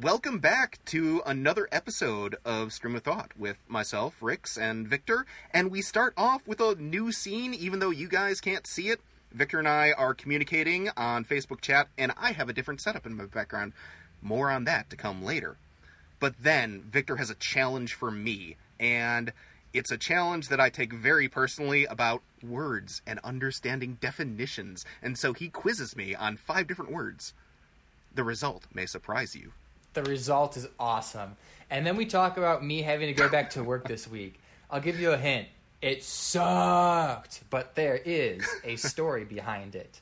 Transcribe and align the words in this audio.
Welcome 0.00 0.38
back 0.38 0.78
to 0.84 1.22
another 1.26 1.68
episode 1.72 2.36
of 2.44 2.72
Stream 2.72 2.94
of 2.94 3.02
Thought 3.02 3.32
with 3.36 3.56
myself, 3.66 4.14
Rix, 4.20 4.56
and 4.56 4.86
Victor. 4.86 5.26
And 5.52 5.72
we 5.72 5.82
start 5.82 6.14
off 6.16 6.46
with 6.46 6.60
a 6.60 6.76
new 6.76 7.10
scene, 7.10 7.52
even 7.52 7.80
though 7.80 7.90
you 7.90 8.06
guys 8.06 8.40
can't 8.40 8.64
see 8.64 8.90
it. 8.90 9.00
Victor 9.32 9.58
and 9.58 9.66
I 9.66 9.90
are 9.90 10.14
communicating 10.14 10.88
on 10.96 11.24
Facebook 11.24 11.60
chat, 11.60 11.88
and 11.98 12.12
I 12.16 12.30
have 12.30 12.48
a 12.48 12.52
different 12.52 12.80
setup 12.80 13.06
in 13.06 13.16
my 13.16 13.24
background. 13.24 13.72
More 14.22 14.52
on 14.52 14.62
that 14.66 14.88
to 14.90 14.96
come 14.96 15.24
later. 15.24 15.56
But 16.20 16.34
then 16.40 16.84
Victor 16.88 17.16
has 17.16 17.28
a 17.28 17.34
challenge 17.34 17.94
for 17.94 18.12
me, 18.12 18.54
and 18.78 19.32
it's 19.72 19.90
a 19.90 19.98
challenge 19.98 20.46
that 20.46 20.60
I 20.60 20.70
take 20.70 20.92
very 20.92 21.26
personally 21.28 21.86
about 21.86 22.22
words 22.40 23.02
and 23.04 23.18
understanding 23.24 23.98
definitions. 24.00 24.84
And 25.02 25.18
so 25.18 25.32
he 25.32 25.48
quizzes 25.48 25.96
me 25.96 26.14
on 26.14 26.36
five 26.36 26.68
different 26.68 26.92
words. 26.92 27.34
The 28.14 28.22
result 28.22 28.68
may 28.72 28.86
surprise 28.86 29.34
you. 29.34 29.54
The 29.98 30.08
result 30.08 30.56
is 30.56 30.68
awesome. 30.78 31.36
And 31.70 31.84
then 31.84 31.96
we 31.96 32.06
talk 32.06 32.36
about 32.36 32.64
me 32.64 32.82
having 32.82 33.08
to 33.08 33.20
go 33.20 33.28
back 33.28 33.50
to 33.50 33.64
work 33.64 33.88
this 33.88 34.06
week. 34.06 34.38
I'll 34.70 34.80
give 34.80 35.00
you 35.00 35.10
a 35.10 35.16
hint. 35.16 35.48
It 35.82 36.04
sucked, 36.04 37.42
but 37.50 37.74
there 37.74 37.96
is 38.04 38.46
a 38.62 38.76
story 38.76 39.24
behind 39.24 39.74
it. 39.74 40.00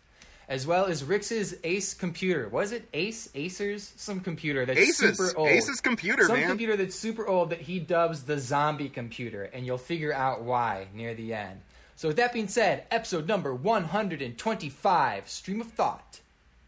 As 0.50 0.66
well 0.66 0.84
as 0.84 1.02
Rix's 1.02 1.56
Ace 1.64 1.94
computer. 1.94 2.46
Was 2.50 2.72
it 2.72 2.86
Ace? 2.92 3.28
Acers? 3.34 3.92
Some 3.98 4.20
computer 4.20 4.66
that's 4.66 4.78
Aces. 4.78 5.16
super 5.16 5.34
old. 5.34 5.48
Ace's 5.48 5.80
computer, 5.80 6.24
Some 6.24 6.40
man. 6.40 6.48
computer 6.48 6.76
that's 6.76 6.94
super 6.94 7.26
old 7.26 7.48
that 7.48 7.62
he 7.62 7.78
dubs 7.78 8.24
the 8.24 8.38
zombie 8.38 8.90
computer, 8.90 9.44
and 9.44 9.64
you'll 9.64 9.78
figure 9.78 10.12
out 10.12 10.42
why 10.42 10.88
near 10.92 11.14
the 11.14 11.32
end. 11.32 11.62
So 11.96 12.08
with 12.08 12.18
that 12.18 12.34
being 12.34 12.48
said, 12.48 12.84
episode 12.90 13.26
number 13.26 13.54
125, 13.54 15.26
Stream 15.26 15.62
of 15.62 15.68
Thought. 15.68 16.20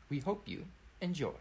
We 0.09 0.21
hope 0.21 0.49
you 0.49 0.65
enjoy. 1.03 1.35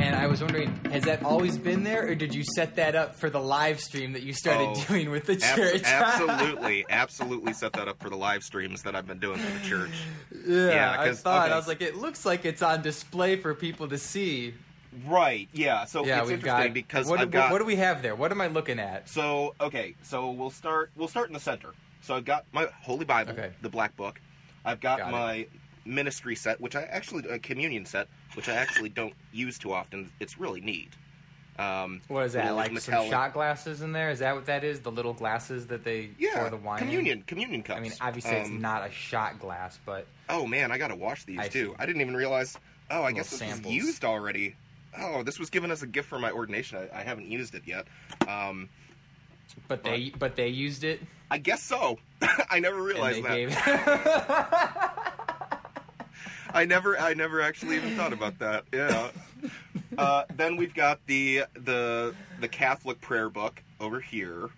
And 0.00 0.14
I 0.14 0.26
was 0.26 0.40
wondering, 0.40 0.74
has 0.90 1.02
that 1.04 1.22
always 1.24 1.58
been 1.58 1.82
there, 1.82 2.06
or 2.08 2.14
did 2.14 2.34
you 2.34 2.44
set 2.54 2.76
that 2.76 2.94
up 2.94 3.16
for 3.16 3.28
the 3.30 3.40
live 3.40 3.80
stream 3.80 4.12
that 4.12 4.22
you 4.22 4.32
started 4.32 4.68
Oh, 4.70 4.84
doing 4.88 5.10
with 5.10 5.26
the 5.26 5.32
Abs- 5.34 5.54
church? 5.54 5.82
absolutely, 5.84 6.86
absolutely 6.88 7.52
set 7.52 7.72
that 7.74 7.88
up 7.88 8.00
for 8.00 8.08
the 8.08 8.16
live 8.16 8.42
streams 8.44 8.82
that 8.82 8.94
I've 8.94 9.06
been 9.06 9.18
doing 9.18 9.38
for 9.38 9.58
the 9.58 9.64
church. 9.68 9.90
yeah, 10.46 10.68
Yeah, 10.70 10.96
I 11.00 11.12
thought 11.14 11.44
okay. 11.46 11.52
I 11.54 11.56
was 11.56 11.66
like, 11.66 11.82
it 11.82 11.96
looks 11.96 12.24
like 12.24 12.44
it's 12.44 12.62
on 12.62 12.82
display 12.82 13.36
for 13.36 13.54
people 13.54 13.88
to 13.88 13.98
see. 13.98 14.54
Right. 15.06 15.48
Yeah. 15.52 15.84
So 15.84 16.04
Yeah, 16.06 16.22
it's 16.22 16.30
interesting 16.30 16.66
got 16.68 16.74
because 16.74 17.06
what, 17.08 17.20
I've 17.20 17.30
got. 17.30 17.50
what 17.52 17.58
do 17.58 17.64
we 17.64 17.76
have 17.76 18.02
there? 18.02 18.14
What 18.14 18.30
am 18.32 18.40
I 18.40 18.46
looking 18.46 18.78
at? 18.78 19.08
So 19.08 19.54
okay, 19.60 19.94
so 20.02 20.30
we'll 20.30 20.50
start. 20.50 20.90
We'll 20.96 21.08
start 21.08 21.28
in 21.28 21.34
the 21.34 21.40
center. 21.40 21.70
So 22.08 22.14
I've 22.16 22.24
got 22.24 22.46
my 22.52 22.66
Holy 22.80 23.04
Bible, 23.04 23.32
Okay. 23.32 23.50
the 23.60 23.68
Black 23.68 23.94
Book. 23.94 24.18
I've 24.64 24.80
got, 24.80 24.96
Got 25.00 25.08
it. 25.08 25.12
my 25.12 25.46
ministry 25.84 26.34
set, 26.34 26.58
which 26.58 26.74
I 26.74 26.84
actually 26.84 27.28
a 27.28 27.38
communion 27.38 27.84
set, 27.84 28.08
which 28.32 28.48
I 28.48 28.54
actually 28.54 28.88
don't 28.88 29.12
use 29.30 29.58
too 29.58 29.74
often. 29.74 30.10
It's 30.18 30.38
really 30.38 30.62
neat. 30.62 30.88
Um, 31.58 32.00
What 32.08 32.24
is 32.24 32.32
that? 32.32 32.52
Like 32.54 32.68
some 32.68 32.74
metallic- 32.76 33.10
shot 33.10 33.34
glasses 33.34 33.82
in 33.82 33.92
there? 33.92 34.08
Is 34.08 34.20
that 34.20 34.34
what 34.34 34.46
that 34.46 34.64
is? 34.64 34.80
The 34.80 34.90
little 34.90 35.12
glasses 35.12 35.66
that 35.66 35.84
they 35.84 36.08
Yeah, 36.18 36.38
pour 36.38 36.48
the 36.48 36.56
wine 36.56 36.78
in? 36.78 36.86
communion, 36.88 37.22
communion 37.26 37.62
cups. 37.62 37.76
I 37.76 37.82
mean, 37.82 37.92
obviously 38.00 38.36
it's 38.36 38.48
Um, 38.48 38.62
not 38.62 38.86
a 38.86 38.90
shot 38.90 39.38
glass, 39.38 39.78
but 39.84 40.06
Oh 40.30 40.46
man, 40.46 40.72
I 40.72 40.78
gotta 40.78 40.96
wash 40.96 41.24
these 41.24 41.38
I 41.38 41.48
too. 41.48 41.72
see. 41.72 41.76
I 41.78 41.84
didn't 41.84 42.00
even 42.00 42.16
realize. 42.16 42.56
Oh, 42.90 43.02
I 43.02 43.12
guess 43.12 43.28
this 43.28 43.42
Little 43.42 43.54
was 43.70 43.74
used 43.74 44.06
already. 44.06 44.56
Oh, 44.96 45.22
this 45.22 45.38
was 45.38 45.50
given 45.50 45.70
as 45.70 45.82
a 45.82 45.86
gift 45.86 46.08
for 46.08 46.18
my 46.18 46.30
ordination. 46.30 46.78
I, 46.90 47.00
I 47.00 47.02
haven't 47.02 47.26
used 47.26 47.54
it 47.54 47.64
yet. 47.66 47.86
Um, 48.26 48.70
but 49.66 49.84
they 49.84 50.08
but 50.18 50.36
they 50.36 50.48
used 50.48 50.84
it. 50.84 51.02
I 51.30 51.38
guess 51.38 51.62
so. 51.62 51.98
I 52.50 52.58
never 52.58 52.82
realized 52.82 53.22
that. 53.24 53.30
gave 53.30 53.50
I 56.54 56.64
never, 56.64 56.98
I 56.98 57.14
never 57.14 57.40
actually 57.42 57.76
even 57.76 57.96
thought 57.96 58.12
about 58.12 58.38
that. 58.38 58.64
Yeah. 58.72 59.10
Uh, 59.96 60.24
then 60.36 60.56
we've 60.56 60.74
got 60.74 61.04
the 61.06 61.44
the 61.54 62.14
the 62.40 62.48
Catholic 62.48 63.00
prayer 63.00 63.28
book 63.28 63.62
over 63.80 64.00
here, 64.00 64.48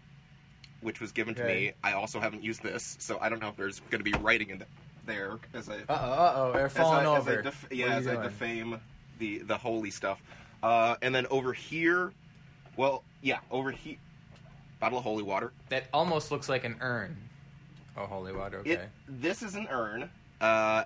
which 0.83 1.01
was 1.01 1.13
given 1.13 1.35
to 1.35 1.45
me. 1.45 1.73
I 1.83 1.93
also 1.93 2.21
haven't 2.21 2.45
used 2.45 2.63
this, 2.63 2.97
so 3.01 3.19
I 3.21 3.29
don't 3.29 3.41
know 3.41 3.49
if 3.49 3.57
there's 3.57 3.81
going 3.91 4.05
to 4.05 4.11
be 4.11 4.17
writing 4.19 4.51
in 4.51 4.63
there 5.07 5.39
as 5.55 5.69
I 5.69 5.77
Uh 5.77 5.79
oh, 5.89 5.95
uh 5.95 6.33
oh, 6.37 6.53
they're 6.53 6.67
as 6.67 6.73
falling 6.73 7.07
I, 7.07 7.17
over. 7.17 7.31
As 7.31 7.39
I 7.39 7.43
def- 7.43 7.67
yeah, 7.71 7.95
as 7.95 8.07
I 8.07 8.23
defame 8.23 8.81
the 9.19 9.39
the 9.39 9.57
holy 9.57 9.91
stuff. 9.91 10.23
Uh, 10.63 10.97
and 11.01 11.15
then 11.15 11.27
over 11.29 11.53
here, 11.53 12.13
well, 12.77 13.03
yeah, 13.23 13.39
over 13.51 13.71
here, 13.71 13.97
bottle 14.81 14.99
of 14.99 15.05
holy 15.05 15.23
water. 15.23 15.53
That 15.69 15.85
almost 15.93 16.31
looks 16.31 16.49
like 16.49 16.65
an 16.65 16.77
urn. 16.81 17.17
Oh, 17.97 18.07
holy 18.07 18.33
water. 18.33 18.59
Okay. 18.61 18.73
It 18.73 18.89
this 19.09 19.43
is 19.43 19.55
an 19.55 19.69
urn, 19.71 20.11
uh, 20.41 20.85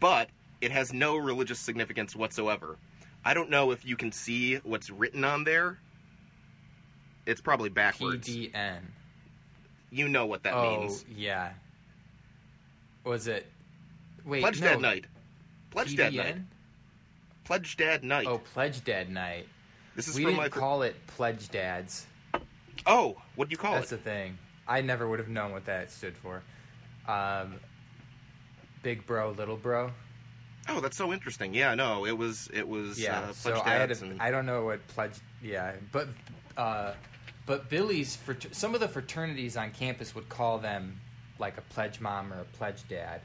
but 0.00 0.28
it 0.60 0.72
has 0.72 0.92
no 0.92 1.16
religious 1.16 1.58
significance 1.58 2.16
whatsoever. 2.16 2.76
I 3.24 3.34
don't 3.34 3.50
know 3.50 3.70
if 3.70 3.84
you 3.84 3.96
can 3.96 4.12
see 4.12 4.56
what's 4.56 4.90
written 4.90 5.24
on 5.24 5.44
there. 5.44 5.78
It's 7.26 7.40
probably 7.40 7.70
backwards. 7.70 8.28
PDN. 8.28 8.80
You 9.90 10.08
know 10.08 10.26
what 10.26 10.42
that 10.42 10.54
oh, 10.54 10.80
means. 10.80 11.04
yeah. 11.14 11.52
Was 13.04 13.28
it? 13.28 13.46
Wait, 14.24 14.40
Pledge 14.40 14.60
no. 14.60 14.68
Dad 14.68 14.80
Night. 14.80 15.04
Pledge 15.70 15.96
Dad 15.96 16.12
PDN? 16.12 16.16
Night. 16.16 16.36
Pledge 17.44 17.76
Dad 17.76 18.04
Night. 18.04 18.26
Oh, 18.26 18.38
Pledge 18.38 18.84
Dad 18.84 19.10
Night. 19.10 19.46
this 19.94 20.08
is 20.08 20.16
We 20.16 20.24
didn't 20.24 20.38
my. 20.38 20.48
call 20.48 20.82
it 20.82 20.94
Pledge 21.06 21.48
Dads. 21.50 22.06
Oh, 22.86 23.16
what 23.36 23.48
do 23.48 23.52
you 23.52 23.58
call 23.58 23.74
it? 23.74 23.80
That's 23.80 23.92
it? 23.92 24.04
the 24.04 24.10
thing. 24.10 24.38
I 24.66 24.80
never 24.80 25.08
would 25.08 25.18
have 25.18 25.28
known 25.28 25.52
what 25.52 25.66
that 25.66 25.90
stood 25.90 26.16
for. 26.16 26.42
Um, 27.06 27.56
big 28.82 29.06
bro, 29.06 29.30
little 29.32 29.56
bro. 29.56 29.90
Oh, 30.68 30.80
that's 30.80 30.96
so 30.96 31.12
interesting. 31.12 31.52
Yeah, 31.52 31.74
no, 31.74 32.06
it 32.06 32.16
was 32.16 32.48
it 32.52 32.66
was 32.66 32.98
Yeah. 32.98 33.20
uh, 33.20 33.32
so 33.32 33.52
Pledge 33.52 33.62
I 33.66 33.70
had 33.74 33.88
Dads 33.88 34.02
and 34.02 34.20
I 34.20 34.30
don't 34.30 34.46
know 34.46 34.64
what 34.64 34.86
pledge. 34.88 35.12
Yeah, 35.42 35.74
but 35.92 36.08
uh, 36.56 36.94
but 37.44 37.68
Billy's 37.68 38.16
frater- 38.16 38.54
some 38.54 38.74
of 38.74 38.80
the 38.80 38.88
fraternities 38.88 39.56
on 39.58 39.70
campus 39.72 40.14
would 40.14 40.28
call 40.30 40.58
them 40.58 40.98
like 41.38 41.58
a 41.58 41.62
pledge 41.62 42.00
mom 42.00 42.32
or 42.32 42.40
a 42.40 42.44
pledge 42.44 42.88
dad, 42.88 43.20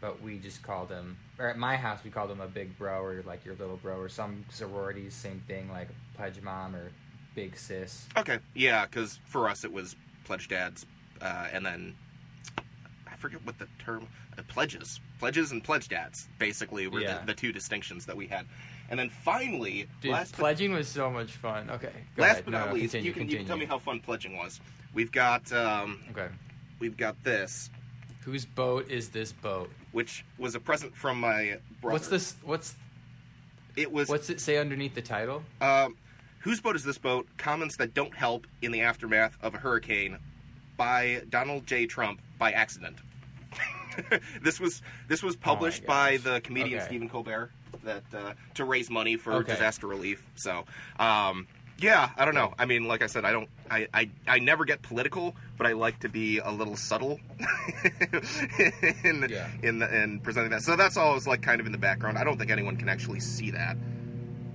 but 0.00 0.22
we 0.22 0.38
just 0.38 0.62
called 0.62 0.88
them. 0.88 1.16
Or 1.40 1.48
at 1.48 1.58
my 1.58 1.76
house, 1.76 1.98
we 2.04 2.10
called 2.10 2.30
them 2.30 2.40
a 2.40 2.46
big 2.46 2.78
bro 2.78 3.02
or 3.02 3.22
like 3.26 3.44
your 3.44 3.56
little 3.56 3.78
bro. 3.78 3.96
Or 3.96 4.08
some 4.08 4.44
sororities, 4.50 5.14
same 5.14 5.42
thing, 5.48 5.68
like 5.68 5.88
a 5.88 6.16
pledge 6.16 6.40
mom 6.42 6.76
or 6.76 6.92
big 7.34 7.56
sis. 7.56 8.06
Okay, 8.16 8.38
yeah, 8.54 8.86
because 8.86 9.20
for 9.26 9.48
us 9.48 9.64
it 9.64 9.72
was 9.72 9.96
pledge 10.24 10.48
dads, 10.48 10.86
uh, 11.20 11.48
and 11.52 11.64
then 11.64 11.94
I 13.06 13.16
forget 13.16 13.44
what 13.44 13.58
the 13.58 13.68
term 13.78 14.06
uh, 14.38 14.42
pledges, 14.48 15.00
pledges 15.18 15.52
and 15.52 15.62
pledge 15.62 15.88
dads 15.88 16.28
basically 16.38 16.86
were 16.88 17.00
Yeah. 17.00 17.18
the, 17.20 17.26
the 17.26 17.34
two 17.34 17.52
distinctions 17.52 18.06
that 18.06 18.16
we 18.16 18.26
had, 18.26 18.46
and 18.90 18.98
then 18.98 19.08
finally, 19.10 19.86
Dude, 20.00 20.12
last 20.12 20.32
but, 20.32 20.38
pledging 20.40 20.72
was 20.72 20.88
so 20.88 21.10
much 21.10 21.32
fun. 21.32 21.70
Okay, 21.70 21.92
last 22.16 22.32
ahead. 22.32 22.44
but 22.46 22.50
No, 22.52 22.58
not 22.58 22.68
no, 22.68 22.74
least, 22.74 22.92
continue, 22.92 23.08
you 23.08 23.14
can 23.14 23.28
you 23.28 23.36
can 23.38 23.46
tell 23.46 23.56
me 23.56 23.66
how 23.66 23.78
fun 23.78 24.00
pledging 24.00 24.36
was. 24.36 24.60
We've 24.94 25.12
got 25.12 25.50
um, 25.52 26.00
Okay, 26.10 26.28
we've 26.78 26.96
got 26.96 27.22
this, 27.24 27.70
whose 28.24 28.44
boat 28.44 28.90
is 28.90 29.08
this 29.08 29.32
boat? 29.32 29.70
which 29.92 30.24
was 30.38 30.54
a 30.54 30.60
present 30.60 30.94
from 30.96 31.20
my 31.20 31.58
brother. 31.82 31.92
What's 31.92 32.08
this? 32.08 32.36
What's 32.42 32.76
It 33.76 33.92
was 33.92 34.08
what's 34.08 34.30
it 34.30 34.40
say 34.40 34.56
underneath 34.56 34.94
the 34.94 35.02
title? 35.02 35.42
Um, 35.60 35.96
whose 36.42 36.60
boat 36.60 36.76
is 36.76 36.84
this 36.84 36.98
boat? 36.98 37.26
Comments 37.38 37.74
that 37.76 37.94
don't 37.94 38.14
help 38.14 38.46
in 38.60 38.70
the 38.72 38.82
aftermath 38.82 39.36
of 39.42 39.54
a 39.54 39.58
hurricane 39.58 40.18
by 40.76 41.22
Donald 41.30 41.66
J. 41.66 41.86
Trump 41.86 42.20
by 42.38 42.52
accident. 42.52 42.96
this 44.42 44.58
was 44.58 44.80
this 45.08 45.22
was 45.22 45.36
published 45.36 45.84
by 45.86 46.16
the 46.18 46.40
comedian 46.40 46.78
Okay. 46.78 46.86
Stephen 46.86 47.08
Colbert 47.08 47.50
that 47.84 48.02
uh, 48.16 48.32
to 48.54 48.64
raise 48.64 48.88
money 48.90 49.16
for 49.16 49.32
Okay. 49.34 49.52
disaster 49.52 49.86
relief. 49.86 50.24
So, 50.34 50.64
um, 50.98 51.46
yeah, 51.78 52.10
I 52.16 52.24
don't 52.24 52.34
know. 52.34 52.54
I 52.58 52.64
mean, 52.64 52.86
like 52.86 53.02
I 53.02 53.06
said, 53.06 53.24
I 53.24 53.32
don't. 53.32 53.48
I, 53.70 53.88
I, 53.92 54.10
I 54.26 54.38
never 54.38 54.64
get 54.64 54.82
political, 54.82 55.34
but 55.58 55.66
I 55.66 55.72
like 55.72 55.98
to 56.00 56.08
be 56.08 56.38
a 56.38 56.50
little 56.50 56.76
subtle 56.76 57.18
in 59.04 59.26
Yeah. 59.28 59.48
in 59.62 59.78
the, 59.80 60.02
in 60.02 60.20
presenting 60.20 60.50
that. 60.52 60.62
So 60.62 60.76
that's 60.76 60.96
always 60.96 61.26
like 61.26 61.42
kind 61.42 61.60
of 61.60 61.66
in 61.66 61.72
the 61.72 61.78
background. 61.78 62.18
I 62.18 62.24
don't 62.24 62.38
think 62.38 62.50
anyone 62.50 62.76
can 62.76 62.88
actually 62.88 63.20
see 63.20 63.50
that. 63.50 63.76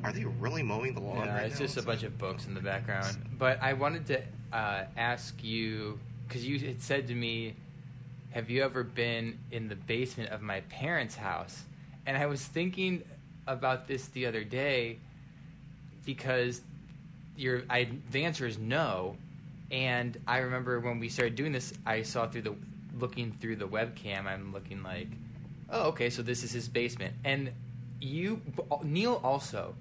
Are 0.03 0.11
they 0.11 0.25
really 0.25 0.63
mowing 0.63 0.93
the 0.93 0.99
lawn? 0.99 1.25
Yeah, 1.25 1.35
right 1.35 1.45
it's 1.45 1.59
now? 1.59 1.65
just 1.65 1.77
a 1.77 1.81
bunch 1.81 2.03
of 2.03 2.17
books 2.17 2.45
in 2.45 2.53
the 2.53 2.61
background. 2.61 3.17
But 3.37 3.61
I 3.61 3.73
wanted 3.73 4.05
to 4.07 4.21
uh, 4.53 4.85
ask 4.95 5.43
you 5.43 5.99
because 6.27 6.45
you 6.45 6.59
had 6.59 6.81
said 6.81 7.07
to 7.07 7.15
me, 7.15 7.55
"Have 8.31 8.49
you 8.49 8.63
ever 8.63 8.83
been 8.83 9.39
in 9.51 9.67
the 9.67 9.75
basement 9.75 10.31
of 10.31 10.41
my 10.41 10.61
parents' 10.61 11.15
house?" 11.15 11.63
And 12.05 12.15
I 12.17 12.25
was 12.27 12.43
thinking 12.43 13.03
about 13.47 13.87
this 13.87 14.07
the 14.07 14.25
other 14.25 14.43
day 14.43 14.99
because 16.05 16.61
your 17.35 17.63
I 17.69 17.89
the 18.11 18.23
answer 18.25 18.45
is 18.45 18.57
no. 18.57 19.17
And 19.69 20.17
I 20.25 20.37
remember 20.37 20.79
when 20.79 20.99
we 20.99 21.09
started 21.09 21.35
doing 21.35 21.51
this, 21.51 21.73
I 21.85 22.01
saw 22.01 22.27
through 22.27 22.43
the 22.43 22.55
looking 22.99 23.33
through 23.39 23.57
the 23.57 23.67
webcam. 23.67 24.25
I'm 24.25 24.53
looking 24.53 24.81
like, 24.83 25.09
oh, 25.69 25.89
okay, 25.89 26.09
so 26.09 26.21
this 26.21 26.43
is 26.43 26.51
his 26.51 26.67
basement. 26.67 27.13
And 27.25 27.51
you, 27.99 28.41
Neil, 28.83 29.19
also, 29.23 29.75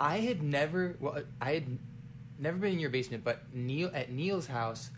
I 0.00 0.18
had 0.18 0.42
never, 0.42 0.96
well, 1.00 1.22
I 1.40 1.52
had 1.54 1.78
never 2.38 2.58
been 2.58 2.72
in 2.72 2.80
your 2.80 2.90
basement, 2.90 3.24
but 3.24 3.42
Neil 3.52 3.90
at 3.94 4.10
Neil's 4.10 4.46
house, 4.46 4.90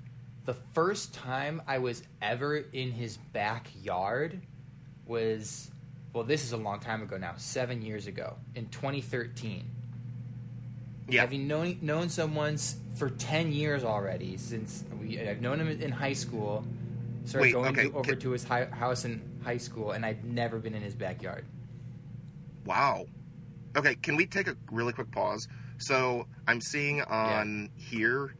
the 0.44 0.54
first 0.74 1.12
time 1.14 1.60
I 1.66 1.78
was 1.78 2.02
ever 2.22 2.56
in 2.56 2.92
his 2.92 3.16
backyard 3.32 4.40
was 5.06 5.70
well, 6.12 6.24
this 6.24 6.44
is 6.44 6.52
a 6.52 6.56
long 6.56 6.80
time 6.80 7.02
ago 7.02 7.18
now, 7.18 7.34
seven 7.36 7.82
years 7.82 8.06
ago, 8.06 8.36
in 8.54 8.66
2013. 8.68 9.64
Yeah. 11.08 11.20
Having 11.20 11.46
known 11.46 11.78
known 11.82 12.08
someone 12.08 12.56
for 12.94 13.10
10 13.10 13.52
years 13.52 13.84
already, 13.84 14.36
since 14.38 14.82
we 15.00 15.20
I've 15.20 15.40
known 15.42 15.60
him 15.60 15.68
in 15.68 15.92
high 15.92 16.14
school, 16.14 16.64
started 17.26 17.46
Wait, 17.48 17.52
going 17.52 17.68
okay, 17.78 17.88
to, 17.90 17.96
over 17.96 18.10
can- 18.12 18.20
to 18.20 18.30
his 18.30 18.44
hi- 18.44 18.64
house 18.64 19.04
in 19.04 19.20
high 19.44 19.58
school, 19.58 19.90
and 19.92 20.06
I'd 20.06 20.24
never 20.24 20.58
been 20.58 20.74
in 20.74 20.82
his 20.82 20.94
backyard. 20.94 21.44
Wow. 22.64 23.06
Okay, 23.76 23.94
can 23.96 24.16
we 24.16 24.26
take 24.26 24.48
a 24.48 24.56
really 24.70 24.92
quick 24.92 25.10
pause? 25.12 25.46
So 25.78 26.26
I'm 26.48 26.60
seeing 26.60 27.02
on 27.02 27.70
here 27.76 28.34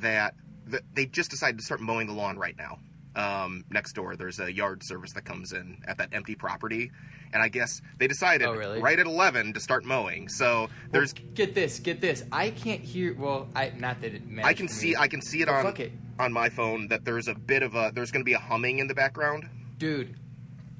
that 0.00 0.34
th- 0.70 0.82
they 0.94 1.06
just 1.06 1.30
decided 1.30 1.58
to 1.58 1.64
start 1.64 1.80
mowing 1.80 2.06
the 2.08 2.12
lawn 2.14 2.36
right 2.36 2.56
now. 2.56 2.78
Um, 3.14 3.64
next 3.70 3.92
door, 3.92 4.16
there's 4.16 4.40
a 4.40 4.50
yard 4.50 4.82
service 4.82 5.12
that 5.12 5.24
comes 5.26 5.52
in 5.52 5.82
at 5.86 5.98
that 5.98 6.08
empty 6.12 6.34
property, 6.34 6.90
and 7.34 7.42
I 7.42 7.48
guess 7.48 7.82
they 7.98 8.06
decided 8.08 8.48
Oh, 8.48 8.54
really? 8.54 8.80
right 8.80 8.98
at 8.98 9.04
11 9.06 9.52
to 9.52 9.60
start 9.60 9.84
mowing. 9.84 10.28
So 10.30 10.70
there's, 10.90 11.12
Well, 11.14 11.24
get 11.34 11.54
this, 11.54 11.78
get 11.78 12.00
this. 12.00 12.24
I 12.32 12.48
can't 12.50 12.80
hear. 12.80 13.14
Well, 13.14 13.48
I 13.54 13.70
not 13.78 14.00
that 14.00 14.14
it 14.14 14.26
matters. 14.26 14.48
I 14.48 14.54
can 14.54 14.66
see. 14.66 14.96
I 14.96 15.08
can 15.08 15.20
see 15.20 15.42
it 15.42 15.48
on 15.48 15.66
it. 15.76 15.92
on 16.18 16.32
my 16.32 16.48
phone 16.48 16.88
that 16.88 17.04
there's 17.04 17.28
a 17.28 17.34
bit 17.34 17.62
of 17.62 17.74
a, 17.74 17.92
there's 17.94 18.10
going 18.10 18.22
to 18.22 18.24
be 18.24 18.32
a 18.32 18.38
humming 18.38 18.78
in 18.78 18.86
the 18.86 18.94
background. 18.94 19.46
dude, 19.78 20.16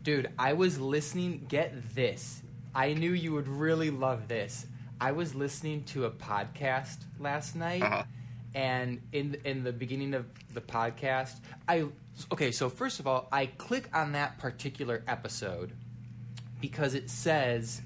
dude. 0.03 0.31
I 0.39 0.55
was 0.55 0.81
listening. 0.81 1.45
Get 1.49 1.95
this. 1.95 2.42
I 2.75 2.95
knew 2.95 3.13
you 3.13 3.33
would 3.33 3.49
really 3.49 3.91
love 3.91 4.29
this. 4.29 4.67
I 5.01 5.13
was 5.13 5.35
listening 5.35 5.85
to 5.85 6.05
a 6.07 6.11
podcast 6.11 6.99
last 7.19 7.57
night, 7.57 7.83
Uh-huh. 7.83 8.05
and 8.55 9.01
in 9.13 9.37
in 9.45 9.65
the 9.65 9.73
beginning 9.73 10.15
of 10.15 10.27
the 10.55 10.61
podcast, 10.61 11.41
I 11.69 11.87
okay. 12.33 12.53
So 12.53 12.69
first 12.69 13.01
of 13.01 13.07
all, 13.07 13.29
I 13.33 13.47
click 13.47 13.89
on 13.95 14.13
that 14.13 14.39
particular 14.39 15.03
episode 15.09 15.73
because 16.61 16.95
it 16.95 17.11
says 17.11 17.83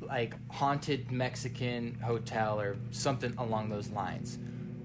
like 0.00 0.34
haunted 0.50 1.10
Mexican 1.12 1.94
hotel 2.04 2.60
or 2.60 2.76
something 2.90 3.32
along 3.38 3.68
those 3.68 3.88
lines. 3.90 4.38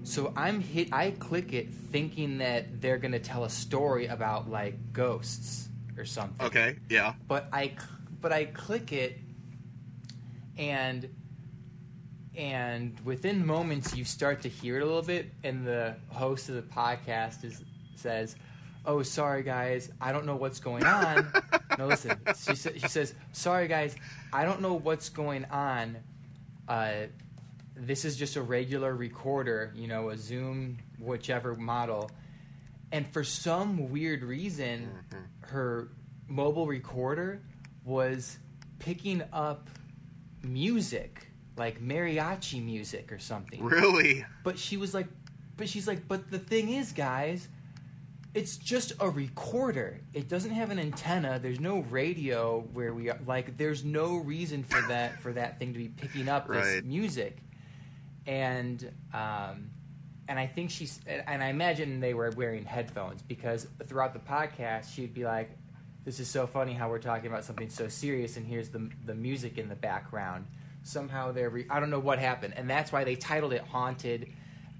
So 0.04 0.32
I'm 0.36 0.60
hit. 0.60 0.92
I 0.92 1.10
click 1.10 1.52
it 1.52 1.68
thinking 1.70 2.38
that 2.38 2.80
they're 2.80 2.98
gonna 2.98 3.18
tell 3.18 3.44
a 3.44 3.50
story 3.50 4.06
about 4.06 4.48
like 4.48 4.92
ghosts 4.92 5.68
or 5.98 6.04
something. 6.04 6.46
Okay, 6.46 6.76
yeah. 6.88 7.14
But 7.26 7.48
I, 7.52 7.72
but 8.20 8.32
I 8.32 8.46
click 8.46 8.92
it, 8.92 9.18
and 10.56 11.08
and 12.36 12.98
within 13.04 13.44
moments 13.44 13.96
you 13.96 14.04
start 14.04 14.42
to 14.42 14.48
hear 14.48 14.78
it 14.78 14.82
a 14.82 14.86
little 14.86 15.02
bit, 15.02 15.32
and 15.44 15.66
the 15.66 15.96
host 16.08 16.48
of 16.48 16.54
the 16.54 16.62
podcast 16.62 17.44
is 17.44 17.62
says, 17.96 18.36
"Oh, 18.86 19.02
sorry 19.02 19.42
guys, 19.42 19.90
I 20.00 20.12
don't 20.12 20.26
know 20.26 20.36
what's 20.36 20.60
going 20.60 20.84
on." 20.84 21.32
no, 21.78 21.86
listen. 21.86 22.18
She 22.36 22.54
sa- 22.54 22.70
she 22.76 22.88
says, 22.88 23.14
"Sorry 23.32 23.68
guys, 23.68 23.96
I 24.32 24.44
don't 24.44 24.60
know 24.60 24.74
what's 24.74 25.08
going 25.08 25.44
on." 25.46 25.96
Uh, 26.68 27.06
this 27.74 28.04
is 28.04 28.16
just 28.16 28.36
a 28.36 28.42
regular 28.42 28.94
recorder, 28.94 29.72
you 29.74 29.86
know, 29.86 30.10
a 30.10 30.16
Zoom, 30.16 30.78
whichever 30.98 31.54
model. 31.54 32.10
And 32.90 33.06
for 33.06 33.22
some 33.22 33.90
weird 33.90 34.22
reason, 34.22 34.90
her 35.42 35.88
mobile 36.26 36.66
recorder 36.66 37.40
was 37.88 38.38
picking 38.78 39.22
up 39.32 39.68
music, 40.42 41.28
like 41.56 41.80
mariachi 41.82 42.64
music 42.64 43.10
or 43.12 43.18
something. 43.18 43.62
Really? 43.62 44.24
But 44.44 44.58
she 44.58 44.76
was 44.76 44.94
like, 44.94 45.08
but 45.56 45.68
she's 45.68 45.88
like, 45.88 46.06
but 46.06 46.30
the 46.30 46.38
thing 46.38 46.68
is, 46.72 46.92
guys, 46.92 47.48
it's 48.34 48.56
just 48.56 48.92
a 49.00 49.08
recorder. 49.10 50.00
It 50.14 50.28
doesn't 50.28 50.52
have 50.52 50.70
an 50.70 50.78
antenna. 50.78 51.38
There's 51.40 51.58
no 51.60 51.80
radio 51.80 52.60
where 52.72 52.94
we 52.94 53.10
are. 53.10 53.18
Like, 53.26 53.56
there's 53.56 53.84
no 53.84 54.16
reason 54.16 54.62
for 54.62 54.80
that 54.88 55.20
for 55.20 55.32
that 55.32 55.58
thing 55.58 55.72
to 55.72 55.78
be 55.78 55.88
picking 55.88 56.28
up 56.28 56.46
this 56.46 56.56
Right. 56.74 56.84
music. 56.84 57.38
And 58.26 58.92
um, 59.14 59.70
and 60.28 60.38
I 60.38 60.46
think 60.46 60.70
she's 60.70 61.00
and 61.06 61.42
I 61.42 61.48
imagine 61.48 62.00
they 62.00 62.12
were 62.14 62.30
wearing 62.36 62.64
headphones 62.64 63.22
because 63.22 63.66
throughout 63.86 64.12
the 64.12 64.20
podcast 64.20 64.92
she'd 64.94 65.14
be 65.14 65.24
like, 65.24 65.50
"This 66.08 66.20
is 66.20 66.28
so 66.28 66.46
funny 66.46 66.72
how 66.72 66.88
we're 66.88 67.00
talking 67.00 67.26
about 67.26 67.44
something 67.44 67.68
so 67.68 67.86
serious, 67.88 68.38
and 68.38 68.46
here's 68.46 68.70
the 68.70 68.88
the 69.04 69.14
music 69.14 69.58
in 69.58 69.68
the 69.68 69.76
background." 69.76 70.46
Somehow 70.82 71.32
they're 71.32 71.50
re- 71.50 71.66
I 71.68 71.80
don't 71.80 71.90
know 71.90 71.98
what 71.98 72.18
happened, 72.18 72.54
and 72.56 72.70
that's 72.70 72.90
why 72.90 73.04
they 73.04 73.14
titled 73.14 73.52
it 73.52 73.60
"Haunted." 73.60 74.32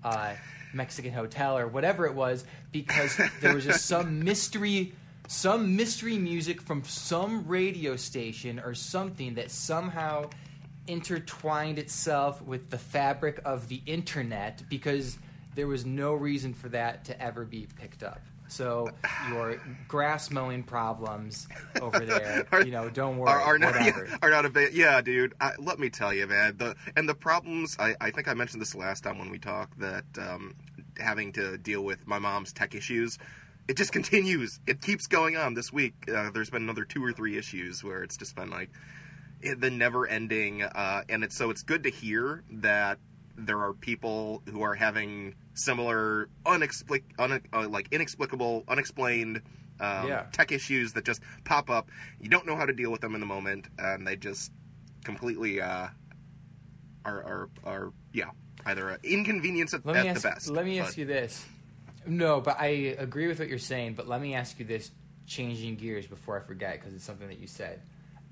Uh, 0.02 0.32
Mexican 0.72 1.12
hotel 1.12 1.58
or 1.58 1.66
whatever 1.66 2.06
it 2.06 2.14
was 2.14 2.44
because 2.72 3.20
there 3.40 3.54
was 3.54 3.64
just 3.64 3.84
some 3.84 4.24
mystery 4.24 4.94
some 5.26 5.76
mystery 5.76 6.16
music 6.16 6.62
from 6.62 6.82
some 6.84 7.46
radio 7.46 7.94
station 7.94 8.58
or 8.58 8.74
something 8.74 9.34
that 9.34 9.50
somehow 9.50 10.24
intertwined 10.86 11.78
itself 11.78 12.40
with 12.40 12.70
the 12.70 12.78
fabric 12.78 13.38
of 13.44 13.68
the 13.68 13.82
internet 13.84 14.62
because 14.70 15.18
there 15.54 15.66
was 15.66 15.84
no 15.84 16.14
reason 16.14 16.54
for 16.54 16.70
that 16.70 17.04
to 17.04 17.22
ever 17.22 17.44
be 17.44 17.66
picked 17.78 18.02
up. 18.02 18.22
So 18.48 18.88
your 19.30 19.60
grass 19.86 20.30
mowing 20.30 20.62
problems 20.62 21.46
over 21.80 22.00
there, 22.00 22.46
Are- 22.52 22.64
you 22.64 22.72
know, 22.72 22.88
don't 22.90 23.18
worry, 23.18 23.30
are, 23.30 23.40
are 23.40 23.58
not 23.58 23.74
whatever. 23.74 24.08
are 24.22 24.30
not 24.30 24.44
a 24.46 24.50
bit 24.50 24.72
yeah 24.72 25.00
dude. 25.00 25.34
I, 25.40 25.52
let 25.58 25.78
me 25.78 25.90
tell 25.90 26.12
you 26.12 26.26
man 26.26 26.56
the 26.56 26.74
and 26.96 27.08
the 27.08 27.14
problems 27.14 27.76
I, 27.78 27.94
I 28.00 28.10
think 28.10 28.26
i 28.28 28.34
mentioned 28.34 28.60
this 28.62 28.74
last 28.74 29.02
time 29.04 29.18
when 29.18 29.30
we 29.30 29.38
talked 29.38 29.78
that 29.80 30.04
um, 30.18 30.54
having 30.98 31.32
to 31.34 31.58
deal 31.58 31.82
with 31.82 32.06
my 32.06 32.18
mom's 32.18 32.52
tech 32.52 32.74
issues 32.74 33.18
it 33.68 33.76
just 33.76 33.92
continues. 33.98 34.60
It 34.66 34.80
keeps 34.80 35.06
going 35.06 35.36
on. 35.36 35.52
This 35.54 35.70
week 35.72 35.94
uh, 36.12 36.30
there's 36.30 36.50
been 36.50 36.62
another 36.62 36.84
two 36.84 37.04
or 37.04 37.12
three 37.12 37.36
issues 37.36 37.84
where 37.84 38.02
it's 38.02 38.16
just 38.16 38.34
been 38.34 38.50
like 38.50 38.70
it, 39.42 39.60
the 39.60 39.70
never 39.70 40.06
ending 40.08 40.62
uh, 40.62 41.02
and 41.08 41.22
it's 41.22 41.36
so 41.36 41.50
it's 41.50 41.62
good 41.62 41.82
to 41.84 41.90
hear 41.90 42.42
that 42.50 42.98
there 43.36 43.60
are 43.60 43.72
people 43.72 44.42
who 44.50 44.62
are 44.62 44.74
having 44.74 45.34
similar 45.58 46.28
unexplic 46.46 47.02
un, 47.18 47.40
uh, 47.52 47.68
like 47.68 47.88
inexplicable 47.92 48.64
unexplained 48.68 49.42
um, 49.80 50.08
Yeah. 50.08 50.26
tech 50.32 50.52
issues 50.52 50.92
that 50.94 51.04
just 51.04 51.20
pop 51.44 51.68
up 51.70 51.88
you 52.20 52.28
don't 52.28 52.46
know 52.46 52.56
how 52.56 52.66
to 52.66 52.72
deal 52.72 52.90
with 52.90 53.00
them 53.00 53.14
in 53.14 53.20
the 53.20 53.26
moment 53.26 53.66
and 53.78 54.06
they 54.06 54.16
just 54.16 54.52
completely 55.04 55.60
uh, 55.60 55.88
are, 57.04 57.22
are 57.24 57.48
are 57.64 57.92
yeah 58.12 58.30
either 58.66 58.88
an 58.90 58.98
inconvenience 59.02 59.72
at, 59.74 59.86
at 59.86 59.96
ask, 60.06 60.22
the 60.22 60.28
best 60.28 60.48
Let 60.48 60.64
me 60.64 60.78
but- 60.78 60.86
ask 60.88 60.98
you 60.98 61.04
this. 61.06 61.44
No, 62.06 62.40
but 62.40 62.58
I 62.58 62.66
agree 62.98 63.26
with 63.28 63.38
what 63.38 63.48
you're 63.48 63.58
saying. 63.58 63.94
But 63.94 64.08
let 64.08 64.20
me 64.22 64.34
ask 64.34 64.58
you 64.58 64.64
this, 64.64 64.90
changing 65.26 65.76
gears 65.76 66.06
before 66.06 66.38
I 66.38 66.40
forget, 66.40 66.74
because 66.80 66.94
it's 66.94 67.04
something 67.04 67.28
that 67.28 67.38
you 67.38 67.46
said. 67.46 67.82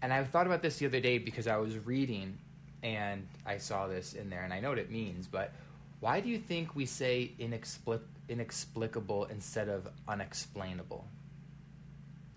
And 0.01 0.13
I 0.13 0.25
thought 0.25 0.47
about 0.47 0.63
this 0.63 0.79
the 0.79 0.87
other 0.87 1.01
day 1.01 1.19
because 1.19 1.47
I 1.47 1.57
was 1.59 1.77
reading, 1.79 2.39
and 2.83 3.27
I 3.45 3.59
saw 3.59 3.87
this 3.87 4.15
in 4.15 4.31
there, 4.31 4.43
and 4.45 4.53
I 4.53 4.61
know 4.61 4.71
what 4.71 4.79
it 4.79 4.91
means. 4.91 5.27
But 5.27 5.53
why 6.01 6.21
do 6.21 6.29
you 6.29 6.39
think 6.39 6.75
we 6.77 6.87
say 6.87 7.33
inexplic- 7.39 8.01
inexplicable 8.29 9.25
instead 9.27 9.69
of 9.69 9.89
unexplainable? 10.09 11.07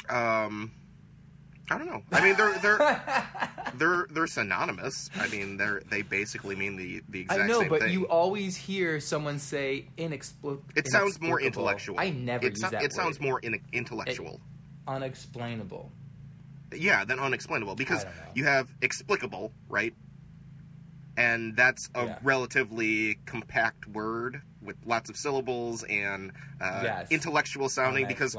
um 0.10 0.72
I 1.72 1.78
don't 1.78 1.86
know. 1.86 2.01
I 2.12 2.24
mean, 2.24 2.36
they're 2.36 2.58
they're 2.60 3.22
they're 3.75 4.08
they're 4.10 4.25
synonymous. 4.28 5.12
I 5.16 5.28
mean, 5.28 5.56
they're 5.58 5.84
they 5.88 6.01
basically 6.01 6.56
mean 6.56 6.75
the 6.78 7.04
the 7.10 7.22
exact 7.22 7.42
I 7.42 7.46
know, 7.48 7.70
but 7.70 7.82
thing. 7.82 7.92
you 7.94 8.08
always 8.08 8.58
hear 8.58 9.00
someone 9.00 9.38
say 9.38 9.86
inexplicable. 9.96 10.63
it 10.75 10.88
sounds 10.89 11.22
more 11.22 11.39
intellectual. 11.39 12.00
I 12.00 12.10
never 12.10 12.48
it, 12.48 12.54
use 12.54 12.62
so- 12.62 12.70
that. 12.70 12.82
It 12.82 12.94
sounds 12.94 13.20
more 13.20 13.39
in, 13.42 13.62
intellectual. 13.72 14.42
unexplainable. 14.88 15.92
yeah, 16.75 17.06
than 17.06 17.20
unexplainable 17.20 17.75
because 17.75 18.00
I 18.01 18.04
don't 18.06 18.16
know. 18.16 18.22
you 18.34 18.44
have 18.46 18.68
explicable, 18.82 19.51
right? 19.68 19.94
And 21.20 21.54
that's 21.56 21.90
a 21.96 22.06
Yeah. 22.06 22.18
relatively 22.24 23.16
compact 23.26 23.86
word 23.88 24.42
with 24.62 24.78
lots 24.86 25.10
of 25.10 25.18
syllables 25.18 25.84
and 25.84 26.32
uh, 26.62 26.82
Yes. 26.84 27.12
intellectual 27.12 27.68
sounding 27.68 28.08
because 28.08 28.36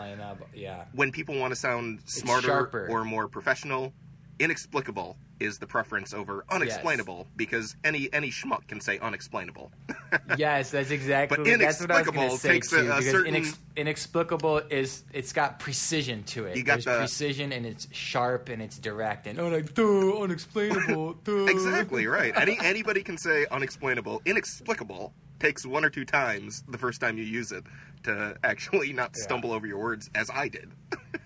yeah. 0.55 0.85
when 0.93 1.13
people 1.13 1.39
want 1.39 1.53
to 1.53 1.57
sound 1.57 2.01
smarter 2.07 2.89
or 2.91 3.05
more 3.05 3.29
professional, 3.29 3.93
inexplicable 4.41 5.17
is 5.39 5.59
the 5.59 5.67
preference 5.67 6.13
over 6.13 6.45
unexplainable 6.51 7.27
because 7.37 7.77
any 7.85 8.09
any 8.13 8.31
schmuck 8.31 8.67
can 8.67 8.81
say 8.81 8.99
unexplainable. 8.99 9.71
yes, 10.39 10.71
that's 10.71 10.91
exactly. 10.91 11.37
But 11.37 11.59
that's 11.59 11.81
what 11.81 11.91
I 11.91 12.01
inexplicable 12.01 12.39
takes 12.39 12.73
a- 12.73 12.77
too. 12.83 12.91
a 12.91 12.97
because 12.97 13.11
certain- 13.11 13.35
inex- 13.35 13.59
inexplicable 13.77 14.59
is 14.71 15.05
it's 15.13 15.33
got 15.33 15.59
precision 15.61 16.25
to 16.25 16.47
it. 16.47 16.57
You 16.57 16.63
got 16.65 16.75
There's 16.75 16.85
the- 16.87 16.99
precision 16.99 17.53
and 17.53 17.65
it's 17.65 17.87
sharp 17.93 18.49
and 18.49 18.61
it's 18.61 18.79
direct 18.79 19.27
and 19.27 19.39
oh, 19.39 19.49
like 19.49 19.75
duh, 19.75 20.23
unexplainable. 20.23 21.13
duh. 21.25 21.45
exactly 21.47 22.07
right. 22.07 22.33
Any 22.37 22.59
anybody 22.63 23.03
can 23.03 23.17
say 23.19 23.47
unexplainable. 23.51 24.23
Inexplicable 24.27 25.13
takes 25.39 25.65
one 25.65 25.85
or 25.85 25.91
two 25.91 26.05
times 26.05 26.65
the 26.69 26.77
first 26.79 27.01
time 27.01 27.17
you 27.17 27.25
use 27.25 27.53
it 27.53 27.65
to 28.03 28.37
actually 28.45 28.93
not 28.93 29.13
Yeah. 29.17 29.23
stumble 29.25 29.53
over 29.53 29.67
your 29.67 29.79
words, 29.79 30.11
as 30.15 30.29
I 30.33 30.49
did. 30.49 30.71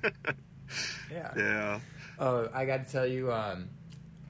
Yeah. 1.13 1.31
yeah. 1.37 1.81
Oh, 2.19 2.49
I 2.55 2.65
got 2.65 2.85
to 2.87 2.91
tell 2.93 3.07
you, 3.07 3.33
um, 3.33 3.69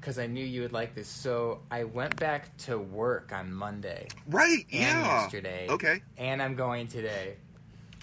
because 0.00 0.19
I 0.19 0.26
knew 0.26 0.45
you 0.45 0.62
would 0.62 0.73
like 0.73 0.95
this. 0.95 1.09
So 1.09 1.61
I 1.71 1.85
went 1.85 2.17
back 2.17 2.55
to 2.59 2.79
work 2.79 3.33
on 3.33 3.53
Monday 3.53 4.09
Right. 4.29 4.67
and 4.73 4.81
yeah. 4.81 5.23
yesterday. 5.23 5.67
Okay. 5.71 6.03
And 6.19 6.43
I'm 6.43 6.55
going 6.57 6.87
today. 6.88 7.37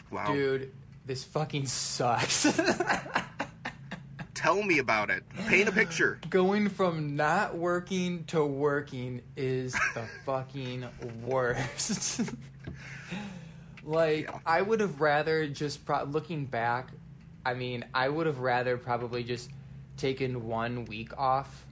Wow. 0.10 0.34
Dude, 0.34 0.72
this 1.06 1.24
fucking 1.24 1.68
sucks. 1.68 2.48
Tell 4.34 4.64
me 4.64 4.80
about 4.80 5.12
it. 5.12 5.24
Paint 5.48 5.70
a 5.70 5.72
picture. 5.72 6.20
going 6.32 6.70
from 6.70 7.16
not 7.16 7.56
working 7.56 8.24
to 8.26 8.44
working 8.44 9.22
is 9.38 9.74
the 9.94 10.08
fucking 10.26 10.86
worst. 11.24 12.22
like 13.84 14.24
Yeah. 14.24 14.40
I 14.46 14.62
would 14.64 14.80
have 14.80 15.00
rather 15.02 15.48
just 15.48 15.86
pro- 15.86 16.04
looking 16.06 16.46
back, 16.46 16.90
I 17.46 17.54
mean, 17.54 17.86
I 17.94 18.10
would 18.10 18.26
have 18.26 18.40
rather 18.40 18.78
probably 18.78 19.24
just 19.24 19.50
taken 20.02 20.48
one 20.48 20.86
week 20.86 21.18
off 21.18 21.66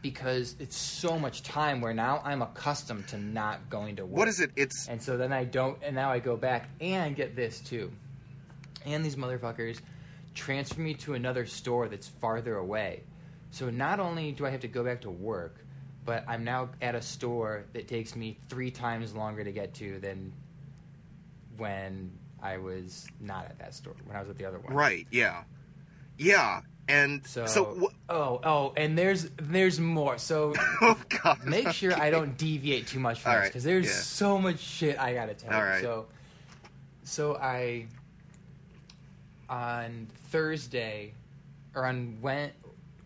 because 0.00 0.56
it's 0.58 0.76
so 0.76 1.18
much 1.18 1.42
time 1.42 1.80
where 1.80 1.92
now 1.92 2.22
I'm 2.24 2.40
accustomed 2.40 3.08
to 3.08 3.18
not 3.18 3.68
going 3.68 3.96
to 3.96 4.06
work. 4.06 4.18
What 4.18 4.28
is 4.28 4.40
it? 4.40 4.50
It's 4.56 4.88
And 4.88 5.02
so 5.02 5.16
then 5.16 5.32
I 5.32 5.44
don't, 5.44 5.78
and 5.82 5.94
now 5.94 6.10
I 6.10 6.18
go 6.18 6.36
back 6.36 6.68
and 6.80 7.14
get 7.14 7.36
this 7.36 7.60
too. 7.60 7.92
And 8.86 9.04
these 9.04 9.16
motherfuckers 9.16 9.80
transfer 10.34 10.80
me 10.80 10.94
to 10.94 11.14
another 11.14 11.44
store 11.44 11.88
that's 11.88 12.08
farther 12.08 12.56
away. 12.56 13.02
So 13.50 13.68
not 13.68 14.00
only 14.00 14.32
do 14.32 14.46
I 14.46 14.50
have 14.50 14.60
to 14.60 14.68
go 14.68 14.84
back 14.84 15.02
to 15.02 15.10
work, 15.10 15.64
but 16.04 16.24
I'm 16.28 16.44
now 16.44 16.70
at 16.80 16.94
a 16.94 17.02
store 17.02 17.64
that 17.72 17.88
takes 17.88 18.14
me 18.14 18.38
three 18.48 18.70
times 18.70 19.14
longer 19.14 19.44
to 19.44 19.52
get 19.52 19.74
to 19.74 19.98
than 19.98 20.32
when 21.56 22.12
I 22.42 22.58
was 22.58 23.06
not 23.20 23.46
at 23.46 23.58
that 23.58 23.74
store, 23.74 23.94
when 24.04 24.16
I 24.16 24.20
was 24.20 24.30
at 24.30 24.38
the 24.38 24.44
other 24.44 24.58
one. 24.58 24.72
right. 24.72 25.06
Yeah. 25.10 25.42
Yeah. 26.16 26.60
And 26.88 27.26
So, 27.26 27.46
so, 27.46 27.64
wh- 27.90 27.94
oh, 28.12 28.40
oh, 28.44 28.72
and 28.76 28.96
there's 28.96 29.28
there's 29.36 29.80
more. 29.80 30.18
So 30.18 30.52
oh 30.82 30.96
god. 31.22 31.44
make 31.44 31.70
sure 31.72 31.92
I 32.00 32.10
don't 32.10 32.36
deviate 32.38 32.86
too 32.86 33.00
much 33.00 33.20
from 33.20 33.32
All 33.32 33.36
this 33.38 33.42
right, 33.44 33.48
because 33.50 33.64
there's 33.64 33.86
yeah. 33.86 33.92
so 33.92 34.38
much 34.38 34.60
shit 34.60 34.98
I 34.98 35.12
gotta 35.14 35.34
tell. 35.34 35.52
All 35.52 35.60
you. 35.60 35.64
right. 35.66 35.82
So, 35.82 36.06
so 37.02 37.36
I 37.36 37.86
on 39.48 40.06
Thursday 40.30 41.12
or 41.74 41.86
on 41.86 42.18
when 42.20 42.50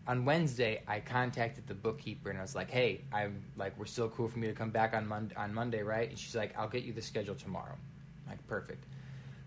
on 0.06 0.24
Wednesday 0.24 0.82
I 0.88 1.00
contacted 1.00 1.66
the 1.66 1.74
bookkeeper 1.74 2.30
and 2.30 2.38
I 2.38 2.42
was 2.42 2.54
like, 2.54 2.70
"Hey, 2.70 3.02
I'm 3.12 3.42
like 3.56 3.78
we're 3.78 3.84
still 3.86 4.08
cool 4.08 4.28
for 4.28 4.38
me 4.38 4.46
to 4.46 4.52
come 4.52 4.70
back 4.70 4.94
on 4.94 5.06
Monday 5.06 5.34
on 5.36 5.54
Monday, 5.54 5.82
right?" 5.82 6.08
And 6.08 6.18
she's 6.18 6.34
like, 6.34 6.56
"I'll 6.58 6.68
get 6.68 6.82
you 6.84 6.92
the 6.92 7.02
schedule 7.02 7.34
tomorrow." 7.34 7.74
I'm 8.26 8.30
like, 8.32 8.46
perfect. 8.46 8.84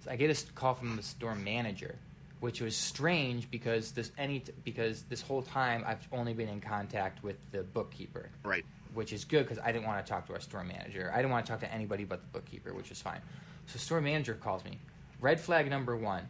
So 0.03 0.11
I 0.11 0.15
get 0.15 0.29
a 0.29 0.53
call 0.53 0.73
from 0.73 0.95
the 0.95 1.03
store 1.03 1.35
manager, 1.35 1.95
which 2.43 2.59
was 2.59 2.75
strange 2.75 3.49
because 3.49 3.93
this 3.93 4.11
any 4.17 4.39
t- 4.41 4.51
because 4.65 5.03
this 5.03 5.21
whole 5.21 5.41
time 5.41 5.81
I've 5.87 6.05
only 6.11 6.33
been 6.33 6.49
in 6.49 6.59
contact 6.59 7.23
with 7.23 7.37
the 7.53 7.63
bookkeeper 7.63 8.27
right. 8.43 8.65
which 8.93 9.13
is 9.13 9.23
good 9.23 9.47
because 9.47 9.59
I 9.63 9.71
didn't 9.71 9.87
want 9.87 10.05
to 10.05 10.11
talk 10.11 10.27
to 10.27 10.33
our 10.33 10.41
store 10.41 10.65
manager. 10.65 11.09
I 11.13 11.19
didn't 11.19 11.31
want 11.31 11.45
to 11.45 11.51
talk 11.53 11.61
to 11.61 11.73
anybody 11.73 12.03
but 12.03 12.19
the 12.19 12.27
bookkeeper, 12.37 12.73
which 12.73 12.89
was 12.89 13.01
fine. 13.01 13.21
So 13.67 13.79
store 13.79 14.01
manager 14.01 14.33
calls 14.33 14.65
me. 14.65 14.77
Red 15.21 15.39
flag 15.39 15.69
number 15.69 15.95
one. 15.95 16.27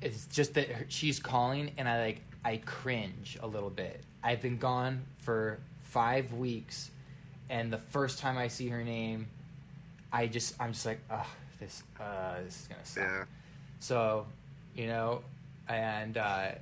It's 0.00 0.24
just 0.28 0.54
that 0.54 0.70
her, 0.70 0.86
she's 0.88 1.20
calling, 1.20 1.72
and 1.76 1.86
I 1.86 2.02
like 2.02 2.22
I 2.42 2.56
cringe 2.56 3.36
a 3.42 3.46
little 3.46 3.68
bit. 3.68 4.00
I've 4.24 4.40
been 4.40 4.56
gone 4.56 5.02
for 5.18 5.58
five 5.82 6.32
weeks, 6.32 6.90
and 7.50 7.70
the 7.70 7.76
first 7.76 8.18
time 8.18 8.38
I 8.38 8.48
see 8.48 8.68
her 8.68 8.82
name, 8.82 9.26
I 10.10 10.26
just 10.26 10.54
I'm 10.58 10.72
just 10.72 10.86
like, 10.86 11.00
ugh, 11.10 11.26
this 11.60 11.82
uh, 12.00 12.40
this 12.42 12.62
is 12.62 12.68
gonna 12.68 12.86
suck. 12.86 13.04
Yeah. 13.04 13.24
So, 13.82 14.26
you 14.76 14.86
know, 14.86 15.22
and 15.68 16.16
uh, 16.16 16.52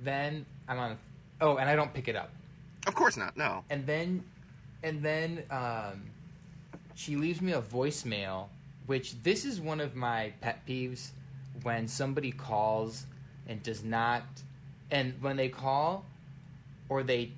then 0.00 0.46
I'm 0.68 0.78
on. 0.78 0.96
Oh, 1.40 1.56
and 1.56 1.68
I 1.68 1.74
don't 1.74 1.92
pick 1.92 2.06
it 2.06 2.14
up 2.14 2.30
Of 2.86 2.94
course 2.94 3.16
not. 3.16 3.36
No. 3.36 3.64
and 3.70 3.84
then 3.86 4.22
and 4.84 5.02
then 5.02 5.42
um, 5.50 6.02
she 6.94 7.16
leaves 7.16 7.40
me 7.40 7.52
a 7.52 7.60
voicemail 7.60 8.46
which 8.86 9.20
this 9.22 9.44
is 9.44 9.60
one 9.60 9.80
of 9.80 9.96
my 9.96 10.32
pet 10.40 10.64
peeves 10.66 11.10
when 11.64 11.88
somebody 11.88 12.30
calls 12.30 13.04
and 13.48 13.60
does 13.64 13.82
not 13.84 14.22
and 14.92 15.12
when 15.20 15.36
they 15.36 15.48
call 15.48 16.04
or 16.88 17.02
they 17.02 17.30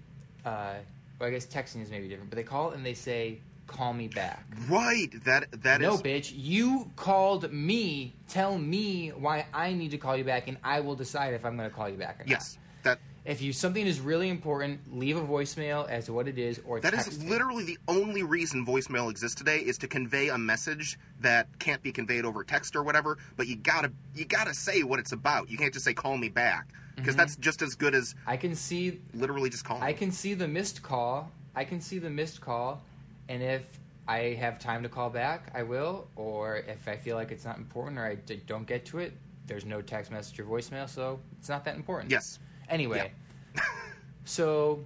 uh, 0.45 0.75
well, 1.19 1.29
i 1.29 1.31
guess 1.31 1.47
texting 1.47 1.83
is 1.83 1.91
maybe 1.91 2.09
different 2.09 2.29
but 2.31 2.37
they 2.37 2.43
call 2.43 2.71
and 2.71 2.85
they 2.85 2.95
say 2.95 3.39
call 3.71 3.93
me 3.93 4.09
back 4.09 4.45
Right. 4.69 5.09
That 5.25 5.63
that 5.63 5.81
is. 5.81 5.87
no 5.87 5.97
bitch 5.97 6.33
you 6.35 6.91
called 6.97 7.53
me 7.53 8.15
tell 8.29 8.59
me 8.59 9.09
why 9.09 9.47
i 9.55 9.73
need 9.73 9.93
to 9.93 9.99
call 9.99 10.17
you 10.17 10.25
back 10.25 10.49
and 10.49 10.59
i 10.63 10.81
will 10.81 10.97
decide 10.97 11.35
if 11.35 11.45
i'm 11.45 11.57
going 11.57 11.69
to 11.69 11.75
call 11.75 11.89
you 11.89 11.97
back 11.97 12.21
or 12.21 12.25
not 12.25 12.31
Yes. 12.31 12.59
That 12.83 12.99
if 13.25 13.43
you 13.43 13.53
something 13.53 13.87
is 13.87 14.01
really 14.01 14.31
important, 14.31 14.97
leave 14.97 15.17
a 15.17 15.21
voicemail 15.21 15.89
as 15.89 16.07
to 16.07 16.13
what 16.13 16.27
it 16.27 16.39
is, 16.39 16.61
or 16.65 16.81
that 16.81 16.95
is 16.95 17.23
literally 17.23 17.65
the 17.65 17.79
only 17.87 18.23
reason 18.23 18.65
voicemail 18.65 19.11
exists 19.11 19.37
today 19.37 19.59
is 19.59 19.79
to 19.79 19.89
convey 19.89 20.29
a 20.29 20.39
message 20.39 20.99
that 21.21 21.47
can't 21.59 21.83
be 21.83 21.93
conveyed 21.93 22.25
over 22.25 22.45
text 22.45 22.77
or 22.77 22.83
whatever. 22.83 23.19
But 23.37 23.47
you 23.47 23.57
gotta 23.57 23.93
you 24.15 24.25
gotta 24.25 24.55
say 24.55 24.83
what 24.83 25.01
it's 25.01 25.13
about. 25.13 25.51
You 25.51 25.59
can't 25.59 25.73
just 25.73 25.85
say 25.85 25.93
call 25.93 26.17
me 26.17 26.31
back 26.31 26.69
because 26.97 27.13
mm-hmm. 27.13 27.19
that's 27.19 27.37
just 27.37 27.61
as 27.61 27.75
good 27.75 27.95
as 27.95 28.15
I 28.27 28.39
can 28.39 28.55
see, 28.55 29.01
literally 29.13 29.51
just 29.51 29.65
calling. 29.65 29.83
I 29.83 29.93
can 29.93 30.13
see 30.13 30.33
the 30.33 30.49
missed 30.49 30.83
call. 30.83 31.31
I 31.55 31.65
can 31.65 31.81
see 31.81 31.99
the 31.99 32.11
missed 32.11 32.41
call, 32.41 32.81
and 33.31 33.45
if 33.45 33.63
I 34.09 34.35
have 34.41 34.59
time 34.59 34.83
to 34.83 34.89
call 34.89 35.09
back, 35.09 35.53
I 35.55 35.63
will. 35.63 36.09
Or 36.17 36.57
if 36.57 36.89
I 36.89 36.97
feel 36.97 37.17
like 37.17 37.31
it's 37.31 37.45
not 37.45 37.59
important, 37.59 37.97
or 37.97 38.05
I 38.05 38.17
d- 38.17 38.43
don't 38.45 38.67
get 38.67 38.85
to 38.87 38.99
it, 38.99 39.13
there's 39.47 39.65
no 39.65 39.81
text 39.81 40.11
message 40.11 40.39
or 40.41 40.45
voicemail, 40.45 40.89
so 40.89 41.21
it's 41.39 41.49
not 41.49 41.65
that 41.65 41.77
important. 41.77 42.11
Yes. 42.11 42.41
Anyway, 42.69 43.13
so 44.25 44.85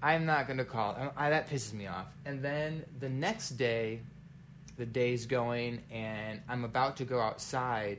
I'm 0.00 0.24
not 0.24 0.46
going 0.46 0.58
to 0.58 0.64
call. 0.64 0.96
I, 1.16 1.26
I, 1.26 1.30
that 1.30 1.50
pisses 1.50 1.72
me 1.72 1.88
off. 1.88 2.06
And 2.24 2.40
then 2.40 2.84
the 3.00 3.08
next 3.08 3.50
day, 3.50 4.00
the 4.76 4.86
day's 4.86 5.26
going, 5.26 5.80
and 5.90 6.40
I'm 6.48 6.64
about 6.64 6.96
to 6.98 7.04
go 7.04 7.20
outside 7.20 7.98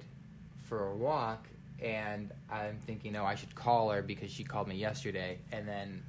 for 0.62 0.88
a 0.92 0.96
walk, 0.96 1.46
and 1.82 2.32
I'm 2.50 2.78
thinking, 2.88 3.18
oh, 3.18 3.26
I 3.26 3.36
should 3.36 3.54
call 3.54 3.90
her 3.92 4.02
because 4.02 4.32
she 4.32 4.46
called 4.46 4.70
me 4.70 4.76
yesterday. 4.76 5.40
And 5.52 5.68
then 5.68 6.04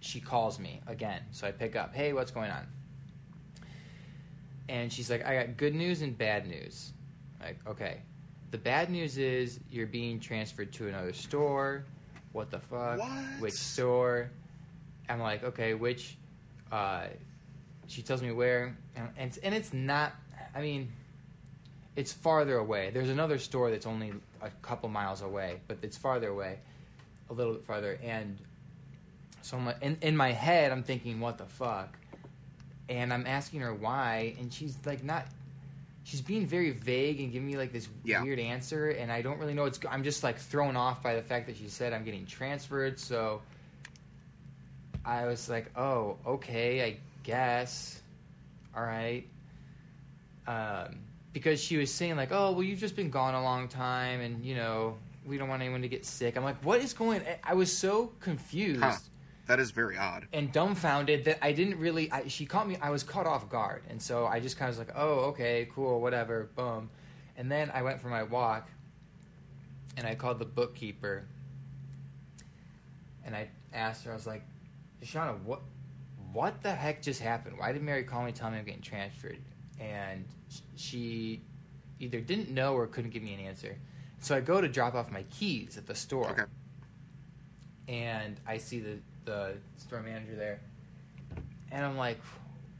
she 0.00 0.20
calls 0.20 0.58
me 0.58 0.82
again. 0.86 1.22
So 1.30 1.46
I 1.46 1.52
pick 1.52 1.76
up, 1.76 1.94
hey, 1.94 2.12
what's 2.12 2.30
going 2.30 2.50
on? 2.50 2.66
And 4.68 4.92
she's 4.92 5.10
like, 5.10 5.24
I 5.24 5.36
got 5.36 5.56
good 5.56 5.74
news 5.74 6.02
and 6.02 6.16
bad 6.16 6.46
news. 6.46 6.92
Like, 7.40 7.58
okay. 7.66 8.02
The 8.50 8.58
bad 8.58 8.90
news 8.90 9.18
is 9.18 9.60
you're 9.70 9.86
being 9.86 10.20
transferred 10.20 10.72
to 10.74 10.88
another 10.88 11.12
store. 11.12 11.84
What 12.32 12.50
the 12.50 12.58
fuck? 12.58 12.98
What? 12.98 13.10
Which 13.40 13.54
store? 13.54 14.30
I'm 15.08 15.20
like, 15.20 15.44
okay, 15.44 15.74
which? 15.74 16.16
Uh, 16.70 17.04
she 17.86 18.02
tells 18.02 18.22
me 18.22 18.32
where, 18.32 18.76
and, 18.96 19.08
and 19.16 19.28
it's, 19.28 19.36
and 19.38 19.54
it's 19.54 19.72
not. 19.72 20.12
I 20.54 20.60
mean, 20.60 20.90
it's 21.94 22.12
farther 22.12 22.58
away. 22.58 22.90
There's 22.92 23.08
another 23.08 23.38
store 23.38 23.70
that's 23.70 23.86
only 23.86 24.12
a 24.42 24.50
couple 24.62 24.88
miles 24.88 25.22
away, 25.22 25.60
but 25.68 25.78
it's 25.82 25.96
farther 25.96 26.28
away, 26.28 26.58
a 27.30 27.32
little 27.32 27.54
bit 27.54 27.64
farther. 27.64 27.98
And 28.02 28.38
so 29.42 29.56
I'm 29.56 29.66
like, 29.66 29.82
in, 29.82 29.96
in 30.02 30.16
my 30.16 30.32
head, 30.32 30.72
I'm 30.72 30.82
thinking, 30.82 31.20
what 31.20 31.38
the 31.38 31.46
fuck? 31.46 31.96
And 32.88 33.12
I'm 33.12 33.26
asking 33.26 33.60
her 33.60 33.74
why, 33.74 34.34
and 34.38 34.52
she's 34.52 34.76
like, 34.86 35.02
not. 35.02 35.26
She's 36.04 36.20
being 36.20 36.46
very 36.46 36.70
vague 36.70 37.18
and 37.20 37.32
giving 37.32 37.48
me 37.48 37.56
like 37.56 37.72
this 37.72 37.88
Yeah. 38.04 38.22
weird 38.22 38.38
answer, 38.38 38.90
and 38.90 39.10
I 39.10 39.22
don't 39.22 39.38
really 39.40 39.54
know 39.54 39.68
go- 39.68 39.88
I'm 39.88 40.04
just 40.04 40.22
like 40.22 40.38
thrown 40.38 40.76
off 40.76 41.02
by 41.02 41.16
the 41.16 41.22
fact 41.22 41.48
that 41.48 41.56
she 41.56 41.68
said 41.68 41.92
I'm 41.92 42.04
getting 42.04 42.26
transferred. 42.26 43.00
So 43.00 43.42
I 45.04 45.26
was 45.26 45.48
like, 45.48 45.76
oh, 45.76 46.16
okay, 46.24 46.84
I 46.84 46.96
guess. 47.24 48.00
All 48.76 48.82
right. 48.84 49.24
Um, 50.46 50.98
because 51.32 51.60
she 51.60 51.76
was 51.76 51.92
saying 51.92 52.16
like, 52.16 52.30
oh, 52.30 52.52
well, 52.52 52.62
you've 52.62 52.78
just 52.78 52.94
been 52.96 53.10
gone 53.10 53.34
a 53.34 53.42
long 53.42 53.66
time, 53.68 54.20
and 54.20 54.44
you 54.44 54.54
know, 54.54 54.96
we 55.26 55.38
don't 55.38 55.48
want 55.48 55.60
anyone 55.60 55.82
to 55.82 55.88
get 55.88 56.06
sick. 56.06 56.36
I'm 56.36 56.44
like, 56.44 56.64
what 56.64 56.80
is 56.80 56.92
going? 56.92 57.20
I 57.42 57.54
was 57.54 57.76
so 57.76 58.12
confused 58.20 58.80
Huh. 58.82 58.96
That 59.46 59.60
is 59.60 59.70
very 59.70 59.96
odd. 59.96 60.26
and 60.32 60.50
dumbfounded 60.52 61.24
that 61.26 61.38
I 61.40 61.52
didn't 61.52 61.78
really. 61.78 62.10
I, 62.10 62.26
she 62.28 62.46
caught 62.46 62.66
me. 62.68 62.76
I 62.82 62.90
was 62.90 63.02
caught 63.04 63.26
off 63.26 63.48
guard, 63.48 63.84
and 63.88 64.02
so 64.02 64.26
I 64.26 64.40
just 64.40 64.58
kind 64.58 64.68
of 64.68 64.76
was 64.76 64.86
like, 64.86 64.96
"Oh, 64.96 65.26
okay, 65.30 65.68
cool, 65.72 66.00
whatever." 66.00 66.50
Boom, 66.56 66.90
and 67.36 67.50
then 67.50 67.70
I 67.72 67.82
went 67.82 68.00
for 68.00 68.08
my 68.08 68.24
walk, 68.24 68.68
and 69.96 70.04
I 70.06 70.16
called 70.16 70.40
the 70.40 70.44
bookkeeper, 70.46 71.26
and 73.24 73.36
I 73.36 73.48
asked 73.72 74.04
her. 74.04 74.10
I 74.10 74.14
was 74.14 74.26
like, 74.26 74.42
"Shauna, 75.04 75.40
what, 75.42 75.60
what 76.32 76.62
the 76.62 76.74
heck 76.74 77.00
just 77.00 77.20
happened? 77.20 77.56
Why 77.58 77.70
did 77.72 77.82
Mary 77.82 78.02
call 78.02 78.24
me, 78.24 78.32
tell 78.32 78.50
me 78.50 78.58
I'm 78.58 78.64
getting 78.64 78.82
transferred?" 78.82 79.38
And 79.78 80.24
she 80.74 81.42
either 82.00 82.20
didn't 82.20 82.50
know 82.50 82.74
or 82.74 82.86
couldn't 82.88 83.10
give 83.10 83.22
me 83.22 83.34
an 83.34 83.40
answer. 83.40 83.76
So 84.18 84.34
I 84.36 84.40
go 84.40 84.60
to 84.60 84.68
drop 84.68 84.94
off 84.94 85.10
my 85.12 85.22
keys 85.24 85.76
at 85.78 85.86
the 85.86 85.94
store 85.94 86.30
Okay. 86.30 86.42
and 87.88 88.40
I 88.46 88.56
see 88.58 88.80
the 88.80 88.98
the 89.26 89.54
store 89.76 90.00
manager 90.00 90.34
there, 90.34 90.60
and 91.70 91.84
I'm 91.84 91.96
like, 91.98 92.18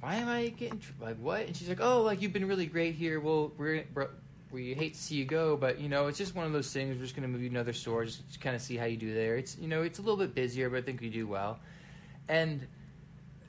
why 0.01 0.15
am 0.15 0.29
I 0.29 0.49
getting 0.49 0.79
tr- 0.79 0.93
like 1.01 1.17
what? 1.19 1.43
And 1.43 1.55
she's 1.57 1.69
like, 1.69 1.81
oh, 1.83 2.03
like 2.03 2.23
you've 2.23 2.33
been 2.33 2.49
really 2.49 2.67
great 2.67 2.95
here. 2.95 3.21
We'll 3.21 3.53
we're, 3.59 3.85
we're 3.95 4.09
we 4.53 4.73
hate 4.75 4.95
to 4.95 5.01
see 5.01 5.17
you 5.17 5.25
go, 5.25 5.57
but 5.57 5.81
you 5.81 5.89
know, 5.89 6.07
it's 6.07 6.17
just 6.19 6.35
one 6.35 6.47
of 6.47 6.53
those 6.53 6.73
things. 6.73 6.97
We're 6.97 7.03
just 7.03 7.15
going 7.17 7.23
to 7.25 7.29
move 7.29 7.43
you 7.43 7.49
to 7.51 7.55
another 7.55 7.73
store, 7.73 8.05
just 8.05 8.33
to 8.33 8.39
kind 8.39 8.57
of 8.57 8.63
see 8.63 8.77
how 8.77 8.87
you 8.87 8.97
do 8.97 9.13
there. 9.13 9.37
It's 9.37 9.59
you 9.59 9.69
know, 9.69 9.83
it's 9.83 9.99
a 9.99 10.03
little 10.03 10.17
bit 10.17 10.35
busier, 10.35 10.71
but 10.71 10.79
I 10.79 10.83
think 10.83 11.03
you 11.03 11.11
do 11.11 11.27
well. 11.27 11.59
And 12.29 12.67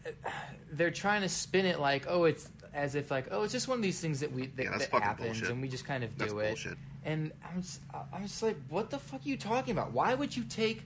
uh, 0.05 0.29
they're 0.71 0.91
trying 0.91 1.21
to 1.21 1.29
spin 1.29 1.65
it 1.65 1.79
like, 1.79 2.05
oh, 2.09 2.25
it's 2.25 2.49
as 2.73 2.95
if 2.95 3.09
like, 3.11 3.27
oh, 3.31 3.43
it's 3.43 3.53
just 3.53 3.67
one 3.67 3.77
of 3.77 3.83
these 3.83 3.99
things 3.99 4.19
that 4.19 4.31
we 4.31 4.47
that, 4.47 4.63
Yeah, 4.63 4.77
that 4.77 4.89
happens, 4.91 5.27
bullshit. 5.27 5.49
and 5.49 5.61
we 5.61 5.67
just 5.67 5.85
kind 5.85 6.03
of 6.03 6.15
That's 6.17 6.31
do 6.33 6.39
it. 6.39 6.47
bullshit. 6.49 6.77
And 7.05 7.31
I'm 7.49 7.61
just, 7.61 7.79
I'm 8.13 8.23
just 8.23 8.43
like, 8.43 8.57
what 8.69 8.89
the 8.89 8.99
fuck 8.99 9.21
are 9.25 9.29
you 9.29 9.37
talking 9.37 9.71
about? 9.71 9.93
Why 9.93 10.13
would 10.13 10.35
you 10.35 10.43
take, 10.43 10.83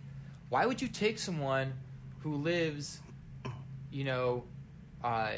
why 0.50 0.66
would 0.66 0.82
you 0.82 0.88
take 0.88 1.18
someone 1.18 1.74
who 2.22 2.36
lives, 2.36 3.02
you 3.92 4.04
know, 4.04 4.44
uh, 5.04 5.34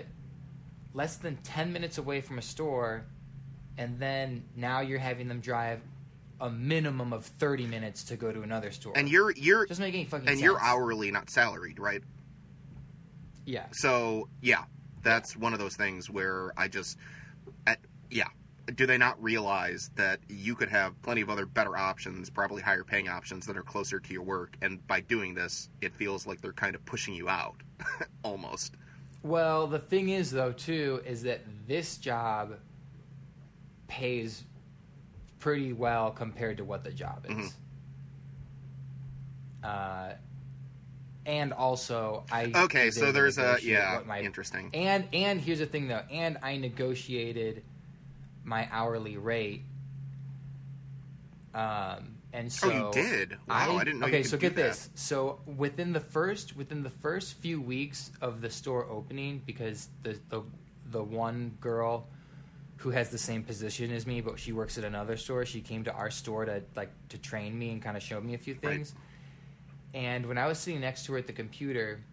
less 0.93 1.17
than 1.17 1.37
ten 1.37 1.73
minutes 1.73 1.97
away 1.97 2.21
from 2.21 2.37
a 2.37 2.41
store, 2.41 3.05
and 3.77 3.99
then 3.99 4.43
now 4.55 4.81
you're 4.81 4.99
having 4.99 5.27
them 5.27 5.39
drive 5.39 5.81
a 6.39 6.49
minimum 6.49 7.13
of 7.13 7.25
thirty 7.25 7.65
minutes 7.65 8.03
to 8.05 8.15
go 8.15 8.31
to 8.31 8.41
another 8.41 8.71
store? 8.71 8.93
And 8.95 9.09
you're 9.09 9.31
you're 9.31 9.67
make 9.79 9.93
any 9.93 10.05
fucking 10.05 10.27
and 10.27 10.37
sense. 10.37 10.41
you're 10.41 10.61
hourly, 10.61 11.11
not 11.11 11.29
salaried, 11.29 11.79
right? 11.79 12.03
Yeah. 13.45 13.65
So 13.71 14.29
yeah, 14.41 14.63
that's 15.03 15.35
one 15.35 15.53
of 15.53 15.59
those 15.59 15.75
things 15.75 16.09
where 16.09 16.51
I 16.57 16.67
just, 16.67 16.97
at, 17.67 17.79
yeah. 18.09 18.27
Do 18.75 18.85
they 18.85 18.97
not 18.97 19.21
realize 19.21 19.91
that 19.95 20.19
you 20.29 20.55
could 20.55 20.69
have 20.69 20.99
plenty 21.01 21.19
of 21.21 21.29
other 21.29 21.45
better 21.45 21.75
options, 21.75 22.29
probably 22.29 22.61
higher 22.61 22.83
paying 22.85 23.09
options 23.09 23.45
that 23.47 23.57
are 23.57 23.61
closer 23.63 23.99
to 23.99 24.13
your 24.13 24.23
work, 24.23 24.55
and 24.61 24.85
by 24.87 25.01
doing 25.01 25.33
this, 25.33 25.69
it 25.81 25.93
feels 25.95 26.25
like 26.25 26.39
they're 26.41 26.53
kind 26.53 26.73
of 26.73 26.83
pushing 26.85 27.13
you 27.13 27.27
out, 27.27 27.55
almost. 28.23 28.75
Well, 29.21 29.67
the 29.67 29.79
thing 29.79 30.09
is, 30.09 30.31
though, 30.31 30.53
too, 30.53 31.01
is 31.05 31.23
that 31.23 31.41
this 31.67 31.97
job 31.97 32.57
pays 33.87 34.43
pretty 35.39 35.73
well 35.73 36.11
compared 36.11 36.57
to 36.57 36.63
what 36.63 36.83
the 36.85 36.91
job 36.91 37.25
is. 37.29 37.35
Mhm. 37.35 37.53
Uh, 39.63 40.13
and 41.25 41.53
also, 41.53 42.25
I 42.31 42.51
Okay, 42.55 42.91
so 42.91 43.11
there's 43.11 43.37
a 43.37 43.57
yeah, 43.61 44.01
my- 44.05 44.21
interesting. 44.21 44.69
and 44.73 45.05
and 45.13 45.39
here's 45.39 45.59
the 45.59 45.65
thing, 45.65 45.87
though, 45.87 46.03
and 46.11 46.37
I 46.41 46.57
negotiated 46.57 47.63
my 48.43 48.67
hourly 48.71 49.17
rate. 49.17 49.63
Um, 51.53 52.15
and 52.33 52.51
so 52.51 52.71
oh, 52.71 52.87
you 52.87 53.03
did? 53.03 53.37
Wow, 53.47 53.77
I, 53.77 53.83
didn't 53.83 53.99
know. 53.99 54.07
Okay, 54.07 54.23
so 54.23 54.37
get 54.37 54.55
this. 54.55 54.89
So 54.95 55.39
within 55.45 55.93
the 55.93 55.99
first 55.99 56.55
within 56.55 56.81
the 56.81 56.89
first 56.89 57.35
few 57.35 57.61
weeks 57.61 58.11
of 58.21 58.41
the 58.41 58.49
store 58.49 58.89
opening, 58.89 59.41
because 59.45 59.89
the 60.01 60.19
the 60.29 60.41
the 60.91 61.03
one 61.03 61.57
girl 61.61 62.07
who 62.77 62.89
has 62.89 63.09
the 63.09 63.17
same 63.17 63.43
position 63.43 63.91
as 63.91 64.05
me, 64.07 64.19
but 64.19 64.39
she 64.39 64.51
works 64.51 64.77
at 64.77 64.83
another 64.83 65.15
store, 65.15 65.45
she 65.45 65.61
came 65.61 65.83
to 65.83 65.93
our 65.93 66.09
store 66.09 66.45
to 66.45 66.63
like 66.75 66.91
to 67.09 67.17
train 67.17 67.57
me 67.57 67.69
and 67.69 67.81
kind 67.81 67.95
of 67.95 68.03
show 68.03 68.19
me 68.19 68.33
a 68.33 68.37
few 68.37 68.55
Right. 68.55 68.73
things. 68.73 68.95
And 69.93 70.25
when 70.25 70.39
I 70.39 70.47
was 70.47 70.57
sitting 70.57 70.81
next 70.81 71.05
to 71.05 71.13
her 71.13 71.19
at 71.19 71.27
the 71.27 71.33
computer, 71.33 72.03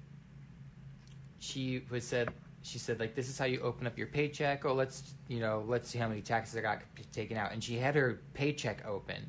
she 1.39 1.83
was 1.91 2.07
said 2.07 2.29
she 2.62 2.79
said 2.79 3.00
like 3.00 3.14
this 3.14 3.29
is 3.29 3.38
how 3.38 3.47
you 3.47 3.61
open 3.61 3.87
up 3.87 3.97
your 3.97 4.07
paycheck. 4.07 4.64
Oh, 4.64 4.75
let's 4.75 5.14
you 5.29 5.40
know 5.40 5.64
let's 5.67 5.88
see 5.88 5.99
how 5.99 6.09
many 6.09 6.21
taxes 6.21 6.57
I 6.57 6.61
got 6.61 6.83
taken 7.12 7.37
out. 7.37 7.52
And 7.52 7.62
she 7.62 7.76
had 7.76 7.95
her 7.95 8.21
paycheck 8.35 8.85
open, 8.87 9.29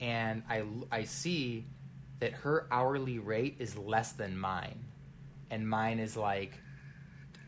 and 0.00 0.42
I 0.48 0.64
I 0.90 1.04
see 1.04 1.66
that 2.20 2.32
her 2.32 2.66
hourly 2.70 3.18
rate 3.18 3.56
is 3.58 3.76
less 3.76 4.12
than 4.12 4.38
mine, 4.38 4.78
and 5.50 5.68
mine 5.68 5.98
is 5.98 6.16
like, 6.16 6.52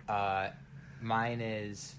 uh, 0.09 0.49
mine 1.01 1.41
is 1.41 1.95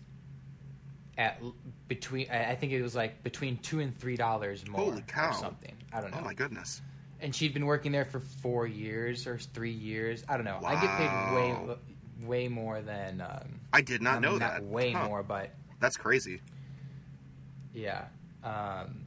at 1.17 1.39
between 1.87 2.29
I 2.31 2.55
think 2.55 2.71
it 2.73 2.81
was 2.81 2.95
like 2.95 3.23
between 3.23 3.57
two 3.57 3.79
and 3.79 3.97
three 3.99 4.15
dollars 4.15 4.67
more 4.67 4.81
Holy 4.81 5.03
cow. 5.07 5.29
or 5.29 5.33
something. 5.33 5.75
I 5.91 6.01
don't 6.01 6.11
know 6.11 6.17
Oh 6.21 6.23
my 6.25 6.33
goodness! 6.33 6.81
and 7.23 7.33
she'd 7.33 7.53
been 7.53 7.65
working 7.65 7.91
there 7.91 8.05
for 8.05 8.19
four 8.19 8.67
years 8.67 9.25
or 9.27 9.37
three 9.37 9.71
years. 9.71 10.23
I 10.27 10.35
don't 10.35 10.45
know. 10.45 10.59
I 10.65 10.73
get 10.73 10.97
paid 10.97 11.35
way 11.35 11.77
way 12.27 12.47
more 12.47 12.81
than. 12.81 13.21
Um, 13.21 13.59
I 13.71 13.81
did 13.81 14.01
not 14.01 14.17
I 14.17 14.19
know 14.19 14.29
mean, 14.31 14.39
that. 14.39 14.63
way 14.63 14.91
Huh. 14.91 15.07
more, 15.07 15.23
but 15.23 15.49
That's 15.79 15.97
crazy. 15.97 16.41
yeah. 17.73 18.05
Um, 18.43 19.05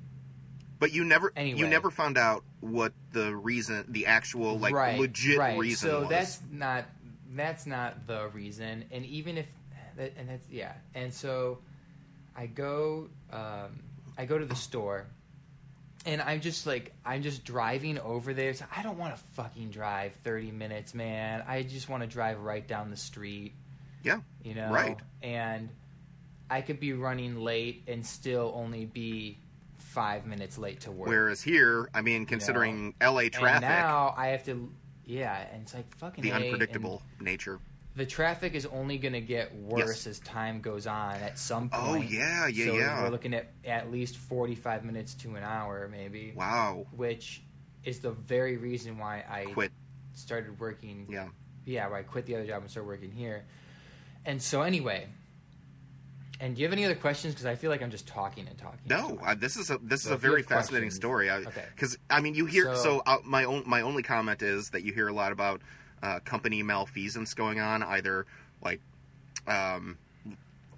But 0.78 0.92
you 0.92 1.04
never, 1.04 1.32
anyway. 1.36 1.58
you 1.58 1.66
never 1.68 1.90
found 1.90 2.18
out 2.18 2.44
what 2.60 2.92
the 3.12 3.34
reason, 3.34 3.84
the 3.88 4.06
actual 4.06 4.58
like 4.58 4.74
right, 4.74 4.98
legit 4.98 5.38
right. 5.38 5.58
reason 5.58 5.88
So 5.90 6.00
was. 6.00 6.08
that's 6.08 6.40
not 6.50 6.84
that's 7.34 7.66
not 7.66 8.06
the 8.06 8.28
reason. 8.28 8.84
And 8.90 9.04
even 9.06 9.36
if 9.38 9.46
that, 9.96 10.12
and 10.18 10.28
that's 10.28 10.46
yeah. 10.50 10.72
And 10.94 11.12
so 11.12 11.58
I 12.34 12.46
go 12.46 13.08
um, 13.32 13.80
I 14.18 14.24
go 14.26 14.38
to 14.38 14.44
the 14.44 14.54
store. 14.56 15.06
And 16.06 16.22
I'm 16.22 16.40
just 16.40 16.66
like 16.66 16.94
I'm 17.04 17.22
just 17.22 17.44
driving 17.44 17.98
over 17.98 18.32
there. 18.32 18.54
So 18.54 18.64
I 18.74 18.82
don't 18.82 18.96
want 18.96 19.14
to 19.14 19.22
fucking 19.34 19.70
drive 19.70 20.14
30 20.24 20.52
minutes, 20.52 20.94
man. 20.94 21.42
I 21.46 21.62
just 21.62 21.88
want 21.88 22.02
to 22.02 22.06
drive 22.06 22.40
right 22.40 22.66
down 22.66 22.90
the 22.90 22.96
street. 22.96 23.52
Yeah, 24.02 24.20
you 24.46 24.54
know 24.54 24.70
right. 24.70 24.96
and 25.22 25.68
i 26.48 26.60
could 26.60 26.78
be 26.78 26.92
running 26.92 27.36
late 27.36 27.82
and 27.88 28.06
still 28.06 28.52
only 28.54 28.84
be 28.84 29.36
five 29.78 30.26
minutes 30.26 30.56
late 30.56 30.80
to 30.82 30.92
work 30.92 31.08
Whereas 31.08 31.42
here, 31.42 31.88
I 31.92 32.02
mean, 32.02 32.26
considering 32.26 32.94
LA 33.02 33.18
and 33.18 33.32
traffic, 33.32 33.62
now 33.62 34.14
i 34.16 34.28
have 34.28 34.44
to 34.44 34.70
yeah 35.04 35.46
and 35.52 35.62
it's 35.62 35.74
like 35.74 35.92
fucking 35.96 36.22
the 36.22 36.30
A, 36.30 36.34
and 36.34 36.44
unpredictable 36.44 37.02
nature. 37.20 37.58
The 37.96 38.06
traffic 38.06 38.54
is 38.54 38.66
only 38.66 38.98
going 38.98 39.14
to 39.14 39.20
get 39.20 39.54
worse 39.56 40.04
Yes. 40.04 40.06
as 40.06 40.18
time 40.20 40.60
goes 40.60 40.86
on 40.86 41.14
at 41.16 41.38
some 41.38 41.70
point, 41.70 41.82
Oh, 41.82 41.94
point 41.96 42.10
yeah, 42.10 42.46
yeah, 42.46 42.66
so 42.66 42.74
yeah. 42.74 43.02
we're 43.02 43.08
looking 43.10 43.32
at 43.34 43.50
at 43.64 43.90
least 43.90 44.16
45 44.18 44.84
minutes 44.84 45.14
to 45.14 45.34
an 45.36 45.42
hour 45.42 45.88
maybe 45.90 46.32
Wow, 46.36 46.86
which 46.92 47.42
is 47.84 48.00
the 48.00 48.10
very 48.12 48.56
reason 48.58 48.98
why 48.98 49.24
i 49.30 49.44
quit. 49.46 49.72
started 50.12 50.60
working 50.60 51.06
Yeah, 51.08 51.28
yeah, 51.64 51.88
where 51.88 51.98
I 51.98 52.02
quit 52.02 52.26
the 52.26 52.34
other 52.34 52.46
job 52.46 52.62
and 52.62 52.70
started 52.70 52.86
working 52.88 53.10
here. 53.10 53.44
And 54.24 54.42
so 54.42 54.62
anyway, 54.62 55.06
and 56.40 56.54
do 56.54 56.60
you 56.60 56.66
have 56.66 56.72
any 56.72 56.84
other 56.84 56.94
questions? 56.96 57.32
Because 57.32 57.46
I 57.46 57.54
feel 57.54 57.70
like 57.70 57.80
I'm 57.82 57.90
just 57.90 58.06
talking 58.06 58.46
and 58.46 58.58
talking. 58.58 58.80
and 58.82 58.90
no, 58.90 59.08
talking. 59.16 59.20
I, 59.24 59.34
this 59.34 59.56
is 59.56 59.70
a 59.70 59.78
this 59.78 60.02
So 60.02 60.10
is 60.10 60.14
a 60.14 60.16
very 60.18 60.42
fascinating 60.42 60.88
questions- 60.88 60.96
story. 60.96 61.30
okay. 61.30 61.64
Because 61.74 61.96
I 62.10 62.20
mean, 62.20 62.34
you 62.34 62.44
hear 62.46 62.74
so, 62.76 62.82
So- 62.82 63.02
uh, 63.06 63.18
my 63.24 63.44
own 63.44 63.62
my 63.66 63.80
only 63.82 64.02
comment 64.02 64.42
is 64.42 64.70
that 64.70 64.82
you 64.82 64.92
hear 64.92 65.08
a 65.08 65.12
lot 65.14 65.32
about 65.32 65.62
uh, 66.02 66.20
company 66.20 66.62
malfeasance 66.62 67.34
going 67.34 67.60
on, 67.60 67.82
either 67.82 68.26
like 68.62 68.80
um, 69.46 69.98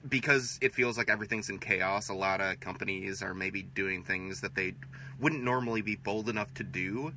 because 0.09 0.59
it 0.61 0.75
feels 0.75 0.97
like 0.97 1.09
everything's 1.09 1.51
in 1.51 1.59
chaos. 1.59 2.09
A 2.09 2.15
lot 2.15 2.41
of 2.41 2.61
companies 2.61 3.23
are 3.23 3.35
maybe 3.35 3.63
doing 3.63 4.03
things 4.03 4.41
that 4.41 4.55
they 4.55 4.75
wouldn't 5.21 5.43
normally 5.43 5.83
be 5.83 5.97
bold 5.97 6.29
enough 6.29 6.53
to 6.55 6.65
do. 6.65 7.13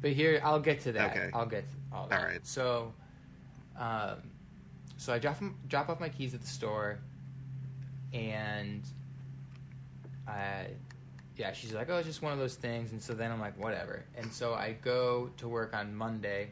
But 0.00 0.12
here, 0.12 0.40
I'll 0.42 0.60
get 0.60 0.80
to 0.82 0.92
that. 0.92 1.16
Okay. 1.16 1.30
I'll 1.32 1.46
get 1.46 1.64
to 1.64 1.96
all 1.96 2.06
that. 2.08 2.20
All 2.20 2.26
right. 2.26 2.46
So, 2.46 2.92
um, 3.78 4.16
so 4.96 5.12
I 5.12 5.18
drop 5.18 5.38
drop 5.68 5.88
off 5.88 6.00
my 6.00 6.08
keys 6.08 6.34
at 6.34 6.40
the 6.40 6.46
store, 6.46 6.98
and 8.12 8.82
I, 10.26 10.68
yeah, 11.36 11.52
she's 11.52 11.72
like, 11.72 11.88
oh, 11.90 11.98
it's 11.98 12.06
just 12.06 12.22
one 12.22 12.32
of 12.32 12.38
those 12.38 12.54
things. 12.54 12.92
And 12.92 13.02
so 13.02 13.14
then 13.14 13.30
I'm 13.30 13.40
like, 13.40 13.58
whatever. 13.58 14.04
And 14.16 14.32
so 14.32 14.54
I 14.54 14.76
go 14.82 15.30
to 15.38 15.48
work 15.48 15.74
on 15.74 15.94
Monday, 15.94 16.50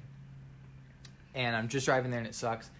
and 1.35 1.55
I'm 1.57 1.69
just 1.69 1.87
driving 1.87 2.11
there, 2.11 2.19
and 2.21 2.27
it 2.29 2.35
sucks. 2.35 2.71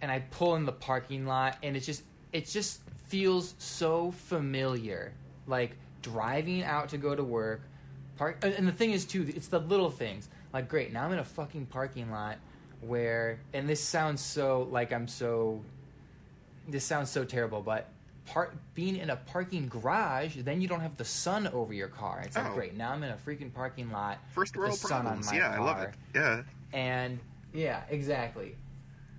And 0.00 0.10
I 0.10 0.20
pull 0.30 0.56
in 0.56 0.64
the 0.64 0.72
parking 0.72 1.26
lot, 1.26 1.56
and 1.62 1.76
it's 1.76 1.86
just 1.86 2.02
it 2.32 2.46
just 2.46 2.80
feels 3.06 3.54
so 3.58 4.10
familiar, 4.12 5.12
like 5.46 5.76
driving 6.02 6.62
out 6.64 6.88
to 6.90 6.98
go 6.98 7.14
to 7.14 7.22
work. 7.22 7.62
Park, 8.16 8.38
and 8.42 8.66
the 8.68 8.72
thing 8.72 8.90
is 8.92 9.04
too, 9.04 9.26
it's 9.34 9.48
the 9.48 9.58
little 9.58 9.90
things. 9.90 10.28
Like, 10.52 10.68
great, 10.68 10.92
now 10.92 11.04
I'm 11.04 11.12
in 11.12 11.18
a 11.18 11.24
fucking 11.24 11.66
parking 11.66 12.10
lot 12.10 12.36
where, 12.80 13.38
and 13.54 13.68
this 13.68 13.80
sounds 13.82 14.20
so 14.20 14.68
like 14.70 14.92
I'm 14.92 15.08
so. 15.08 15.62
This 16.68 16.84
sounds 16.84 17.10
so 17.10 17.24
terrible, 17.24 17.60
but 17.60 17.88
part 18.26 18.54
being 18.74 18.96
in 18.96 19.10
a 19.10 19.16
parking 19.16 19.68
garage, 19.68 20.36
then 20.36 20.60
you 20.60 20.68
don't 20.68 20.80
have 20.80 20.96
the 20.96 21.04
sun 21.04 21.48
over 21.48 21.72
your 21.72 21.88
car. 21.88 22.22
It's 22.24 22.36
like 22.36 22.50
Oh. 22.50 22.54
great. 22.54 22.76
Now 22.76 22.92
I'm 22.92 23.02
in 23.02 23.10
a 23.10 23.16
freaking 23.16 23.52
parking 23.52 23.90
lot. 23.90 24.18
First 24.30 24.54
with 24.56 24.62
the 24.62 24.68
world 24.68 24.78
sun 24.78 24.92
on 24.98 25.02
problems. 25.04 25.26
my 25.32 25.36
Yeah, 25.38 25.50
I 25.50 25.58
love 25.58 25.80
it. 25.80 25.90
Yeah. 26.14 26.42
And 26.72 27.18
yeah, 27.52 27.82
exactly. 27.90 28.56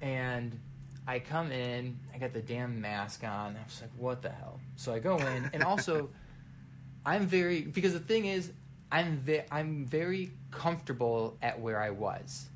And 0.02 0.60
I 1.08 1.20
come 1.20 1.52
in, 1.52 1.98
I 2.14 2.18
got 2.18 2.34
the 2.34 2.42
damn 2.42 2.80
mask 2.82 3.24
on. 3.24 3.56
I 3.58 3.64
was 3.66 3.82
like, 3.82 3.92
what 3.98 4.22
the 4.22 4.30
hell? 4.30 4.60
So 4.76 4.94
I 4.94 5.00
go 5.00 5.18
in, 5.18 5.50
and 5.54 5.64
also, 5.64 6.10
I'm 7.06 7.28
very 7.28 7.62
because 7.62 7.94
the 7.94 8.00
thing 8.00 8.26
is, 8.26 8.52
I'm 8.92 9.18
ve- 9.18 9.44
I'm 9.52 9.86
very 9.86 10.32
comfortable 10.52 11.38
at 11.42 11.60
where 11.60 11.82
I 11.82 11.90
was. 11.90 12.48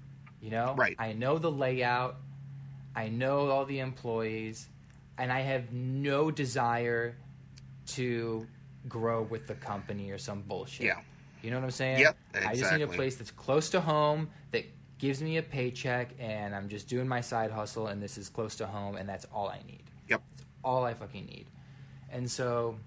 You 0.42 0.52
know, 0.52 0.76
Right. 0.78 0.96
I 1.00 1.14
know 1.14 1.40
the 1.40 1.52
layout, 1.52 2.18
I 2.96 3.10
know 3.10 3.50
all 3.50 3.66
the 3.66 3.80
employees, 3.80 4.68
and 5.18 5.32
I 5.32 5.42
have 5.42 5.74
no 5.74 6.30
desire 6.32 7.16
to 7.88 8.46
grow 8.88 9.24
with 9.24 9.48
the 9.48 9.56
company 9.56 10.12
or 10.12 10.18
some 10.18 10.42
bullshit. 10.44 10.86
Yeah. 10.86 11.00
You 11.42 11.52
know 11.52 11.58
what 11.58 11.66
I'm 11.66 11.72
saying? 11.72 12.00
Yep, 12.00 12.18
Exactly. 12.34 12.52
I 12.52 12.56
just 12.62 12.74
need 12.74 12.82
a 12.84 12.88
place 12.88 13.16
that's 13.16 13.32
close 13.32 13.70
to 13.72 13.82
home 13.82 14.30
that 14.52 14.66
gives 14.98 15.22
me 15.22 15.38
a 15.38 15.44
paycheck, 15.44 16.10
and 16.20 16.56
I'm 16.56 16.70
just 16.70 16.88
doing 16.88 17.08
my 17.08 17.22
side 17.22 17.52
hustle, 17.52 17.88
and 17.88 18.02
this 18.02 18.18
is 18.18 18.30
close 18.30 18.56
to 18.58 18.66
home, 18.68 18.96
and 18.96 19.08
that's 19.08 19.26
all 19.34 19.48
I 19.48 19.60
need. 19.68 19.84
Yep. 20.10 20.22
It's 20.34 20.44
all 20.64 20.84
I 20.86 20.94
fucking 20.94 21.26
need. 21.26 21.46
And 22.12 22.30
so 22.30 22.78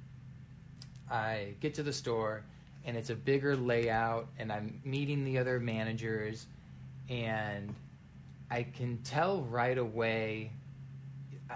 I 1.10 1.54
get 1.60 1.74
to 1.74 1.82
the 1.82 1.92
store, 1.92 2.42
and 2.84 2.96
it's 2.96 3.10
a 3.10 3.14
bigger 3.14 3.56
layout, 3.56 4.28
and 4.38 4.52
I'm 4.52 4.80
meeting 4.84 5.24
the 5.24 5.38
other 5.38 5.60
managers, 5.60 6.46
and 7.08 7.74
I 8.50 8.62
can 8.64 8.98
tell 9.02 9.42
right 9.42 9.76
away. 9.78 10.52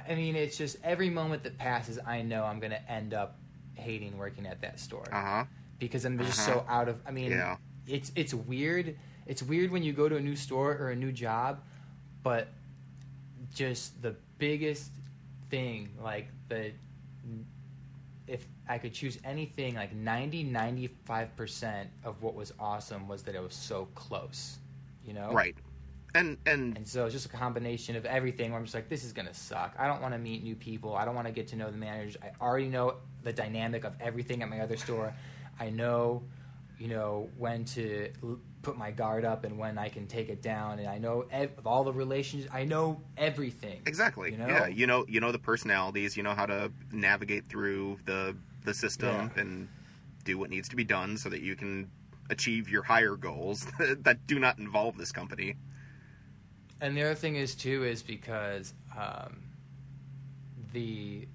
I 0.09 0.15
mean, 0.15 0.35
it's 0.37 0.57
just 0.59 0.77
every 0.83 1.11
moment 1.11 1.45
that 1.45 1.57
passes, 1.57 1.99
I 2.05 2.23
know 2.23 2.45
I'm 2.45 2.59
going 2.59 2.73
to 2.73 2.91
end 2.91 3.15
up 3.15 3.39
hating 3.75 4.17
working 4.19 4.47
at 4.47 4.61
that 4.61 4.79
store 4.79 5.07
Uh 5.13 5.21
huh. 5.21 5.45
because 5.79 6.05
I'm 6.05 6.19
just 6.19 6.49
Uh-huh. 6.49 6.61
so 6.61 6.67
out 6.69 6.89
of. 6.89 7.01
I 7.07 7.11
mean, 7.11 7.31
Yeah. 7.33 7.57
it's 7.87 8.13
it's 8.15 8.35
weird. 8.35 8.97
It's 9.27 9.43
weird 9.43 9.71
when 9.71 9.83
you 9.83 9.93
go 9.93 10.09
to 10.09 10.17
a 10.17 10.21
new 10.21 10.37
store 10.37 10.77
or 10.77 10.91
a 10.91 10.97
new 10.97 11.13
job, 11.13 11.61
but 12.23 12.49
just 13.55 14.03
the 14.03 14.15
biggest 14.39 14.91
thing, 15.51 15.89
like 16.03 16.29
the 16.49 16.73
if 18.27 18.47
I 18.69 18.79
could 18.79 18.95
choose 18.95 19.19
anything, 19.25 19.75
like 19.75 19.95
90 19.95 20.45
95 20.45 21.37
percent 21.37 21.91
of 22.05 22.23
what 22.23 22.35
was 22.35 22.53
awesome 22.59 23.07
was 23.07 23.23
that 23.25 23.35
it 23.35 23.43
was 23.43 23.55
so 23.55 23.89
close, 23.95 24.59
you 25.05 25.13
know, 25.13 25.33
Right. 25.33 25.57
And 26.15 26.39
and 26.47 26.77
and 26.77 26.87
so 26.87 27.07
it's 27.07 27.13
just 27.13 27.27
a 27.27 27.37
combination 27.37 27.97
of 27.97 28.07
everything 28.07 28.51
where 28.51 28.59
I'm 28.59 28.65
just 28.65 28.75
like, 28.75 28.89
this 28.89 29.03
is 29.05 29.13
going 29.13 29.27
to 29.27 29.35
suck. 29.35 29.75
I 29.79 29.89
don't 29.89 30.01
want 30.01 30.15
to 30.15 30.19
meet 30.19 30.45
new 30.45 30.55
people. 30.55 30.95
I 30.95 31.05
don't 31.05 31.17
want 31.17 31.27
to 31.27 31.33
get 31.33 31.49
to 31.49 31.57
know 31.57 31.71
the 31.71 31.77
managers. 31.77 32.17
I 32.23 32.31
already 32.41 32.69
know 32.69 32.95
the 33.25 33.33
dynamic 33.33 33.85
of 33.85 33.95
everything 34.01 34.43
at 34.43 34.49
my 34.49 34.61
other 34.61 34.77
store. 34.77 35.13
I 35.59 35.71
know, 35.71 36.23
you 36.79 36.89
know, 36.89 37.29
when 37.37 37.65
to 37.67 38.13
put 38.65 38.77
my 38.77 38.91
guard 38.91 39.25
up 39.25 39.45
and 39.45 39.59
when 39.59 39.79
I 39.79 39.89
can 39.89 40.07
take 40.07 40.29
it 40.29 40.43
down. 40.43 40.79
And 40.81 40.89
I 40.89 40.99
know 40.99 41.27
ev- 41.31 41.53
of 41.59 41.67
all 41.67 41.85
the 41.85 41.93
relations. 41.93 42.47
I 42.53 42.65
know 42.65 43.01
everything. 43.17 43.83
exactly. 43.87 44.33
You 44.33 44.39
know? 44.39 44.49
Yeah. 44.49 44.67
You 44.67 44.87
know. 44.87 45.05
You 45.09 45.21
know 45.21 45.31
the 45.33 45.39
personalities. 45.39 46.17
You 46.17 46.23
know 46.23 46.35
how 46.35 46.47
to 46.47 46.73
navigate 46.93 47.47
through 47.49 47.99
the 48.07 48.35
the 48.65 48.75
system 48.75 49.31
Yeah. 49.37 49.41
and 49.43 49.69
do 50.25 50.39
what 50.39 50.49
needs 50.51 50.69
to 50.71 50.77
be 50.77 50.85
done 50.85 51.19
so 51.19 51.29
that 51.29 51.43
you 51.43 51.55
can 51.55 51.91
achieve 52.31 52.69
your 52.71 52.83
higher 52.83 53.15
goals 53.15 53.67
that 53.79 54.27
do 54.27 54.39
not 54.39 54.59
involve 54.59 54.97
this 54.97 55.13
company. 55.13 55.55
And 56.81 56.97
the 56.97 57.03
other 57.03 57.15
thing 57.15 57.37
is 57.37 57.55
too 57.55 57.85
is 57.85 58.03
because 58.03 58.73
um, 58.99 59.43
the 60.73 61.29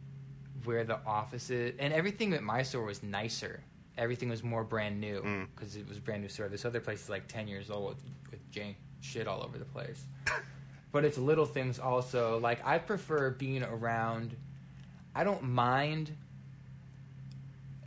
where 0.65 0.83
the 0.83 0.99
office 1.05 1.49
is 1.49 1.75
and 1.79 1.93
everything 1.93 2.33
at 2.33 2.43
my 2.43 2.63
store 2.63 2.83
was 2.85 3.01
nicer. 3.03 3.61
Everything 3.99 4.29
was 4.29 4.43
more 4.43 4.63
brand 4.63 4.99
new 4.99 5.21
Mm. 5.21 5.47
because 5.53 5.75
it 5.75 5.87
was 5.87 5.97
a 5.97 6.01
brand 6.01 6.21
new 6.23 6.29
store. 6.29 6.47
This 6.47 6.63
other 6.65 6.79
place 6.79 7.03
is 7.03 7.09
like 7.09 7.27
ten 7.27 7.47
years 7.47 7.69
old 7.69 7.89
with, 7.89 8.03
with 8.31 8.51
jank 8.51 8.75
shit 9.01 9.27
all 9.27 9.43
over 9.43 9.57
the 9.59 9.65
place. 9.65 10.05
but 10.91 11.03
it's 11.05 11.17
little 11.17 11.45
things 11.45 11.77
also. 11.79 12.39
Like 12.39 12.65
I 12.65 12.77
prefer 12.79 13.29
being 13.31 13.61
around. 13.63 14.35
I 15.13 15.23
don't 15.25 15.43
mind 15.43 16.15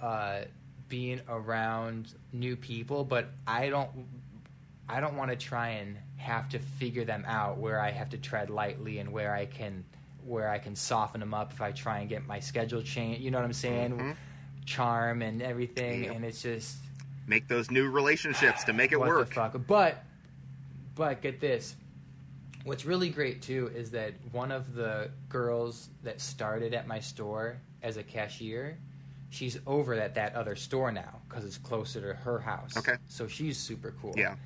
uh, 0.00 0.42
being 0.88 1.20
around 1.28 2.12
new 2.32 2.56
people, 2.56 3.04
but 3.04 3.28
I 3.46 3.68
don't. 3.70 3.88
I 4.88 5.00
don't 5.00 5.16
want 5.16 5.30
to 5.30 5.36
try 5.36 5.70
and 5.70 5.96
have 6.16 6.50
to 6.50 6.58
figure 6.58 7.04
them 7.04 7.24
out 7.26 7.56
where 7.56 7.80
I 7.80 7.90
have 7.90 8.10
to 8.10 8.18
tread 8.18 8.50
lightly 8.50 8.98
and 8.98 9.12
where 9.12 9.34
I 9.34 9.46
can 9.46 9.84
where 10.26 10.48
I 10.50 10.58
can 10.58 10.76
soften 10.76 11.20
them 11.20 11.32
up 11.34 11.52
if 11.52 11.60
I 11.62 11.72
try 11.72 12.00
and 12.00 12.08
get 12.08 12.26
my 12.26 12.38
schedule 12.40 12.82
changed. 12.82 13.22
You 13.22 13.30
know 13.30 13.38
what 13.38 13.44
I'm 13.44 13.52
saying? 13.52 13.92
Mhm. 13.96 14.16
Charm 14.64 15.22
and 15.22 15.42
everything, 15.42 16.04
Yep. 16.04 16.14
and 16.16 16.24
it's 16.24 16.42
just 16.42 16.76
Make 17.26 17.48
those 17.48 17.70
new 17.70 17.88
relationships 17.90 18.64
to 18.64 18.72
make 18.72 18.92
it 18.92 18.98
what 18.98 19.08
work. 19.08 19.28
the 19.28 19.34
fuck. 19.34 19.56
But 19.66 20.02
but 20.94 21.22
get 21.22 21.40
this. 21.40 21.76
What's 22.64 22.84
really 22.84 23.08
great 23.10 23.42
too 23.42 23.70
is 23.74 23.90
that 23.92 24.14
one 24.30 24.52
of 24.52 24.74
the 24.74 25.10
girls 25.28 25.88
that 26.04 26.20
started 26.20 26.74
at 26.74 26.86
my 26.86 27.00
store 27.00 27.58
as 27.82 27.96
a 27.96 28.02
cashier, 28.02 28.78
she's 29.30 29.58
over 29.66 29.94
at 29.94 30.14
that 30.14 30.34
other 30.36 30.54
store 30.56 30.92
now 30.92 31.20
because 31.28 31.44
it's 31.44 31.58
closer 31.58 32.00
to 32.00 32.14
her 32.14 32.38
house. 32.38 32.76
Okay. 32.76 32.94
So 33.08 33.26
she's 33.26 33.56
super 33.58 33.94
cool. 34.00 34.14
Yeah. 34.16 34.36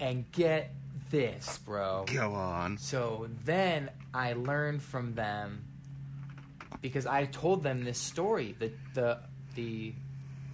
And 0.00 0.30
get 0.32 0.70
this, 1.10 1.58
bro. 1.58 2.04
Go 2.06 2.32
on. 2.34 2.78
So 2.78 3.28
then 3.44 3.90
I 4.14 4.32
learned 4.34 4.82
from 4.82 5.14
them 5.14 5.64
because 6.80 7.06
I 7.06 7.26
told 7.26 7.62
them 7.62 7.84
this 7.84 7.98
story 7.98 8.54
that 8.60 8.72
the 8.94 9.18
the 9.58 9.92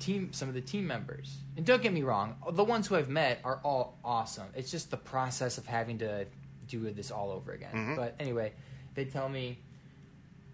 team 0.01 0.33
some 0.33 0.49
of 0.49 0.55
the 0.55 0.61
team 0.61 0.87
members. 0.87 1.37
And 1.57 1.65
don't 1.65 1.83
get 1.83 1.93
me 1.93 2.03
wrong 2.03 2.37
the 2.53 2.65
ones 2.65 2.87
who 2.89 2.97
I've 2.97 3.09
met 3.11 3.41
are 3.45 3.61
all 3.63 3.97
awesome. 4.05 4.49
It's 4.57 4.71
just 4.71 4.91
the 4.91 4.97
process 4.97 5.59
of 5.59 5.67
having 5.67 5.99
to 5.99 6.27
do 6.67 6.91
this 6.91 7.11
all 7.11 7.31
over 7.31 7.53
again. 7.53 7.73
Mhm. 7.75 7.97
but 7.97 8.15
anyway 8.19 8.53
they 8.95 9.05
tell 9.05 9.29
me 9.29 9.59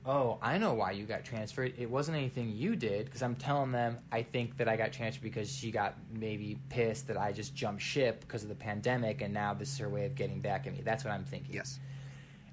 oh 0.04 0.38
I 0.42 0.58
know 0.58 0.74
why 0.74 0.90
you 0.92 1.04
got 1.04 1.24
transferred. 1.24 1.74
It 1.78 1.88
wasn't 1.90 2.16
anything 2.18 2.50
you 2.50 2.74
did 2.76 3.06
because 3.06 3.22
I'm 3.22 3.34
telling 3.36 3.70
them 3.72 3.98
I 4.10 4.22
think 4.22 4.56
that 4.58 4.68
I 4.68 4.76
got 4.76 4.92
transferred 4.92 5.22
because 5.22 5.50
she 5.54 5.70
got 5.70 5.94
maybe 6.12 6.58
pissed 6.68 7.06
that 7.08 7.16
I 7.16 7.32
just 7.32 7.54
jumped 7.54 7.82
ship 7.82 8.20
because 8.20 8.42
of 8.42 8.48
the 8.48 8.54
pandemic 8.54 9.22
and 9.22 9.32
now 9.32 9.54
this 9.54 9.70
is 9.72 9.78
her 9.78 9.88
way 9.88 10.06
of 10.06 10.14
getting 10.14 10.40
back 10.40 10.66
at 10.66 10.72
me 10.74 10.80
that's 10.84 11.04
what 11.04 11.12
I'm 11.14 11.24
thinking. 11.24 11.54
Yes. 11.54 11.78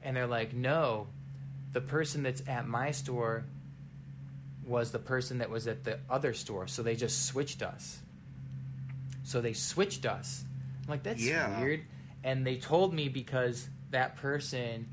and 0.03 0.15
they're 0.15 0.27
like, 0.39 0.53
no, 0.53 1.07
the 1.73 1.81
person 1.81 2.23
that's 2.23 2.41
at 2.47 2.67
my 2.67 2.91
store 2.91 3.43
was 4.67 4.91
the 4.91 4.99
person 4.99 5.37
that 5.39 5.49
was 5.49 5.67
at 5.67 5.83
the 5.83 5.99
other 6.09 6.33
store. 6.33 6.67
So 6.67 6.83
they 6.83 6.95
just 6.95 7.25
switched 7.25 7.61
us. 7.61 7.99
So 9.23 9.41
they 9.41 9.53
switched 9.53 10.05
us. 10.05 10.43
I'm 10.83 10.89
like, 10.89 11.03
that's 11.03 11.21
Yeah. 11.21 11.59
weird. 11.61 11.81
And 12.23 12.45
they 12.45 12.57
told 12.57 12.93
me 12.93 13.09
because 13.09 13.69
that 13.91 14.15
person 14.15 14.87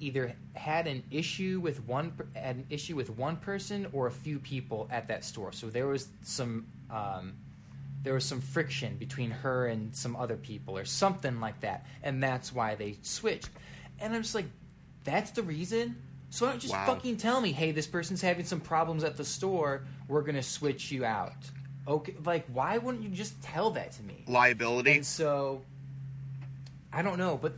either 0.00 0.34
had 0.54 0.86
an 0.86 1.02
issue 1.10 1.58
with 1.62 1.82
one 1.86 2.12
had 2.34 2.56
an 2.56 2.66
issue 2.70 2.94
with 2.94 3.10
one 3.10 3.36
person 3.36 3.86
or 3.92 4.06
a 4.06 4.10
few 4.10 4.38
people 4.38 4.88
at 4.90 5.08
that 5.08 5.24
store. 5.24 5.52
So 5.52 5.68
there 5.68 5.86
was 5.86 6.08
some 6.22 6.66
um, 6.90 7.34
there 8.02 8.14
was 8.14 8.24
some 8.24 8.40
friction 8.40 8.96
between 8.98 9.30
her 9.30 9.66
and 9.66 9.94
some 9.96 10.14
other 10.14 10.36
people 10.36 10.76
or 10.78 10.84
something 10.84 11.40
like 11.40 11.60
that, 11.60 11.86
and 12.02 12.22
that's 12.22 12.52
why 12.52 12.74
they 12.74 12.98
switched. 13.02 13.48
And 13.98 14.14
I'm 14.14 14.22
just 14.22 14.34
like, 14.34 14.46
that's 15.04 15.30
the 15.32 15.42
reason. 15.42 15.96
So 16.30 16.46
don't 16.46 16.60
just 16.60 16.74
Wow. 16.74 16.86
fucking 16.86 17.16
tell 17.16 17.40
me, 17.40 17.52
hey, 17.52 17.72
this 17.72 17.86
person's 17.86 18.20
having 18.20 18.44
some 18.44 18.60
problems 18.60 19.04
at 19.04 19.16
the 19.16 19.24
store. 19.24 19.84
We're 20.08 20.22
gonna 20.22 20.42
switch 20.42 20.90
you 20.92 21.04
out. 21.04 21.50
Okay, 21.88 22.14
like 22.24 22.46
why 22.52 22.78
wouldn't 22.78 23.04
you 23.04 23.10
just 23.10 23.40
tell 23.42 23.70
that 23.70 23.92
to 23.92 24.02
me? 24.02 24.24
Liability. 24.26 24.96
And 24.96 25.06
so, 25.06 25.62
I 26.92 27.02
don't 27.02 27.18
know, 27.18 27.38
but 27.40 27.52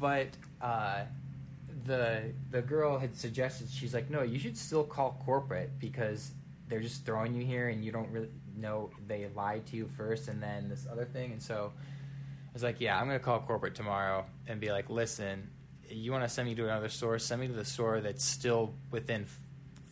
but 0.00 0.28
uh, 0.60 1.02
the 1.84 2.32
the 2.50 2.62
girl 2.62 2.98
had 2.98 3.16
suggested 3.16 3.68
she's 3.70 3.94
like, 3.94 4.10
no, 4.10 4.22
you 4.22 4.38
should 4.38 4.56
still 4.56 4.84
call 4.84 5.20
corporate 5.24 5.78
because 5.78 6.32
they're 6.68 6.80
just 6.80 7.04
throwing 7.06 7.34
you 7.34 7.44
here 7.44 7.68
and 7.68 7.84
you 7.84 7.92
don't 7.92 8.10
really 8.10 8.28
know 8.56 8.90
they 9.06 9.26
lied 9.36 9.64
to 9.66 9.76
you 9.76 9.88
first 9.96 10.28
and 10.28 10.42
then 10.42 10.68
this 10.68 10.86
other 10.90 11.04
thing. 11.04 11.32
And 11.32 11.40
so 11.42 11.72
I 11.76 12.52
was 12.52 12.62
like, 12.62 12.80
yeah, 12.80 12.98
I'm 12.98 13.06
gonna 13.06 13.18
call 13.20 13.38
corporate 13.40 13.74
tomorrow 13.74 14.26
and 14.48 14.60
be 14.60 14.70
like, 14.72 14.90
listen, 14.90 15.48
you 15.90 16.12
want 16.12 16.24
to 16.24 16.28
send 16.28 16.48
me 16.48 16.54
to 16.54 16.64
another 16.64 16.88
store? 16.88 17.18
Send 17.18 17.40
me 17.40 17.46
to 17.48 17.52
the 17.52 17.64
store 17.64 18.00
that's 18.00 18.24
still 18.24 18.74
within. 18.90 19.22
f- 19.22 19.38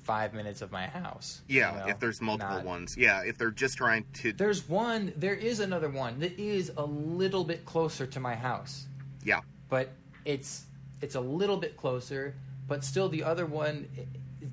Five 0.04 0.34
minutes 0.34 0.62
of 0.62 0.70
my 0.70 0.86
house. 0.86 1.42
yeah. 1.48 1.72
you 1.72 1.78
know, 1.80 1.86
if 1.88 1.98
there's 1.98 2.20
multiple 2.22 2.54
not- 2.58 2.64
ones. 2.64 2.96
Yeah. 2.96 3.22
If 3.24 3.38
they're 3.38 3.50
just 3.50 3.76
trying 3.76 4.04
to. 4.18 4.32
there's 4.32 4.68
one. 4.68 5.12
There 5.16 5.34
is 5.34 5.58
another 5.58 5.88
one 5.88 6.20
that 6.20 6.38
is 6.38 6.70
a 6.76 6.84
little 6.84 7.42
bit 7.42 7.64
closer 7.64 8.06
to 8.06 8.20
my 8.20 8.36
house, 8.36 8.86
Yeah. 9.24 9.40
but 9.68 9.90
it's 10.24 10.66
it's 11.00 11.16
a 11.16 11.20
little 11.20 11.56
bit 11.56 11.76
closer. 11.76 12.36
But 12.68 12.84
still, 12.84 13.08
the 13.08 13.24
other 13.24 13.46
one, 13.46 13.88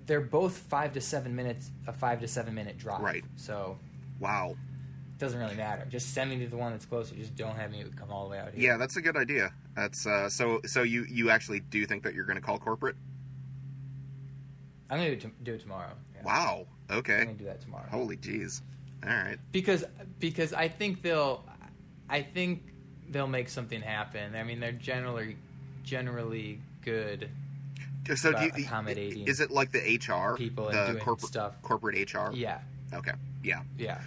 they're 0.07 0.21
both 0.21 0.57
five 0.57 0.93
to 0.93 1.01
seven 1.01 1.35
minutes, 1.35 1.69
a 1.85 1.93
five 1.93 2.19
to 2.21 2.27
seven 2.27 2.55
minute 2.55 2.79
drive. 2.79 3.01
Right. 3.01 3.23
So 3.35 3.77
Wow. 4.19 4.55
Doesn't 5.23 5.39
really 5.39 5.55
matter. 5.55 5.85
Just 5.89 6.13
send 6.13 6.29
me 6.29 6.39
to 6.39 6.47
the 6.47 6.57
one 6.57 6.73
that's 6.73 6.85
closer. 6.85 7.15
Just 7.15 7.35
don't 7.35 7.55
have 7.55 7.71
me 7.71 7.83
come 7.95 8.11
all 8.11 8.25
the 8.25 8.31
way 8.31 8.39
out 8.39 8.53
here. 8.53 8.71
Yeah, 8.71 8.77
that's 8.77 8.97
a 8.97 9.01
good 9.01 9.15
idea. 9.15 9.53
That's 9.75 10.05
uh, 10.05 10.29
so. 10.29 10.59
So 10.65 10.83
you 10.83 11.05
you 11.09 11.29
actually 11.29 11.61
do 11.61 11.85
think 11.85 12.03
that 12.03 12.13
you're 12.13 12.25
going 12.25 12.35
to 12.35 12.41
call 12.41 12.59
corporate? 12.59 12.97
I'm 14.89 14.99
it, 14.99 15.21
to, 15.21 15.31
do 15.43 15.53
it 15.53 15.61
tomorrow. 15.61 15.93
Yeah. 16.13 16.23
Wow. 16.23 16.67
Okay. 16.91 17.19
I'm 17.19 17.25
gonna 17.25 17.37
do 17.37 17.45
that 17.45 17.61
tomorrow. 17.61 17.87
Holy 17.89 18.17
jeez. 18.17 18.61
All 19.03 19.09
right. 19.09 19.37
because 19.51 19.85
because 20.19 20.53
I 20.53 20.67
think 20.67 21.01
they'll 21.01 21.43
I 22.09 22.21
think 22.21 22.73
they'll 23.09 23.25
make 23.27 23.49
something 23.49 23.81
happen. 23.81 24.35
I 24.35 24.43
mean, 24.43 24.59
they're 24.59 24.71
generally 24.71 25.37
generally 25.83 26.59
good 26.83 27.29
So 28.13 28.33
do 28.33 28.43
you, 28.43 28.51
accommodating 28.65 29.27
is 29.27 29.39
it 29.39 29.51
like 29.51 29.71
the 29.71 29.79
HR 29.79 30.35
people 30.37 30.65
the 30.65 30.85
doing 30.87 30.99
corporate 30.99 31.27
stuff. 31.27 31.61
corporate 31.61 32.13
HR? 32.13 32.31
Yeah, 32.33 32.59
Okay. 32.93 33.13
Yeah. 33.43 33.61
yeah. 33.77 33.99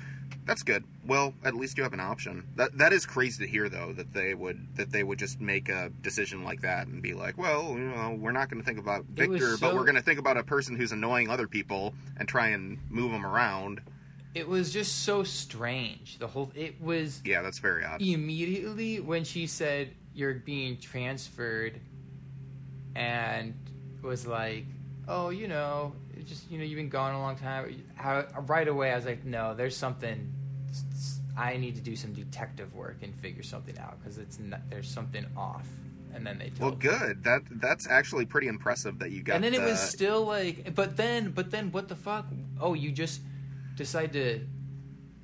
That's 0.47 0.63
good. 0.63 0.85
Well, 1.05 1.35
at 1.45 1.55
least 1.55 1.77
you 1.77 1.83
have 1.83 1.93
an 1.93 1.99
option. 2.01 2.45
That 2.55 2.79
that 2.79 2.93
is 2.93 3.05
crazy 3.05 3.45
to 3.45 3.51
hear 3.51 3.69
though 3.69 3.93
that 3.95 4.13
they 4.15 4.33
would 4.33 4.77
that 4.77 4.91
they 4.93 5.03
would 5.03 5.19
just 5.19 5.41
make 5.41 5.69
a 5.69 5.91
decision 6.03 6.45
like 6.45 6.61
that 6.63 6.87
and 6.87 7.03
be 7.03 7.15
like, 7.15 7.37
well, 7.37 7.71
you 7.73 7.81
know, 7.81 8.17
we're 8.19 8.31
not 8.33 8.49
going 8.49 8.63
to 8.63 8.67
think 8.67 8.79
about 8.79 9.05
Victor, 9.07 9.57
but 9.61 9.75
we're 9.75 9.83
going 9.85 9.97
to 9.97 10.03
think 10.03 10.21
about 10.21 10.37
a 10.37 10.45
person 10.45 10.77
who's 10.77 10.93
annoying 10.93 11.29
other 11.29 11.49
people 11.49 11.95
and 12.17 12.29
try 12.29 12.49
and 12.49 12.79
move 12.91 13.11
them 13.11 13.27
around. 13.27 13.81
It 14.35 14.47
was 14.47 14.73
just 14.73 15.03
so 15.03 15.25
strange. 15.25 16.19
The 16.19 16.27
whole 16.29 16.53
it 16.55 16.81
was 16.81 17.21
Yeah, 17.25 17.43
that's 17.43 17.59
very 17.59 17.85
odd. 17.85 18.01
immediately 18.01 19.01
when 19.01 19.25
she 19.25 19.47
said 19.49 19.91
you're 20.15 20.35
being 20.35 20.79
transferred 20.79 21.81
and 22.95 23.55
was 24.03 24.27
like 24.27 24.67
oh, 25.09 25.31
you 25.31 25.49
know, 25.49 25.93
just 26.25 26.51
you 26.51 26.59
know, 26.59 26.65
you've 26.65 26.77
been 26.77 26.89
gone 26.89 27.15
a 27.15 27.21
long 27.21 27.37
time. 27.37 27.83
How, 27.95 28.25
right 28.47 28.67
away, 28.69 28.93
I 28.93 28.97
was 28.97 29.05
like, 29.07 29.25
no, 29.25 29.55
there's 29.55 29.77
something. 29.77 30.33
I 31.39 31.57
need 31.59 31.75
to 31.75 31.83
do 31.83 31.95
some 31.97 32.13
detective 32.15 32.75
work 32.75 32.99
and 33.03 33.15
figure 33.21 33.43
something 33.43 33.79
out 33.79 33.99
because 34.01 34.17
it's 34.17 34.39
not, 34.39 34.61
there's 34.71 34.89
something 34.89 35.27
off. 35.37 35.67
And 36.15 36.27
then 36.27 36.39
they 36.39 36.49
told 36.49 36.61
Well, 36.61 36.71
me. 36.71 36.99
good. 36.99 37.25
That 37.25 37.43
that's 37.51 37.87
actually 37.89 38.25
pretty 38.25 38.47
impressive 38.49 38.99
that 39.01 39.11
you 39.11 39.23
got. 39.23 39.35
and 39.37 39.45
then 39.45 39.53
it 39.53 39.61
was 39.61 39.79
still 39.79 40.25
like, 40.25 40.75
but 40.75 40.97
then, 40.97 41.31
but 41.33 41.51
then, 41.51 41.71
what 41.73 41.89
the 41.89 41.95
fuck? 41.97 42.27
Oh, 42.59 42.73
you 42.73 42.91
just 42.91 43.21
decide 43.75 44.15
to 44.15 44.41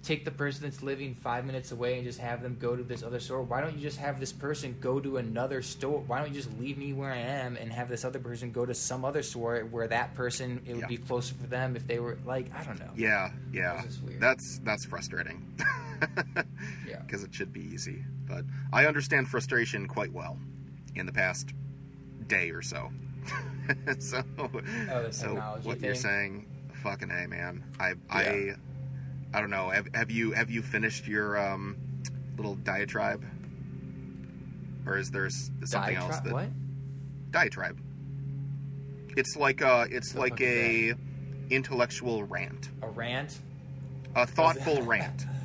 take 0.03 0.25
the 0.25 0.31
person 0.31 0.65
that's 0.65 0.83
living 0.83 1.15
five 1.15 1.45
minutes 1.45 1.71
away 1.71 1.95
and 1.97 2.05
just 2.05 2.19
have 2.19 2.43
them 2.43 2.57
go 2.61 2.75
to 2.75 2.83
this 2.83 3.03
other 3.05 3.21
store. 3.21 3.43
Why 3.43 3.61
don't 3.61 3.75
you 3.77 3.81
just 3.83 3.99
have 3.99 4.19
this 4.19 4.33
person 4.33 4.77
go 4.81 4.99
to 4.99 5.19
another 5.19 5.63
store? 5.63 6.01
Why 6.07 6.19
don't 6.19 6.29
you 6.35 6.35
just 6.43 6.53
leave 6.59 6.77
me 6.77 6.93
where 6.93 7.13
I 7.13 7.19
am 7.19 7.57
and 7.57 7.73
have 7.73 7.89
this 7.89 8.05
other 8.05 8.19
person 8.19 8.51
go 8.51 8.67
to 8.67 8.75
some 8.75 9.05
other 9.05 9.23
store 9.23 9.61
where 9.71 9.87
that 9.89 10.15
person 10.15 10.61
it 10.67 10.73
would 10.73 10.81
Yeah. 10.83 10.87
be 10.89 10.97
closer 10.97 11.35
for 11.35 11.47
them 11.47 11.77
if 11.77 11.87
they 11.87 12.01
were 12.01 12.19
like 12.25 12.53
I 12.55 12.65
don't 12.65 12.81
know. 12.81 12.91
Yeah, 12.97 13.31
yeah. 13.53 13.83
That's 14.19 14.59
that's 14.65 14.85
frustrating. 14.85 15.47
Yeah. 16.89 16.99
Because 17.07 17.23
it 17.23 17.33
should 17.33 17.53
be 17.53 17.61
easy, 17.61 18.05
but 18.27 18.45
I 18.73 18.87
understand 18.87 19.29
frustration 19.29 19.87
quite 19.87 20.13
well 20.13 20.37
in 20.97 21.07
the 21.07 21.13
past 21.13 21.53
day 22.27 22.51
or 22.51 22.61
so. 22.61 22.91
so, 24.01 24.25
Oh, 24.37 24.51
so 25.13 25.29
technology 25.29 25.69
what 25.69 25.81
you're 25.81 25.95
saying, 25.95 26.47
fucking 26.83 27.09
a 27.11 27.29
man. 27.29 27.63
I 27.79 27.91
Yeah. 27.91 27.95
I 28.11 28.55
I 29.35 29.41
don't 29.41 29.51
know. 29.51 29.71
Have, 29.71 29.89
have 29.95 30.11
you 30.11 30.33
have 30.33 30.51
you 30.51 30.63
finished 30.63 31.07
your 31.07 31.39
um, 31.39 31.77
little 32.37 32.55
diatribe, 32.57 33.25
or 34.87 34.99
is 34.99 35.11
there 35.11 35.31
something 35.65 35.97
else 35.97 36.19
that 36.21 36.33
what? 36.33 36.49
diatribe? 37.31 37.79
It's 39.17 39.37
like 39.37 39.61
a 39.61 39.87
it's 39.91 40.13
The 40.13 40.21
like 40.21 40.41
a 40.41 40.95
intellectual 41.51 42.25
rant, 42.25 42.69
A 42.83 42.89
rant? 42.89 43.39
a 44.15 44.27
thoughtful 44.27 44.83
rant. 44.83 45.27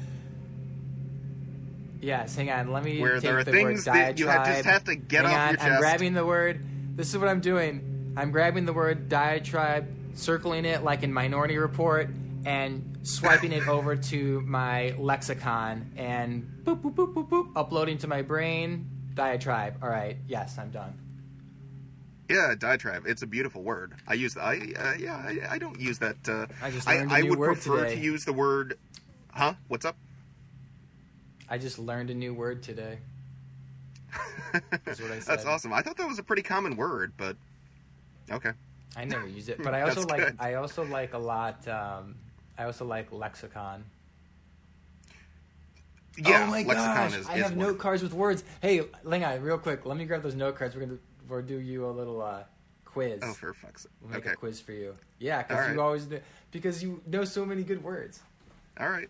Yes, 1.99 2.35
hang 2.35 2.51
on. 2.51 2.71
Let 2.71 2.83
me 2.83 3.01
Where 3.01 3.13
take 3.15 3.23
there 3.23 3.39
are 3.39 3.43
the 3.43 3.51
things 3.51 3.85
word 3.87 3.95
that 3.95 4.19
you 4.19 4.27
ha- 4.27 4.45
just 4.45 4.63
diatribe. 4.63 4.65
have 4.65 4.83
to 4.85 4.95
get 4.95 5.25
Hang 5.25 5.33
off 5.35 5.59
on, 5.61 5.65
your 5.67 5.75
I'm 5.75 5.79
grabbing 5.81 6.13
the 6.13 6.25
word. 6.25 6.63
This 6.95 7.09
is 7.09 7.17
what 7.17 7.27
I'm 7.27 7.41
doing. 7.41 8.13
I'm 8.15 8.31
grabbing 8.31 8.65
the 8.65 8.73
word 8.73 9.09
diatribe, 9.09 9.87
circling 10.15 10.65
it 10.65 10.83
like 10.83 11.03
in 11.03 11.11
Minority 11.11 11.57
Report, 11.57 12.09
and 12.45 12.96
swiping 13.07 13.53
it 13.53 13.67
over 13.67 13.95
to 13.95 14.41
my 14.41 14.93
lexicon 14.97 15.91
and 15.95 16.43
boop 16.63 16.81
boop 16.81 16.93
boop 16.93 17.13
boop 17.13 17.29
boop, 17.29 17.51
uploading 17.55 17.97
to 17.99 18.07
my 18.07 18.21
brain. 18.21 18.89
Diatribe. 19.13 19.77
All 19.81 19.89
right. 19.89 20.17
Yes, 20.27 20.57
I'm 20.57 20.69
done. 20.69 20.93
Yeah, 22.29 22.53
diatribe. 22.59 23.05
It's 23.07 23.21
a 23.21 23.27
beautiful 23.27 23.63
word. 23.63 23.93
I 24.07 24.15
use. 24.15 24.35
I 24.35 24.57
uh, 24.77 24.93
yeah. 24.99 25.15
I, 25.15 25.53
I 25.53 25.57
don't 25.57 25.79
use 25.79 25.97
that. 25.99 26.17
Uh, 26.27 26.45
I 26.61 26.69
just 26.69 26.85
learned 26.85 27.11
a 27.11 27.15
I 27.15 27.21
new 27.21 27.27
I 27.27 27.29
would 27.29 27.39
word 27.39 27.53
prefer 27.53 27.83
today. 27.85 27.95
to 27.95 28.01
use 28.01 28.25
the 28.25 28.33
word. 28.33 28.77
Huh? 29.31 29.53
What's 29.69 29.85
up? 29.85 29.95
I 31.49 31.57
just 31.57 31.79
learned 31.79 32.09
a 32.09 32.13
new 32.13 32.33
word 32.33 32.61
today. 32.61 32.99
That's 34.83 34.99
what 34.99 35.11
I 35.11 35.19
That's 35.25 35.45
awesome. 35.45 35.71
I 35.71 35.81
thought 35.81 35.95
that 35.97 36.07
was 36.07 36.19
a 36.19 36.23
pretty 36.23 36.41
common 36.41 36.75
word, 36.75 37.13
but 37.15 37.37
okay. 38.29 38.51
I 38.97 39.05
never 39.05 39.27
use 39.27 39.47
it, 39.47 39.63
but 39.63 39.73
I 39.73 39.81
also 39.87 40.01
like. 40.03 40.19
good. 40.19 40.35
I 40.39 40.55
also 40.55 40.83
like 40.83 41.13
a 41.13 41.17
lot. 41.17 41.65
Um, 41.67 42.15
I 42.57 42.63
also 42.63 42.85
like 42.85 43.11
lexicon. 43.11 43.83
Yeah, 46.17 46.45
oh 46.47 46.51
my 46.51 46.63
lexicon 46.63 47.11
gosh! 47.11 47.17
is. 47.17 47.27
I 47.27 47.37
have 47.37 47.51
one. 47.55 47.59
note 47.59 47.77
cards 47.79 48.01
with 48.01 48.13
words. 48.13 48.43
Hey, 48.61 48.81
hang 49.07 49.23
on, 49.23 49.41
real 49.41 49.59
quick. 49.59 49.85
Let 49.85 49.97
me 49.97 50.05
grab 50.05 50.23
those 50.23 50.33
note 50.35 50.55
cards. 50.55 50.75
We're 50.75 50.85
gonna 50.85 50.97
we're 51.27 51.43
do 51.43 51.59
you 51.59 51.85
a 51.85 51.91
little 51.91 52.21
uh, 52.21 52.43
quiz. 52.85 53.21
Oh, 53.23 53.33
for 53.33 53.53
fuck's 53.53 53.83
sake. 53.83 53.91
we'll 54.01 54.11
make 54.11 54.21
Okay. 54.25 54.31
a 54.31 54.35
quiz 54.35 54.59
for 54.59 54.71
you. 54.71 54.95
Yeah, 55.19 55.43
because 55.43 55.67
right. 55.67 55.73
you 55.73 55.81
always 55.81 56.05
do, 56.05 56.19
because 56.51 56.81
you 56.81 57.01
know 57.05 57.23
so 57.23 57.45
many 57.45 57.63
good 57.63 57.83
words. 57.83 58.21
All 58.79 58.89
right. 58.89 59.09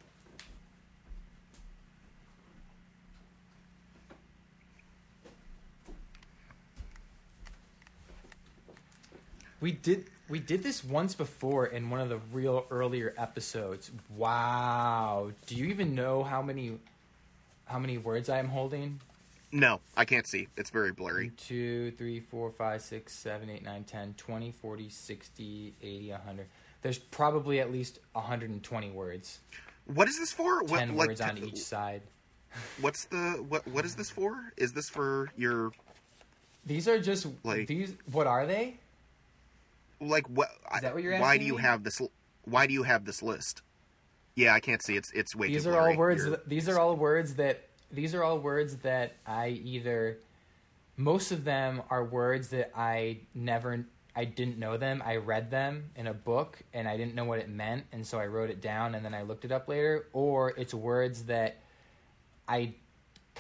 We 9.59 9.71
did 9.71 10.05
we 10.29 10.39
did 10.39 10.63
this 10.63 10.83
once 10.83 11.15
before 11.15 11.67
in 11.67 11.89
one 11.89 12.01
of 12.01 12.09
the 12.09 12.19
real 12.31 12.65
earlier 12.69 13.13
episodes. 13.17 13.91
Wow! 14.15 15.31
Do 15.45 15.55
you 15.55 15.65
even 15.65 15.95
know 15.95 16.23
how 16.23 16.41
many 16.41 16.77
how 17.65 17.79
many 17.79 17.97
words 17.97 18.29
I 18.29 18.39
am 18.39 18.47
holding? 18.49 18.99
No, 19.51 19.79
I 19.95 20.03
can't 20.05 20.27
see. 20.27 20.47
It's 20.57 20.69
very 20.69 20.91
blurry. 20.91 21.31
2, 21.37 21.91
3, 21.91 22.19
4, 22.19 22.51
5, 22.51 22.81
6, 22.81 23.13
7, 23.13 23.49
8, 23.49 23.63
9, 23.63 23.83
10, 23.85 24.13
20, 24.17 24.51
40, 24.51 24.89
60, 24.89 25.73
80, 25.81 26.11
100. 26.11 26.45
There's 26.81 26.97
probably 26.97 27.61
at 27.61 27.71
least 27.71 27.99
120 28.11 28.89
words. 28.91 29.39
What 29.85 30.09
is 30.09 30.19
this 30.19 30.33
for? 30.33 30.63
What 30.63 30.79
10 30.79 30.95
like? 30.97 31.07
words 31.07 31.21
on 31.21 31.37
each 31.37 31.59
side. 31.59 32.01
What's 32.81 33.05
the 33.05 33.43
what? 33.47 33.65
What 33.67 33.85
is 33.85 33.95
this 33.95 34.09
for? 34.09 34.51
Is 34.57 34.73
this 34.73 34.89
for 34.89 35.29
your 35.37 35.71
These 36.65 36.87
are 36.87 36.99
just 36.99 37.27
Like- 37.43 37.67
these 37.67 37.93
what 38.11 38.27
are 38.27 38.45
they? 38.45 38.75
Like 39.99 40.27
what? 40.27 40.49
Is 40.75 40.81
that 40.81 40.93
what 40.93 41.03
you're 41.03 41.19
Why 41.19 41.37
do 41.37 41.45
you 41.45 41.55
me? 41.55 41.61
have 41.61 41.83
this? 41.83 42.01
Why 42.43 42.67
do 42.67 42.73
you 42.73 42.83
have 42.83 43.05
this 43.05 43.21
list? 43.21 43.61
Yeah, 44.35 44.53
I 44.53 44.59
can't 44.59 44.81
see. 44.81 44.95
It's 44.95 45.11
it's 45.11 45.35
way 45.35 45.47
These 45.47 45.63
too 45.63 45.71
are 45.71 45.79
all 45.79 45.95
words 45.95 46.27
these 46.45 46.69
are 46.69 46.79
all 46.79 46.95
words 46.95 47.35
that 47.35 47.69
these 47.91 48.13
are 48.13 48.23
all 48.23 48.39
words 48.39 48.77
that 48.77 49.15
I 49.25 49.49
either 49.49 50.19
most 50.95 51.31
of 51.31 51.43
them 51.43 51.81
are 51.89 52.03
words 52.03 52.49
that 52.49 52.71
I 52.75 53.19
never 53.33 53.85
I 54.15 54.25
didn't 54.25 54.57
know 54.57 54.77
them. 54.77 55.03
I 55.05 55.17
read 55.17 55.51
them 55.51 55.91
in 55.95 56.07
a 56.07 56.13
book 56.13 56.59
and 56.73 56.87
I 56.87 56.97
didn't 56.97 57.13
know 57.15 57.25
what 57.25 57.39
it 57.39 57.49
meant 57.49 57.85
and 57.91 58.05
so 58.05 58.19
I 58.19 58.27
wrote 58.27 58.49
it 58.49 58.61
down 58.61 58.95
and 58.95 59.05
then 59.05 59.13
I 59.13 59.21
looked 59.21 59.45
it 59.45 59.51
up 59.51 59.67
later 59.67 60.07
or 60.13 60.51
it's 60.51 60.73
words 60.73 61.23
that 61.25 61.57
I 62.47 62.73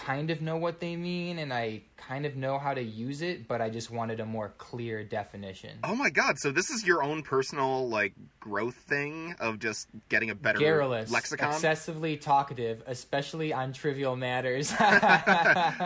kind 0.05 0.31
of 0.31 0.41
know 0.41 0.57
what 0.57 0.79
they 0.79 0.95
mean 0.95 1.39
and 1.39 1.53
I 1.53 1.81
kind 1.97 2.25
of 2.25 2.35
know 2.35 2.57
how 2.59 2.73
to 2.73 2.81
use 2.81 3.21
it, 3.21 3.47
but 3.47 3.61
I 3.61 3.69
just 3.69 3.91
wanted 3.91 4.19
a 4.19 4.25
more 4.25 4.53
clear 4.57 5.03
definition. 5.03 5.79
Oh 5.83 5.95
my 5.95 6.09
god! 6.09 6.37
So 6.39 6.51
this 6.51 6.69
is 6.69 6.85
your 6.85 7.03
own 7.03 7.23
personal 7.23 7.87
like 7.89 8.13
growth 8.39 8.75
thing 8.75 9.35
of 9.39 9.59
just 9.59 9.87
getting 10.09 10.29
a 10.29 10.35
better 10.35 10.59
Garrulous, 10.59 11.11
lexicon. 11.11 11.49
excessively 11.51 12.17
talkative, 12.17 12.83
especially 12.87 13.51
on 13.53 13.73
trivial 13.73 14.15
matters. 14.15 14.71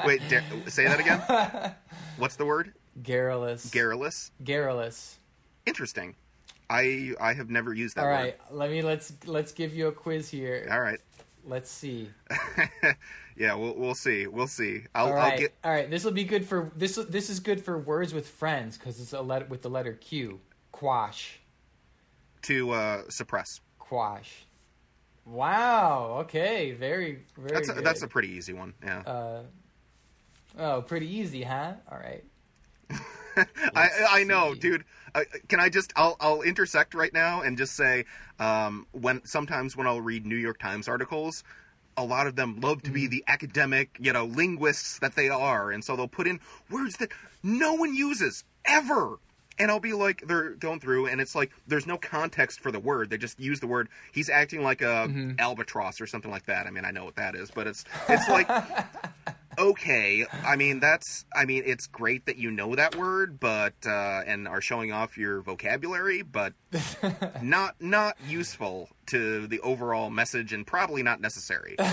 Wait, 0.06 0.22
da- 0.30 0.42
say 0.68 0.86
that 0.86 1.00
again. 1.00 1.74
What's 2.18 2.36
the 2.36 2.46
word? 2.46 2.74
Garrulous. 3.02 3.70
Garrulous. 3.72 4.32
Garrulous. 4.44 5.18
Interesting. 5.66 6.16
I 6.70 7.14
I 7.20 7.34
have 7.34 7.50
never 7.50 7.74
used 7.74 7.96
that 7.96 8.02
All 8.04 8.08
word. 8.08 8.14
right, 8.16 8.38
let 8.50 8.72
me 8.72 8.82
let's 8.82 9.12
let's 9.26 9.52
give 9.52 9.76
you 9.76 9.88
a 9.88 9.92
quiz 9.92 10.30
here. 10.30 10.68
All 10.72 10.80
right. 10.80 11.00
Let's 11.46 11.70
see. 11.72 12.10
yeah, 13.38 13.56
we'll 13.56 13.76
we'll 13.76 13.96
see. 13.96 14.28
We'll 14.28 14.48
see. 14.48 14.84
I'll, 14.94 15.08
All 15.08 15.14
right, 15.14 15.34
I'll 15.34 15.40
get 15.40 15.54
all 15.64 15.72
right. 15.72 15.90
This 15.90 16.04
will 16.04 16.12
be 16.12 16.24
good 16.24 16.46
for 16.46 16.72
this. 16.76 16.96
This 16.96 17.30
is 17.30 17.40
good 17.40 17.64
for 17.64 17.78
words 17.78 18.14
with 18.14 18.28
friends 18.28 18.78
because 18.78 19.00
it's 19.00 19.14
a 19.14 19.22
letter 19.22 19.46
with 19.46 19.62
the 19.62 19.70
letter 19.70 19.94
Q. 19.94 20.40
Quash. 20.72 21.40
to 22.44 22.72
uh, 22.72 23.02
suppress. 23.10 23.62
Quash. 23.80 24.46
Wow. 25.26 26.18
Okay. 26.22 26.72
Very 26.74 27.20
very. 27.38 27.54
That's 27.54 27.70
a, 27.70 27.74
good. 27.74 27.84
that's 27.84 28.02
a 28.04 28.08
pretty 28.08 28.30
easy 28.30 28.54
one. 28.54 28.74
Yeah. 28.84 29.00
Uh, 29.00 29.44
oh, 30.60 30.82
pretty 30.82 31.08
easy, 31.08 31.44
huh? 31.44 31.74
All 31.92 31.98
right. 31.98 32.24
I 33.76 33.90
I 34.10 34.24
know, 34.24 34.54
see. 34.54 34.60
dude. 34.60 34.86
Uh, 35.14 35.22
can 35.48 35.60
I 35.60 35.70
just 35.70 35.92
I'll 35.96 36.16
I'll 36.20 36.42
intersect 36.42 36.94
right 36.94 37.14
now 37.14 37.42
and 37.42 37.58
just 37.58 37.76
say 37.76 38.06
um, 38.40 38.88
when 38.92 39.26
sometimes 39.26 39.76
when 39.76 39.88
I'll 39.88 40.02
read 40.02 40.26
New 40.26 40.36
York 40.38 40.60
Times 40.60 40.88
articles, 40.88 41.44
a 41.98 42.04
lot 42.06 42.28
of 42.28 42.36
them 42.36 42.60
love 42.62 42.82
to 42.84 42.92
be 42.92 43.08
Mm. 43.08 43.12
the 43.12 43.24
academic, 43.28 43.98
you 44.00 44.14
know, 44.14 44.26
linguists 44.26 45.00
that 45.00 45.16
they 45.16 45.30
are, 45.30 45.72
and 45.72 45.84
so 45.84 45.96
they'll 45.96 46.08
put 46.08 46.28
in 46.28 46.40
words 46.70 46.96
that 46.98 47.10
no 47.44 47.74
one 47.74 47.94
uses 47.96 48.44
ever. 48.66 49.18
And 49.60 49.70
I'll 49.70 49.82
be 49.82 49.94
like, 49.94 50.24
they're 50.26 50.52
going 50.52 50.80
through, 50.80 51.08
and 51.08 51.20
it's 51.22 51.36
like 51.36 51.52
there's 51.68 51.86
no 51.86 51.98
context 51.98 52.62
for 52.62 52.72
the 52.72 52.80
word. 52.80 53.10
They 53.12 53.18
just 53.18 53.40
use 53.40 53.60
the 53.60 53.68
word. 53.68 53.90
He's 54.12 54.30
acting 54.30 54.64
like 54.64 54.82
a 54.82 55.08
Mm-hmm. 55.08 55.32
albatross 55.40 56.00
or 56.02 56.08
something 56.08 56.32
like 56.32 56.46
that. 56.46 56.66
I 56.66 56.72
mean, 56.72 56.86
I 56.86 56.92
know 56.92 57.04
what 57.06 57.18
that 57.18 57.36
is, 57.36 57.52
but 57.52 57.68
it's 57.68 57.84
it's 58.10 58.28
like 58.30 58.48
okay 59.58 60.26
i 60.46 60.56
mean 60.56 60.80
that's 60.80 61.26
i 61.36 61.46
mean 61.46 61.64
it's 61.66 61.88
great 61.88 62.26
that 62.26 62.38
you 62.38 62.52
know 62.52 62.76
that 62.76 62.96
word 62.96 63.40
but 63.40 63.74
uh 63.86 64.22
and 64.26 64.48
are 64.48 64.62
showing 64.62 64.92
off 64.92 65.18
your 65.18 65.42
vocabulary 65.42 66.22
but 66.22 66.54
not 67.42 67.76
not 67.82 68.16
useful 68.28 68.88
to 69.08 69.48
the 69.48 69.60
overall 69.60 70.10
message 70.10 70.54
and 70.54 70.66
probably 70.66 71.04
not 71.04 71.20
necessary. 71.22 71.76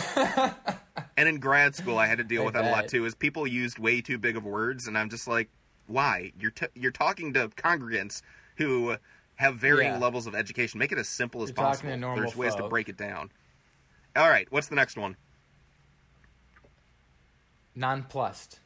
And 1.17 1.29
in 1.29 1.41
grad 1.41 1.75
school 1.75 1.99
i 1.99 2.07
had 2.07 2.19
to 2.19 2.25
deal 2.25 2.43
I 2.43 2.45
with 2.47 2.55
that 2.55 2.65
a 2.65 2.71
lot 2.71 2.87
too 2.89 3.05
is 3.05 3.15
people 3.17 3.45
used 3.47 3.79
way 3.79 4.01
too 4.01 4.19
big 4.19 4.37
of 4.37 4.45
words 4.45 4.87
and 4.87 4.97
i'm 4.97 5.11
just 5.11 5.27
like 5.27 5.49
why? 5.87 6.33
You're 6.39 6.51
t- 6.51 6.67
you're 6.75 6.93
talking 6.93 7.33
to 7.33 7.49
congregants 7.49 8.21
who 8.57 8.97
have 9.37 9.57
varying 9.57 9.93
Yeah. 9.95 9.99
levels 9.99 10.27
of 10.27 10.35
education. 10.35 10.79
Make 10.79 10.93
it 10.93 10.99
as 10.99 11.09
simple 11.09 11.43
as 11.43 11.49
You're 11.49 11.55
talking 11.57 11.91
possible. 12.01 12.15
there's 12.15 12.37
ways 12.37 12.55
to 12.57 12.69
break 12.69 12.89
it 12.91 12.97
down. 12.99 13.31
All 14.15 14.29
right 14.29 14.47
what's 14.53 14.69
the 14.69 14.75
next 14.77 14.97
one 14.97 15.17
Nonplussed. 17.79 18.59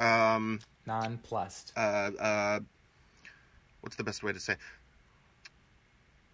um 0.00 0.58
Nonplussed. 0.86 1.72
uh, 1.76 2.10
uh, 2.18 2.60
what's 3.80 3.94
the 3.96 4.02
best 4.04 4.22
way 4.24 4.32
to 4.32 4.40
say 4.40 4.56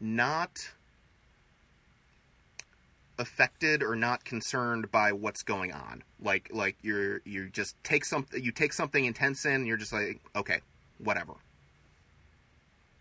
not 0.00 0.70
affected 3.18 3.82
or 3.82 3.96
not 3.96 4.24
concerned 4.24 4.90
by 4.90 5.10
what's 5.12 5.42
going 5.42 5.72
on 5.72 6.02
like 6.20 6.48
like 6.52 6.76
you're 6.82 7.20
you 7.24 7.48
just 7.48 7.74
take 7.82 8.04
something 8.04 8.42
you 8.42 8.52
take 8.52 8.72
something 8.74 9.04
intense 9.06 9.44
in 9.46 9.52
and 9.52 9.66
you're 9.66 9.78
just 9.78 9.92
like 9.92 10.20
okay 10.34 10.60
whatever 10.98 11.32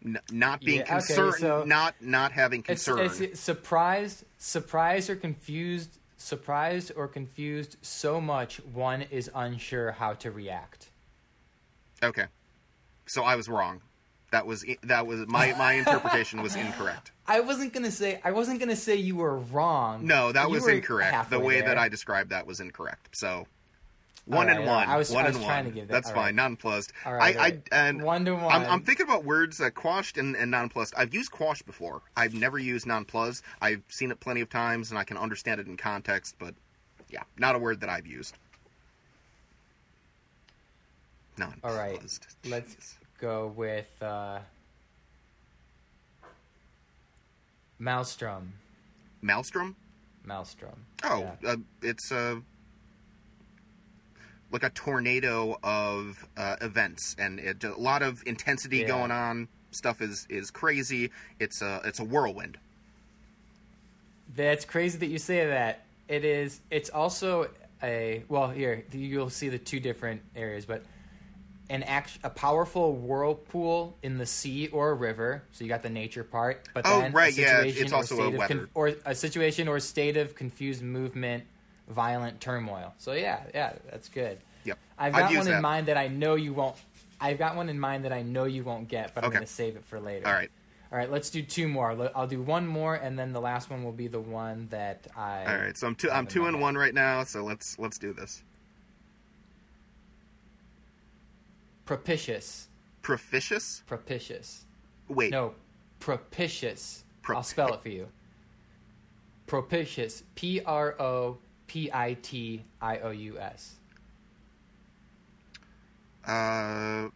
N- 0.05 0.19
not 0.31 0.61
being 0.61 0.77
Yeah, 0.77 0.83
okay, 0.83 0.91
concerned 0.93 1.35
so- 1.35 1.63
not 1.65 1.95
not 2.01 2.31
having 2.31 2.59
It's, 2.67 2.85
concern 2.85 3.11
it's 3.23 3.39
surprised, 3.39 4.23
surprised 4.37 5.09
or 5.09 5.15
confused, 5.17 5.97
surprised 6.17 6.91
or 6.95 7.07
confused 7.07 7.77
so 7.81 8.19
much 8.21 8.57
one 8.57 9.01
is 9.03 9.29
unsure 9.35 9.91
how 9.91 10.13
to 10.13 10.31
react. 10.31 10.89
okay 12.03 12.25
so 13.05 13.23
i 13.23 13.35
was 13.35 13.47
wrong 13.49 13.81
that 14.31 14.45
was 14.45 14.65
that 14.83 15.05
was 15.07 15.27
my 15.27 15.53
my 15.57 15.73
interpretation 15.81 16.41
was 16.41 16.55
incorrect 16.55 17.11
I 17.27 17.39
wasn't 17.39 17.73
gonna 17.73 17.91
say 17.91 18.19
I 18.23 18.31
wasn't 18.31 18.59
gonna 18.59 18.75
say 18.75 18.95
you 18.97 19.15
were 19.15 19.37
wrong. 19.39 20.05
No, 20.05 20.31
that 20.31 20.49
was 20.49 20.67
incorrect. 20.67 21.29
The 21.29 21.39
way 21.39 21.59
there. 21.59 21.69
that 21.69 21.77
I 21.77 21.89
described 21.89 22.29
that 22.29 22.45
was 22.45 22.59
incorrect. 22.59 23.15
So 23.15 23.47
one 24.25 24.47
right, 24.47 24.57
and 24.57 24.65
one. 24.65 24.89
I 24.89 24.97
was- 24.97 25.11
one 25.11 25.25
I 25.25 25.27
was 25.27 25.35
and 25.37 25.45
trying 25.45 25.65
one. 25.65 25.73
to 25.73 25.79
give 25.79 25.87
that- 25.87 25.93
That's 25.93 26.07
all 26.07 26.15
fine. 26.15 26.23
right. 26.25 26.35
Nonplussed. 26.35 26.91
All 27.05 27.13
right, 27.13 27.35
I, 27.35 27.37
all 27.37 27.43
right. 27.45 27.63
I 27.71 27.75
and 27.87 28.01
One 28.03 28.25
to 28.25 28.35
I'm, 28.35 28.41
one. 28.43 28.65
I'm 28.65 28.81
thinking 28.81 29.05
about 29.05 29.23
words 29.23 29.61
uh, 29.61 29.69
quashed 29.69 30.17
and, 30.17 30.35
and 30.35 30.49
nonplussed. 30.51 30.93
I've 30.97 31.13
used 31.13 31.31
quashed 31.31 31.65
before. 31.65 32.01
I've 32.17 32.33
never 32.33 32.57
used 32.57 32.87
nonplussed. 32.87 33.43
I've 33.61 33.83
seen 33.87 34.09
it 34.11 34.19
plenty 34.19 34.41
of 34.41 34.49
times 34.49 34.89
and 34.89 34.97
I 34.97 35.03
can 35.03 35.17
understand 35.17 35.59
it 35.61 35.67
in 35.67 35.77
context, 35.77 36.35
but 36.39 36.55
yeah, 37.09 37.23
not 37.37 37.55
a 37.55 37.59
word 37.59 37.81
that 37.81 37.89
I've 37.89 38.07
used. 38.07 38.35
Nonplussed. 41.37 41.63
All 41.65 41.75
right, 41.77 41.99
let's 42.45 42.95
go 43.19 43.47
with 43.55 44.01
uh, 44.01 44.39
Maelstrom. 47.79 48.53
Maelstrom. 49.21 49.75
Maelstrom. 50.23 50.85
Oh, 51.03 51.19
Yeah. 51.43 51.51
uh, 51.51 51.55
it's 51.81 52.11
uh, 52.11 52.37
like 54.51 54.63
a 54.63 54.69
tornado 54.69 55.57
of 55.63 56.27
uh, 56.37 56.55
events, 56.61 57.15
and 57.19 57.39
it, 57.39 57.63
a 57.63 57.75
lot 57.75 58.01
of 58.01 58.23
intensity 58.25 58.79
Yeah. 58.79 58.87
going 58.87 59.11
on. 59.11 59.47
Stuff 59.71 60.01
is 60.01 60.25
is 60.29 60.51
crazy. 60.51 61.11
It's 61.39 61.61
a 61.61 61.81
it's 61.83 61.99
a 61.99 62.03
whirlwind. 62.03 62.57
That's 64.35 64.65
crazy 64.65 64.97
that 64.99 65.07
you 65.07 65.19
say 65.19 65.45
that. 65.47 65.85
It 66.07 66.23
is. 66.25 66.61
It's 66.69 66.89
also 66.89 67.49
a 67.83 68.23
well. 68.29 68.49
Here 68.49 68.83
you'll 68.91 69.29
see 69.29 69.49
the 69.49 69.57
two 69.57 69.79
different 69.79 70.21
areas, 70.35 70.65
but 70.65 70.83
an 71.69 71.83
act, 71.83 72.19
a 72.23 72.29
powerful 72.29 72.93
whirlpool 72.95 73.97
in 74.03 74.17
the 74.17 74.25
sea 74.25 74.67
or 74.67 74.91
a 74.91 74.93
river. 74.93 75.43
So 75.51 75.63
you 75.63 75.69
got 75.69 75.81
the 75.83 75.89
nature 75.89 76.23
part, 76.23 76.69
but 76.73 76.85
Oh, 76.85 77.01
then 77.01 77.11
right, 77.11 77.35
a 77.35 77.41
yeah, 77.41 77.57
situation 77.63 77.83
it's 77.83 77.93
also 77.93 78.21
a 78.21 78.29
weather. 78.29 78.69
or 78.75 78.93
a 79.05 79.15
situation 79.15 79.67
or 79.67 79.79
state 79.79 80.15
of 80.15 80.35
confused 80.35 80.83
movement, 80.83 81.43
violent 81.89 82.39
turmoil. 82.41 82.93
So 82.97 83.13
yeah, 83.13 83.43
yeah, 83.53 83.73
that's 83.89 84.09
good. 84.09 84.39
Yep, 84.63 84.79
I've 84.97 85.15
I'd 85.15 85.19
got 85.19 85.35
one 85.35 85.47
in 85.47 85.53
that. 85.53 85.61
mind 85.61 85.87
that 85.87 85.97
I 85.97 86.07
know 86.07 86.35
you 86.35 86.53
won't. 86.53 86.75
I've 87.21 87.37
got 87.37 87.55
one 87.55 87.69
in 87.69 87.79
mind 87.79 88.05
that 88.05 88.11
I 88.13 88.21
know 88.23 88.43
you 88.45 88.63
won't 88.63 88.87
get, 88.87 89.13
but 89.15 89.23
I'm 89.23 89.29
going 89.31 89.41
to 89.41 89.47
save 89.47 89.75
it 89.75 89.85
for 89.85 89.99
later. 89.99 90.27
All 90.27 90.33
right, 90.33 90.49
All 90.91 90.97
right, 90.97 91.09
let's 91.09 91.29
do 91.29 91.41
two 91.41 91.67
more. 91.67 91.95
I'll 92.15 92.27
do 92.27 92.41
one 92.41 92.67
more, 92.67 92.95
and 92.95 93.17
then 93.17 93.31
the 93.31 93.39
last 93.39 93.69
one 93.69 93.83
will 93.83 93.91
be 93.93 94.07
the 94.07 94.19
one 94.19 94.67
that 94.71 95.07
I. 95.15 95.45
all 95.45 95.57
right. 95.57 95.77
So 95.77 95.87
I'm 95.87 95.95
two 95.95 96.11
I'm 96.11 96.27
two 96.27 96.45
and 96.47 96.59
one 96.59 96.75
right 96.75 96.93
now. 96.93 97.23
So 97.23 97.43
let's 97.43 97.79
let's 97.79 97.97
do 97.97 98.11
this. 98.13 98.43
Propitious. 101.85 102.67
Propitious. 103.01 103.83
Propitious. 103.85 104.65
Wait, 105.07 105.31
No, 105.31 105.53
propitious. 105.99 107.03
Pro- 107.21 107.37
I'll 107.37 107.43
spell 107.43 107.73
it 107.73 107.81
for 107.81 107.89
you. 107.89 108.07
Propitious. 109.45 110.23
P 110.33 110.61
R 110.65 110.99
O 110.99 111.37
P 111.67 111.89
I 111.93 112.13
T 112.21 112.63
I 112.81 112.97
O 112.99 113.09
U 113.11 113.39
S. 113.39 113.75
Uh, 116.25 117.09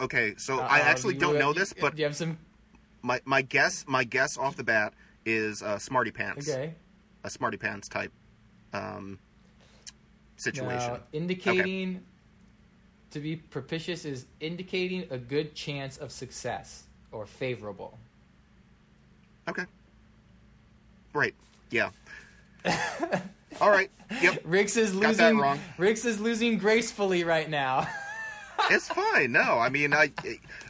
okay. 0.00 0.34
So 0.36 0.58
I 0.60 0.80
Uh-oh, 0.80 0.84
actually 0.84 1.14
you- 1.14 1.20
don't 1.20 1.38
know 1.38 1.52
this, 1.52 1.72
but 1.72 1.94
do 1.94 2.00
you 2.00 2.06
have 2.06 2.16
some? 2.16 2.38
my 3.02 3.20
my 3.24 3.42
guess 3.42 3.84
my 3.86 4.04
guess 4.04 4.36
off 4.38 4.56
the 4.56 4.64
bat 4.64 4.92
is 5.24 5.62
uh, 5.62 5.78
smarty 5.78 6.10
pants. 6.10 6.48
Okay. 6.48 6.74
A 7.24 7.30
smarty 7.30 7.56
pants 7.56 7.88
type 7.88 8.12
um, 8.72 9.18
situation. 10.36 10.92
Now, 10.92 11.00
indicating 11.12 12.02
to 13.10 13.20
be 13.20 13.36
propitious 13.36 14.04
is 14.04 14.26
indicating 14.40 15.06
a 15.10 15.18
good 15.18 15.54
chance 15.54 15.96
of 15.96 16.12
success 16.12 16.84
or 17.12 17.26
favorable. 17.26 17.98
Okay. 19.48 19.64
Right. 21.12 21.34
Yeah. 21.70 21.90
All 23.60 23.70
right. 23.70 23.90
Yep. 24.22 24.42
Rix 24.44 24.76
is 24.76 24.92
Got 24.92 25.00
that 25.00 25.08
losing. 25.08 25.38
wrong. 25.38 25.60
Rix 25.78 26.04
is 26.04 26.20
losing 26.20 26.58
gracefully 26.58 27.24
right 27.24 27.48
now. 27.48 27.86
It's 28.70 28.88
fine. 28.88 29.32
No, 29.32 29.42
I 29.42 29.68
mean, 29.68 29.92
I. 29.92 30.10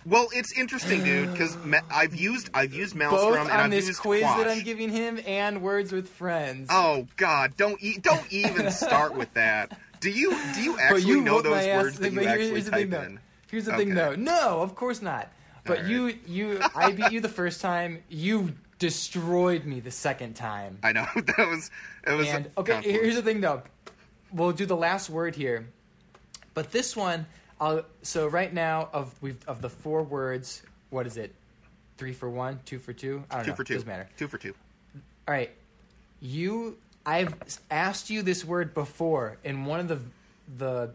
Well, 0.05 0.27
it's 0.35 0.59
interesting, 0.59 1.05
dude, 1.05 1.31
because 1.31 1.57
I've 1.88 2.16
used 2.16 2.51
I've 2.53 2.75
used 2.75 2.96
Maelstrom 2.96 3.31
Both 3.35 3.40
and 3.42 3.51
on 3.53 3.61
I've 3.61 3.70
this 3.70 3.87
used 3.87 4.01
quiz 4.01 4.22
Quash. 4.22 4.38
that 4.38 4.49
I'm 4.49 4.64
giving 4.64 4.90
him 4.90 5.20
and 5.25 5.62
Words 5.62 5.92
with 5.92 6.09
Friends. 6.09 6.66
Oh 6.70 7.07
God! 7.16 7.57
Don't 7.57 7.81
e- 7.81 7.99
don't 7.99 8.31
even 8.33 8.70
start 8.72 9.14
with 9.14 9.33
that. 9.35 9.79
Do 10.01 10.11
you 10.11 10.37
do 10.57 10.62
you 10.62 10.77
actually 10.81 11.03
you 11.05 11.20
know 11.20 11.40
those 11.40 11.64
ass. 11.64 11.83
words 11.85 11.99
that 12.01 12.12
you 12.12 12.18
here's, 12.18 12.27
actually 12.33 12.49
here's 12.51 12.64
the 12.64 12.70
type 12.72 12.81
thing, 12.81 12.90
though. 12.90 13.03
in? 13.03 13.20
Here's 13.53 13.64
the 13.66 13.77
thing, 13.77 13.94
though. 13.94 14.14
No, 14.16 14.62
of 14.62 14.75
course 14.75 15.01
not. 15.01 15.31
But 15.64 15.79
All 15.83 15.87
you, 15.87 16.14
you, 16.27 16.61
I 16.75 16.90
beat 16.90 17.12
you 17.12 17.20
the 17.20 17.29
first 17.29 17.61
time. 17.61 18.03
You 18.09 18.53
destroyed 18.78 19.64
me 19.64 19.80
the 19.80 19.90
second 19.90 20.34
time. 20.34 20.78
I 20.82 20.92
know 20.92 21.06
that 21.14 21.48
was 21.48 21.70
it 22.06 22.12
was. 22.12 22.28
And 22.28 22.50
okay, 22.58 22.80
here's 22.82 23.14
the 23.14 23.22
thing, 23.22 23.40
though. 23.40 23.62
We'll 24.32 24.52
do 24.52 24.66
the 24.66 24.76
last 24.76 25.08
word 25.08 25.36
here, 25.36 25.68
but 26.54 26.72
this 26.72 26.96
one, 26.96 27.26
I'll. 27.60 27.84
So 28.02 28.26
right 28.26 28.52
now, 28.52 28.88
of 28.92 29.14
we've 29.20 29.38
of 29.46 29.62
the 29.62 29.70
four 29.70 30.02
words, 30.02 30.62
what 30.90 31.06
is 31.06 31.16
it? 31.16 31.34
Three 31.96 32.12
for 32.12 32.28
one, 32.28 32.60
two 32.64 32.78
for 32.78 32.92
two. 32.92 33.24
I 33.30 33.36
don't 33.36 33.44
two 33.44 33.50
know. 33.50 33.56
for 33.56 33.64
two. 33.64 33.74
Doesn't 33.74 33.88
matter. 33.88 34.08
Two 34.16 34.28
for 34.28 34.38
two. 34.38 34.54
All 35.28 35.34
right, 35.34 35.50
you. 36.20 36.78
I've 37.04 37.34
asked 37.70 38.10
you 38.10 38.22
this 38.22 38.44
word 38.44 38.74
before 38.74 39.38
in 39.44 39.64
one 39.64 39.78
of 39.80 39.88
the 39.88 40.00
the 40.58 40.90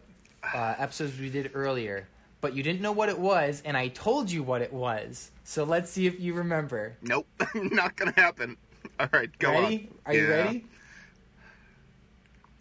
uh, 0.54 0.76
episodes 0.78 1.18
we 1.18 1.30
did 1.30 1.52
earlier, 1.54 2.08
but 2.42 2.54
you 2.54 2.64
didn't 2.64 2.82
know 2.82 2.92
what 2.92 3.10
it 3.10 3.18
was, 3.18 3.62
and 3.66 3.78
I 3.78 3.88
told 3.88 4.30
you 4.30 4.44
what 4.44 4.62
it 4.62 4.74
was. 4.74 5.32
So 5.52 5.66
let's 5.66 5.92
see 5.92 6.08
if 6.08 6.18
you 6.18 6.34
remember. 6.34 6.96
Nope, 7.02 7.28
not 7.56 7.98
gonna 7.98 8.14
happen. 8.16 8.56
All 8.98 9.10
right, 9.12 9.38
go 9.38 9.52
ready? 9.52 9.90
on. 9.92 9.98
Are 10.06 10.14
you 10.14 10.30
ready? 10.30 10.66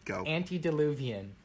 Go. 0.04 0.24
Antediluvian. 0.26 1.36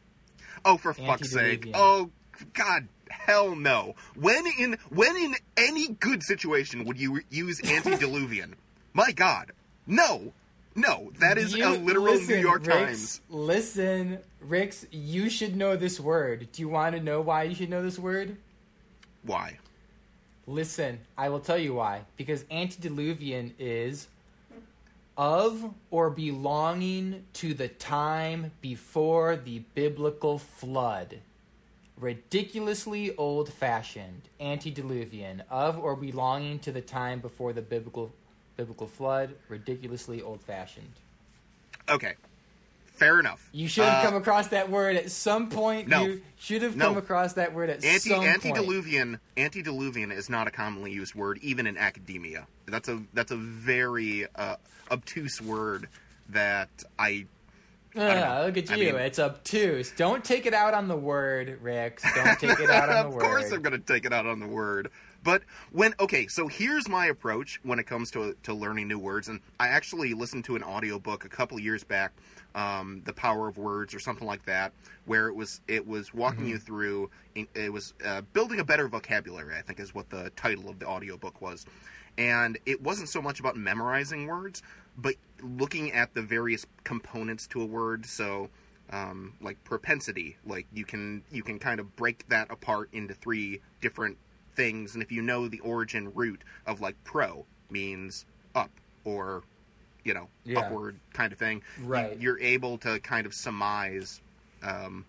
Oh, 0.66 0.78
for 0.78 0.92
fuck's 0.96 1.32
sake! 1.32 1.70
Oh, 1.76 2.10
God, 2.54 2.88
hell 3.12 3.56
no! 3.56 3.94
When 4.16 4.44
in 4.58 4.80
when 4.90 5.16
in 5.18 5.36
any 5.56 5.90
good 5.90 6.24
situation 6.24 6.84
would 6.86 7.00
you 7.00 7.22
use 7.30 7.62
antediluvian? 7.64 8.56
My 8.94 9.12
God, 9.12 9.52
no, 9.86 10.34
no! 10.74 11.12
That 11.20 11.38
is 11.38 11.56
You- 11.56 11.68
a 11.68 11.78
literal 11.78 12.16
listen, 12.16 12.38
New 12.38 12.42
York 12.42 12.66
Rix, 12.66 12.76
Times. 12.76 13.22
Listen, 13.30 14.18
Ricks, 14.42 14.88
you 14.90 15.30
should 15.30 15.56
know 15.56 15.76
this 15.76 16.00
word. 16.00 16.48
Do 16.52 16.64
you 16.64 16.70
want 16.70 16.96
to 16.96 17.02
know 17.04 17.22
why 17.22 17.44
you 17.44 17.54
should 17.54 17.70
know 17.70 17.84
this 17.84 18.00
word? 18.00 18.36
Why? 19.22 19.60
Listen, 20.48 21.00
I 21.18 21.30
will 21.30 21.40
tell 21.40 21.58
you 21.58 21.74
why. 21.74 22.02
Because 22.18 22.46
antediluvian 22.52 23.54
is 23.58 24.08
of 25.18 25.74
or 25.92 26.10
belonging 26.10 27.24
to 27.34 27.54
the 27.54 27.68
time 27.68 28.52
before 28.62 29.38
the 29.38 29.60
biblical 29.74 30.38
flood. 30.38 31.20
Ridiculously 31.98 33.16
old 33.16 33.52
fashioned. 33.52 34.24
Antediluvian. 34.40 35.44
Of 35.50 35.80
or 35.80 35.96
belonging 35.96 36.60
to 36.60 36.72
the 36.72 36.82
time 36.82 37.20
before 37.20 37.54
the 37.54 37.62
biblical 37.62 38.12
biblical 38.58 38.88
flood. 38.88 39.34
Ridiculously 39.50 40.22
old 40.22 40.42
fashioned. 40.42 40.94
Okay, 41.90 42.16
fair 42.96 43.20
enough. 43.20 43.48
You 43.52 43.68
should 43.68 43.86
have 43.86 44.04
Uh, 44.06 44.10
come 44.10 44.16
across 44.16 44.48
that 44.50 44.70
word 44.70 44.96
at 44.96 45.12
some 45.12 45.50
point. 45.50 45.88
no. 45.88 46.06
You 46.06 46.22
should 46.38 46.62
have 46.62 46.76
No. 46.76 46.88
come 46.90 46.98
across 46.98 47.34
that 47.34 47.54
word 47.54 47.70
at 47.70 47.84
Anti 47.84 48.10
some 48.10 48.20
point. 48.20 48.30
antediluvian 48.30 49.20
antediluvian 49.38 50.12
is 50.12 50.30
not 50.30 50.48
a 50.48 50.52
commonly 50.52 50.92
used 50.92 51.16
word 51.16 51.40
even 51.42 51.68
in 51.68 51.78
academia. 51.78 52.48
That's 52.66 52.88
a 52.90 53.02
that's 53.14 53.32
a 53.32 53.38
very 53.38 54.26
uh, 54.36 54.56
obtuse 54.92 55.42
word 55.42 55.88
that 56.30 56.70
I. 56.98 57.26
Ah, 57.98 58.42
look 58.46 58.58
at 58.58 58.70
I 58.72 58.76
you. 58.76 58.86
mean- 58.92 58.96
it's 59.02 59.20
obtuse. 59.20 59.92
Don't 59.96 60.24
take 60.24 60.46
it 60.46 60.54
out 60.54 60.74
on 60.74 60.90
the 60.90 60.98
word, 60.98 61.60
Rix. 61.62 62.04
Don't 62.16 62.38
take 62.40 62.60
it 62.60 62.70
out 62.70 62.90
on 62.90 63.04
the 63.06 63.10
word. 63.16 63.24
of 63.24 63.30
course 63.30 63.52
I'm 63.54 63.62
going 63.62 63.72
to 63.80 63.94
take 63.94 64.04
it 64.06 64.12
out 64.12 64.26
on 64.26 64.40
the 64.42 64.48
word, 64.48 64.92
But 65.26 65.42
when 65.72 65.96
okay, 66.00 66.28
so 66.28 66.48
here's 66.48 66.88
my 66.88 67.08
approach 67.08 67.60
when 67.64 67.80
it 67.80 67.88
comes 67.88 68.12
to 68.12 68.38
to 68.44 68.54
learning 68.54 68.88
new 68.88 69.00
words, 69.00 69.28
and 69.28 69.42
I 69.60 69.70
actually 69.70 70.14
listened 70.14 70.46
to 70.46 70.56
an 70.56 70.64
audiobook 70.64 71.26
a 71.26 71.30
couple 71.30 71.60
years 71.60 71.84
back, 71.84 72.14
um, 72.54 73.02
"The 73.06 73.12
Power 73.12 73.48
of 73.48 73.58
Words" 73.58 73.96
or 73.96 74.00
something 74.00 74.28
like 74.28 74.46
that, 74.46 74.72
where 75.06 75.28
it 75.28 75.36
was 75.36 75.62
it 75.68 75.88
was 75.88 76.14
walking 76.14 76.46
Mhm. 76.46 76.50
you 76.50 76.58
through 76.60 77.10
it 77.56 77.74
was 77.74 77.96
uh, 78.06 78.22
building 78.34 78.60
a 78.60 78.64
better 78.64 78.88
vocabulary. 78.88 79.56
I 79.58 79.64
think 79.64 79.80
is 79.80 79.96
what 79.96 80.12
the 80.12 80.30
title 80.36 80.70
of 80.70 80.78
the 80.78 80.86
audiobook 80.88 81.42
was, 81.42 81.66
and 82.20 82.60
it 82.68 82.80
wasn't 82.84 83.10
so 83.10 83.20
much 83.20 83.40
about 83.40 83.58
memorizing 83.58 84.28
words, 84.28 84.62
but 84.96 85.16
looking 85.42 85.92
at 85.92 86.14
the 86.14 86.22
various 86.22 86.68
components 86.84 87.48
to 87.48 87.64
a 87.64 87.66
word. 87.66 88.06
So 88.06 88.52
um, 88.92 89.34
like 89.42 89.62
propensity 89.64 90.38
like 90.46 90.68
you 90.72 90.86
can 90.86 91.24
you 91.32 91.42
can 91.42 91.58
kind 91.58 91.80
of 91.80 91.96
break 91.96 92.28
that 92.30 92.52
apart 92.52 92.90
into 92.94 93.16
three 93.16 93.60
different 93.82 94.16
things 94.56 94.94
and 94.94 95.04
if 95.04 95.12
you 95.12 95.22
know 95.22 95.48
the 95.48 95.60
origin 95.60 96.12
root 96.14 96.44
of 96.66 96.82
like 96.82 96.96
pro 97.04 97.46
means 97.70 98.26
up 98.56 98.72
or 99.04 99.44
you 100.04 100.14
know 100.14 100.28
Yeah. 100.44 100.60
upward 100.60 100.98
kind 101.14 101.32
of 101.34 101.40
thing 101.40 101.62
Right. 101.84 102.20
you're 102.20 102.40
able 102.40 102.78
to 102.80 103.00
kind 103.00 103.26
of 103.26 103.34
surmise 103.34 104.22
um, 104.64 105.06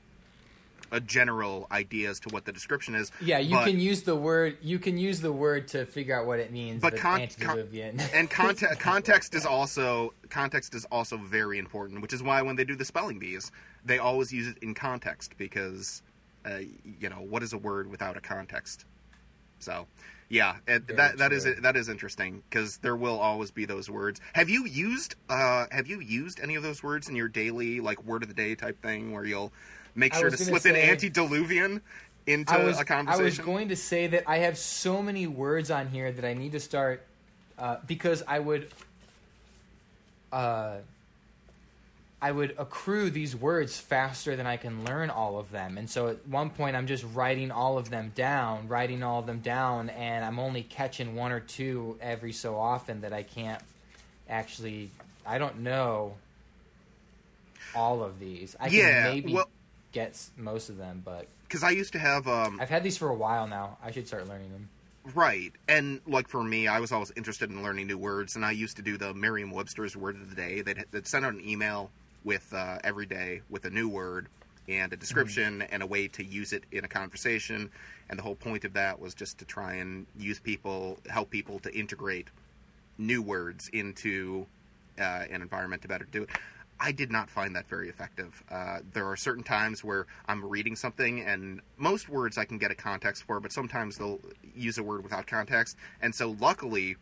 a 0.92 1.00
general 1.00 1.66
idea 1.72 2.10
as 2.10 2.20
to 2.20 2.28
what 2.28 2.44
the 2.44 2.52
description 2.52 2.94
is 2.94 3.10
Yeah, 3.20 3.38
you 3.38 3.56
but- 3.56 3.66
can 3.66 3.80
use 3.80 4.02
the 4.02 4.14
word. 4.14 4.58
You 4.62 4.78
can 4.78 4.96
use 4.98 5.20
the 5.20 5.32
word 5.32 5.66
to 5.68 5.84
figure 5.84 6.16
out 6.18 6.26
what 6.26 6.38
it 6.38 6.52
means. 6.52 6.80
But 6.80 6.92
But, 6.92 7.00
con- 7.00 7.20
antediluvian. 7.22 7.98
and 8.14 8.30
context 8.30 8.78
context 8.78 9.34
is 9.34 9.44
also 9.46 10.14
context 10.30 10.74
is 10.76 10.84
also 10.92 11.16
very 11.16 11.58
important, 11.58 12.02
which 12.02 12.12
is 12.12 12.22
why 12.22 12.40
when 12.42 12.54
they 12.54 12.62
do 12.64 12.76
the 12.76 12.84
spelling 12.84 13.18
bees, 13.18 13.50
they 13.84 13.98
always 13.98 14.32
use 14.32 14.46
it 14.46 14.58
in 14.62 14.74
context 14.74 15.34
because 15.38 16.02
uh, 16.48 16.58
you 17.00 17.08
know 17.08 17.16
what 17.16 17.42
is 17.42 17.52
a 17.52 17.58
word 17.58 17.90
without 17.90 18.16
a 18.16 18.20
context. 18.20 18.84
So, 19.58 19.86
yeah, 20.28 20.56
it, 20.66 20.88
that 20.96 21.18
that 21.18 21.32
is 21.32 21.46
that 21.62 21.76
is 21.76 21.88
interesting 21.88 22.42
because 22.48 22.78
there 22.78 22.96
will 22.96 23.18
always 23.18 23.50
be 23.50 23.64
those 23.64 23.88
words. 23.88 24.20
Have 24.32 24.48
you 24.48 24.66
used 24.66 25.14
uh, 25.28 25.66
have 25.70 25.86
you 25.86 26.00
used 26.00 26.40
any 26.40 26.56
of 26.56 26.62
those 26.62 26.82
words 26.82 27.08
in 27.08 27.14
your 27.16 27.28
daily 27.28 27.80
like 27.80 28.02
word 28.04 28.22
of 28.22 28.28
the 28.28 28.34
day 28.34 28.54
type 28.54 28.82
thing 28.82 29.12
where 29.12 29.24
you'll 29.24 29.52
make 29.94 30.14
sure 30.14 30.30
to 30.30 30.36
slip 30.36 30.66
in 30.66 30.74
say- 30.74 30.90
antediluvian 30.90 31.80
into 32.26 32.52
I 32.52 32.64
was 32.64 32.80
a 32.80 32.84
conversation? 32.84 33.22
I 33.22 33.24
was 33.24 33.38
going 33.38 33.68
to 33.68 33.76
say 33.76 34.08
that 34.08 34.24
I 34.26 34.38
have 34.38 34.58
so 34.58 35.00
many 35.00 35.26
words 35.28 35.70
on 35.70 35.88
here 35.88 36.10
that 36.10 36.24
I 36.24 36.34
need 36.34 36.52
to 36.52 36.60
start 36.60 37.06
uh, 37.58 37.76
because 37.86 38.24
I 38.26 38.40
would 38.40 38.68
uh, 40.32 40.78
I 42.26 42.32
would 42.32 42.56
accrue 42.58 43.08
these 43.08 43.36
words 43.36 43.78
faster 43.78 44.34
than 44.34 44.48
I 44.48 44.56
can 44.56 44.84
learn 44.84 45.10
all 45.10 45.38
of 45.38 45.52
them. 45.52 45.78
And 45.78 45.88
so 45.88 46.08
at 46.08 46.26
one 46.26 46.50
point 46.50 46.74
I'm 46.74 46.88
just 46.88 47.04
writing 47.14 47.52
all 47.52 47.78
of 47.78 47.88
them 47.88 48.10
down, 48.16 48.66
writing 48.66 49.04
all 49.04 49.20
of 49.20 49.26
them 49.26 49.38
down 49.38 49.90
and 49.90 50.24
I'm 50.24 50.40
only 50.40 50.64
catching 50.64 51.14
one 51.14 51.30
or 51.30 51.38
two 51.38 51.96
every 52.00 52.32
so 52.32 52.56
often 52.58 53.02
that 53.02 53.12
I 53.12 53.22
can't 53.22 53.62
actually 54.28 54.90
I 55.24 55.38
don't 55.38 55.60
know 55.60 56.14
all 57.76 58.02
of 58.02 58.18
these. 58.18 58.56
I 58.58 58.66
Yeah, 58.70 59.04
can 59.04 59.12
maybe 59.14 59.32
well- 59.32 59.48
get 59.92 60.20
most 60.36 60.68
of 60.68 60.78
them, 60.78 61.02
but 61.04 61.28
because 61.46 61.62
I 61.62 61.70
used 61.70 61.92
to 61.92 62.00
have 62.00 62.26
um, 62.26 62.58
I've 62.60 62.70
had 62.70 62.82
these 62.82 62.96
for 62.96 63.08
a 63.08 63.14
while 63.14 63.46
now. 63.46 63.78
I 63.84 63.92
should 63.92 64.08
start 64.08 64.26
learning 64.26 64.50
them. 64.50 64.68
Right. 65.14 65.52
And 65.68 66.00
like 66.08 66.26
for 66.26 66.42
me, 66.42 66.66
I 66.66 66.80
was 66.80 66.90
always 66.90 67.12
interested 67.14 67.50
in 67.50 67.62
learning 67.62 67.86
new 67.86 67.98
words, 67.98 68.34
and 68.34 68.44
I 68.44 68.50
used 68.50 68.74
to 68.78 68.82
do 68.82 68.98
the 68.98 69.14
Merriam 69.14 69.52
Webster's 69.52 69.96
word 69.96 70.16
of 70.16 70.28
the 70.28 70.34
day. 70.34 70.62
They'd, 70.62 70.86
they'd 70.90 71.06
send 71.06 71.24
out 71.24 71.32
an 71.34 71.48
email 71.48 71.92
with 72.26 72.52
uh, 72.52 72.78
every 72.84 73.06
day 73.06 73.40
with 73.48 73.64
a 73.64 73.70
new 73.70 73.88
word 73.88 74.26
and 74.68 74.92
a 74.92 74.96
description 74.96 75.62
and 75.62 75.80
a 75.80 75.86
way 75.86 76.08
to 76.08 76.24
use 76.24 76.52
it 76.52 76.64
in 76.72 76.84
a 76.84 76.88
conversation. 76.88 77.70
And 78.10 78.18
the 78.18 78.22
whole 78.24 78.34
point 78.34 78.64
of 78.64 78.72
that 78.74 78.98
was 78.98 79.14
just 79.14 79.38
to 79.38 79.44
try 79.44 79.74
and 79.74 80.06
use 80.18 80.40
people, 80.40 80.98
help 81.08 81.30
people 81.30 81.60
to 81.60 81.72
integrate 81.72 82.26
new 82.98 83.22
words 83.22 83.70
into 83.72 84.44
uh, 84.98 85.24
an 85.30 85.40
environment 85.40 85.82
to 85.82 85.88
better 85.88 86.06
do 86.10 86.24
it. 86.24 86.30
I 86.80 86.92
did 86.92 87.10
not 87.10 87.30
find 87.30 87.54
that 87.56 87.68
very 87.68 87.88
effective. 87.88 88.42
Uh, 88.50 88.80
there 88.92 89.06
are 89.06 89.16
certain 89.16 89.44
times 89.44 89.84
where 89.84 90.06
I'm 90.26 90.44
reading 90.44 90.76
something, 90.76 91.20
and 91.20 91.60
most 91.78 92.08
words 92.08 92.36
I 92.36 92.44
can 92.44 92.58
get 92.58 92.70
a 92.70 92.74
context 92.74 93.22
for, 93.22 93.40
but 93.40 93.52
sometimes 93.52 93.96
they'll 93.96 94.20
use 94.54 94.76
a 94.76 94.82
word 94.82 95.02
without 95.02 95.26
context. 95.26 95.76
And 96.02 96.14
so, 96.14 96.36
luckily, 96.38 96.96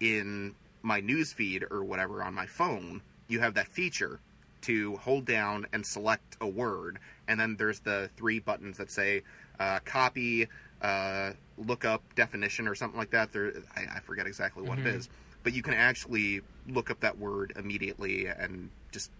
in 0.00 0.54
my 0.82 1.00
news 1.00 1.32
feed 1.32 1.64
or 1.70 1.84
whatever 1.84 2.22
on 2.22 2.32
my 2.32 2.46
phone, 2.46 3.02
you 3.26 3.40
have 3.40 3.54
that 3.54 3.68
feature 3.68 4.18
to 4.62 4.96
hold 4.96 5.24
down 5.24 5.66
and 5.72 5.84
select 5.84 6.36
a 6.40 6.46
word, 6.46 6.98
and 7.26 7.38
then 7.38 7.56
there's 7.56 7.80
the 7.80 8.10
three 8.16 8.38
buttons 8.40 8.78
that 8.78 8.90
say 8.90 9.22
uh, 9.60 9.80
copy, 9.84 10.48
uh, 10.82 11.32
look 11.56 11.84
up 11.84 12.02
definition, 12.14 12.68
or 12.68 12.74
something 12.74 12.98
like 12.98 13.10
that. 13.10 13.32
There, 13.32 13.52
I, 13.76 13.96
I 13.96 14.00
forget 14.00 14.26
exactly 14.26 14.62
what 14.62 14.78
Mhm. 14.78 14.86
it 14.86 14.94
is, 14.96 15.08
but 15.42 15.52
you 15.52 15.62
can 15.62 15.74
actually 15.74 16.42
look 16.68 16.90
up 16.90 17.00
that 17.00 17.18
word 17.18 17.52
immediately 17.56 18.26
and 18.26 18.70
just. 18.92 19.10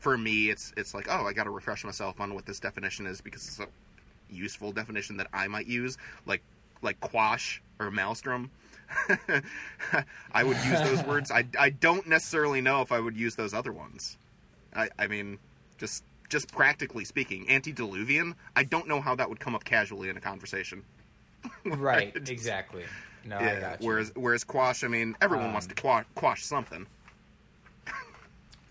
For 0.00 0.16
me, 0.16 0.48
it's 0.48 0.72
it's 0.78 0.94
like, 0.94 1.08
oh, 1.10 1.26
I 1.26 1.34
got 1.34 1.44
to 1.44 1.50
refresh 1.50 1.84
myself 1.84 2.20
on 2.22 2.32
what 2.34 2.46
this 2.46 2.58
definition 2.58 3.06
is 3.06 3.20
because 3.20 3.46
it's 3.46 3.60
a 3.60 3.66
useful 4.30 4.72
definition 4.72 5.18
that 5.18 5.26
I 5.30 5.46
might 5.48 5.66
use, 5.66 5.98
like 6.24 6.42
like 6.80 6.98
quash 7.00 7.60
or 7.78 7.90
maelstrom. 7.90 8.50
I 10.32 10.42
would 10.42 10.56
use 10.56 10.80
those 10.80 11.02
words. 11.06 11.30
I, 11.30 11.44
I 11.58 11.68
don't 11.70 12.06
necessarily 12.06 12.60
know 12.62 12.80
if 12.80 12.92
I 12.92 12.98
would 13.00 13.16
use 13.16 13.34
those 13.36 13.52
other 13.54 13.72
ones. 13.72 14.16
I, 14.74 14.88
I 14.98 15.06
mean, 15.06 15.38
just 15.78 16.04
just 16.28 16.52
practically 16.52 17.04
speaking, 17.04 17.50
antediluvian. 17.50 18.34
I 18.54 18.62
don't 18.64 18.86
know 18.86 19.00
how 19.00 19.14
that 19.16 19.28
would 19.28 19.40
come 19.40 19.54
up 19.54 19.64
casually 19.64 20.08
in 20.08 20.16
a 20.16 20.20
conversation. 20.20 20.82
Right, 21.64 22.14
Just- 22.14 22.30
exactly. 22.30 22.84
No, 23.24 23.36
I 23.36 23.42
yeah. 23.44 23.60
got 23.60 23.80
you. 23.82 23.88
Whereas 23.88 24.12
whereas 24.14 24.44
quash, 24.44 24.84
I 24.84 24.88
mean, 24.88 25.16
everyone 25.20 25.52
wants 25.52 25.66
Um, 25.66 25.74
to 25.74 25.82
quash, 25.82 26.04
quash 26.14 26.44
something. 26.44 26.86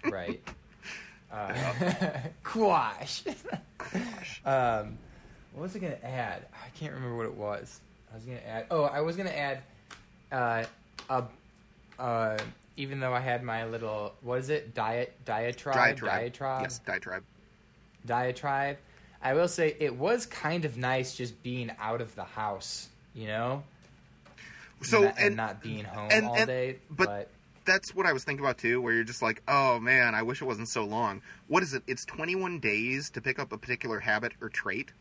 right. 0.09 0.41
Uh, 1.31 1.53
quash. 2.43 3.23
Quash. 3.77 4.41
um, 4.47 4.97
what 5.53 5.61
was 5.61 5.75
I 5.75 5.79
gonna 5.79 5.93
add? 6.01 6.47
I 6.51 6.69
can't 6.75 6.91
remember 6.91 7.15
what 7.17 7.27
it 7.27 7.35
was. 7.35 7.81
I 8.11 8.15
was 8.15 8.23
gonna 8.25 8.39
add. 8.39 8.65
Oh, 8.71 8.85
I 8.85 9.01
was 9.01 9.15
gonna 9.15 9.29
add. 9.29 9.61
Uh, 10.31 10.63
a, 11.07 11.23
uh, 12.01 12.37
even 12.79 12.99
though 13.01 13.13
I 13.13 13.19
had 13.19 13.43
my 13.43 13.65
little 13.65 14.13
what 14.21 14.39
is 14.39 14.49
it? 14.49 14.73
Diet 14.73 15.13
diatribe 15.25 15.75
diatribe. 15.75 16.19
diatribe 16.19 16.61
Yes, 16.63 16.79
diatribe. 16.79 17.23
diatribe. 18.05 18.77
I 19.21 19.33
will 19.33 19.49
say 19.49 19.75
it 19.79 19.95
was 19.95 20.25
kind 20.25 20.63
of 20.63 20.77
nice 20.77 21.15
just 21.15 21.43
being 21.43 21.71
out 21.79 21.99
of 21.99 22.15
the 22.15 22.23
house, 22.23 22.87
you 23.13 23.27
know, 23.27 23.63
So 24.81 25.03
and, 25.03 25.17
and 25.19 25.35
not 25.35 25.61
being 25.61 25.83
home 25.83 26.07
and- 26.09 26.25
all 26.25 26.35
and- 26.35 26.47
day. 26.47 26.77
but- 26.89 27.05
but 27.05 27.29
that's 27.65 27.93
what 27.93 28.05
I 28.05 28.13
was 28.13 28.23
thinking 28.23 28.43
about 28.45 28.57
too, 28.57 28.81
where 28.81 28.93
you're 28.93 29.03
just 29.03 29.21
like, 29.21 29.41
oh 29.47 29.77
man, 29.79 30.15
I 30.15 30.23
wish 30.23 30.41
it 30.41 30.45
wasn't 30.45 30.69
so 30.69 30.85
long. 30.85 31.21
What 31.47 31.63
is 31.63 31.73
it? 31.73 31.83
It's 31.85 32.05
21 32.05 32.59
days 32.59 33.09
to 33.11 33.21
pick 33.21 33.39
up 33.39 33.51
a 33.51 33.57
particular 33.57 33.99
habit 33.99 34.31
or 34.41 34.47
trait. 34.49 34.91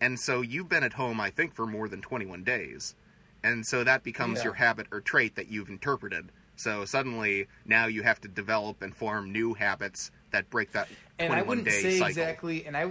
And 0.00 0.20
so 0.20 0.42
you've 0.42 0.68
been 0.68 0.84
at 0.84 0.92
home, 0.92 1.18
I 1.20 1.30
think, 1.30 1.54
for 1.54 1.66
more 1.66 1.88
than 1.88 2.02
21 2.02 2.44
days. 2.44 2.94
And 3.42 3.66
so 3.66 3.82
that 3.82 4.04
becomes 4.04 4.38
Yeah. 4.38 4.44
your 4.44 4.52
habit 4.54 4.86
or 4.92 5.00
trait 5.00 5.36
that 5.36 5.48
you've 5.48 5.70
interpreted. 5.70 6.28
So 6.58 6.84
suddenly 6.84 7.46
now 7.64 7.86
you 7.86 8.02
have 8.02 8.20
to 8.22 8.28
develop 8.28 8.82
and 8.82 8.94
form 8.94 9.32
new 9.32 9.54
habits 9.54 10.10
that 10.32 10.50
break 10.50 10.72
that 10.72 10.88
21 10.88 10.98
and 11.20 11.32
I 11.32 11.42
wouldn't 11.42 11.66
say 11.70 11.90
cycle. 11.92 12.06
exactly, 12.08 12.66
and 12.66 12.76
I, 12.76 12.90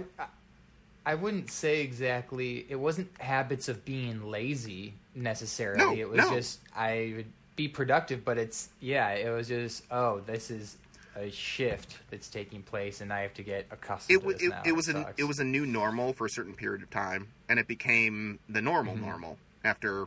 I- 1.06 1.14
wouldn't 1.14 1.50
say 1.50 1.82
exactly. 1.82 2.66
It 2.68 2.76
wasn't 2.76 3.08
habits 3.18 3.68
of 3.68 3.84
being 3.84 4.30
lazy 4.30 4.94
necessarily. 5.14 5.96
No, 5.96 6.00
it 6.00 6.08
was 6.08 6.18
no. 6.18 6.30
just 6.34 6.60
I 6.74 7.12
would 7.16 7.26
be 7.56 7.68
productive, 7.68 8.24
but 8.24 8.38
it's 8.38 8.70
yeah. 8.80 9.10
It 9.10 9.30
was 9.30 9.48
just 9.48 9.84
oh, 9.90 10.20
this 10.20 10.50
is 10.50 10.76
a 11.16 11.30
shift 11.30 11.98
that's 12.10 12.28
taking 12.28 12.62
place, 12.62 13.00
and 13.00 13.12
I 13.12 13.20
have 13.22 13.34
to 13.34 13.42
get 13.42 13.66
accustomed 13.70 14.22
it, 14.22 14.38
to 14.38 14.46
it, 14.46 14.52
it 14.66 14.72
was 14.72 14.88
a 14.88 15.14
it 15.16 15.24
was 15.24 15.38
a 15.40 15.44
new 15.44 15.66
normal 15.66 16.12
for 16.12 16.26
a 16.26 16.30
certain 16.30 16.54
period 16.54 16.82
of 16.82 16.90
time, 16.90 17.28
and 17.48 17.58
it 17.58 17.66
became 17.68 18.38
the 18.48 18.62
normal 18.62 18.94
Mhm. 18.94 19.00
normal 19.00 19.38
after 19.64 20.06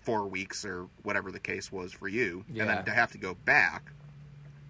four 0.00 0.26
weeks 0.26 0.64
or 0.64 0.86
whatever 1.02 1.30
the 1.32 1.40
case 1.40 1.70
was 1.72 1.92
for 1.92 2.08
you, 2.08 2.44
and 2.48 2.68
then 2.68 2.84
to 2.84 2.90
have 2.90 3.12
to 3.12 3.18
go 3.18 3.34
back 3.44 3.92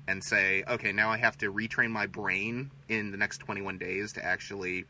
and 0.07 0.22
say, 0.24 0.64
okay, 0.68 0.91
now 0.93 1.11
I 1.11 1.18
have 1.18 1.37
to 1.39 1.53
retrain 1.53 1.91
my 1.91 2.07
brain 2.07 2.70
in 2.89 3.11
the 3.11 3.16
next 3.18 3.39
21 3.39 3.76
days 3.79 4.12
to 4.14 4.24
actually 4.24 4.87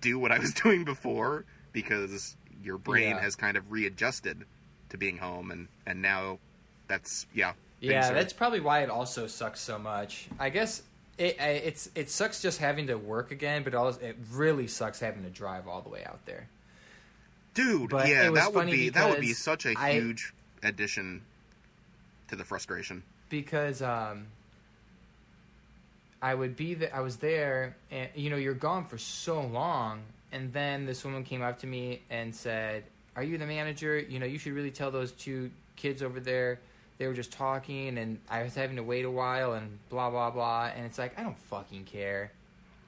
do 0.00 0.18
what 0.18 0.32
I 0.32 0.38
was 0.38 0.52
doing 0.62 0.84
before 0.84 1.44
because 1.72 2.36
your 2.62 2.78
brain 2.78 3.10
Yeah. 3.10 3.20
has 3.20 3.36
kind 3.36 3.56
of 3.56 3.70
readjusted 3.70 4.44
to 4.90 4.96
being 4.98 5.18
home, 5.18 5.50
and 5.50 5.68
and 5.86 6.00
now 6.02 6.38
that's 6.88 7.26
yeah. 7.34 7.52
Yeah, 7.80 8.10
are- 8.10 8.14
that's 8.14 8.32
probably 8.32 8.60
why 8.60 8.80
it 8.82 8.90
also 8.90 9.26
sucks 9.26 9.60
so 9.60 9.78
much. 9.78 10.28
I 10.38 10.50
guess 10.50 10.82
it 11.18 11.36
it's 11.38 11.90
it 11.94 12.10
sucks 12.10 12.40
just 12.42 12.58
having 12.58 12.86
to 12.88 12.96
work 12.96 13.30
again, 13.30 13.62
but 13.62 13.74
also 13.74 14.00
it 14.00 14.16
really 14.32 14.66
sucks 14.66 14.98
having 15.00 15.22
to 15.24 15.30
drive 15.30 15.68
all 15.68 15.80
the 15.82 15.88
way 15.90 16.04
out 16.04 16.24
there. 16.26 16.48
Dude. 17.54 17.90
but 17.90 18.08
yeah, 18.08 18.30
that 18.30 18.52
would 18.52 18.66
be 18.66 18.88
that 18.90 19.08
would 19.10 19.20
be 19.20 19.32
such 19.32 19.64
a 19.66 19.74
I- 19.76 19.92
huge 19.94 20.32
addition 20.62 21.22
to 22.28 22.36
the 22.36 22.44
frustration. 22.44 23.02
because 23.28 23.82
um, 23.82 24.26
I 26.22 26.34
would 26.34 26.56
be 26.56 26.74
the, 26.74 26.94
I 26.94 27.00
was 27.00 27.16
there, 27.18 27.76
and 27.90 28.08
you 28.14 28.30
know, 28.30 28.36
you're 28.36 28.54
gone 28.54 28.86
for 28.86 28.96
so 28.98 29.42
long, 29.42 30.00
and 30.32 30.52
then 30.52 30.86
this 30.86 31.04
woman 31.04 31.22
came 31.24 31.42
up 31.42 31.60
to 31.60 31.66
me 31.66 32.00
and 32.10 32.34
said, 32.34 32.84
"Are 33.14 33.22
you 33.22 33.36
the 33.36 33.46
manager? 33.46 33.98
You 33.98 34.18
know, 34.18 34.26
you 34.26 34.38
should 34.38 34.52
really 34.54 34.70
tell 34.70 34.90
those 34.90 35.12
two 35.12 35.50
kids 35.76 36.02
over 36.02 36.20
there." 36.20 36.60
They 36.96 37.08
were 37.08 37.12
just 37.14 37.32
talking, 37.32 37.98
and 37.98 38.18
I 38.30 38.42
was 38.44 38.54
having 38.54 38.76
to 38.76 38.82
wait 38.82 39.04
a 39.04 39.10
while, 39.10 39.52
and 39.52 39.78
blah 39.90 40.08
blah 40.10 40.30
blah. 40.30 40.70
And 40.74 40.86
it's 40.86 40.96
like 40.98 41.18
I 41.18 41.22
don't 41.22 41.38
fucking 41.38 41.84
care. 41.84 42.30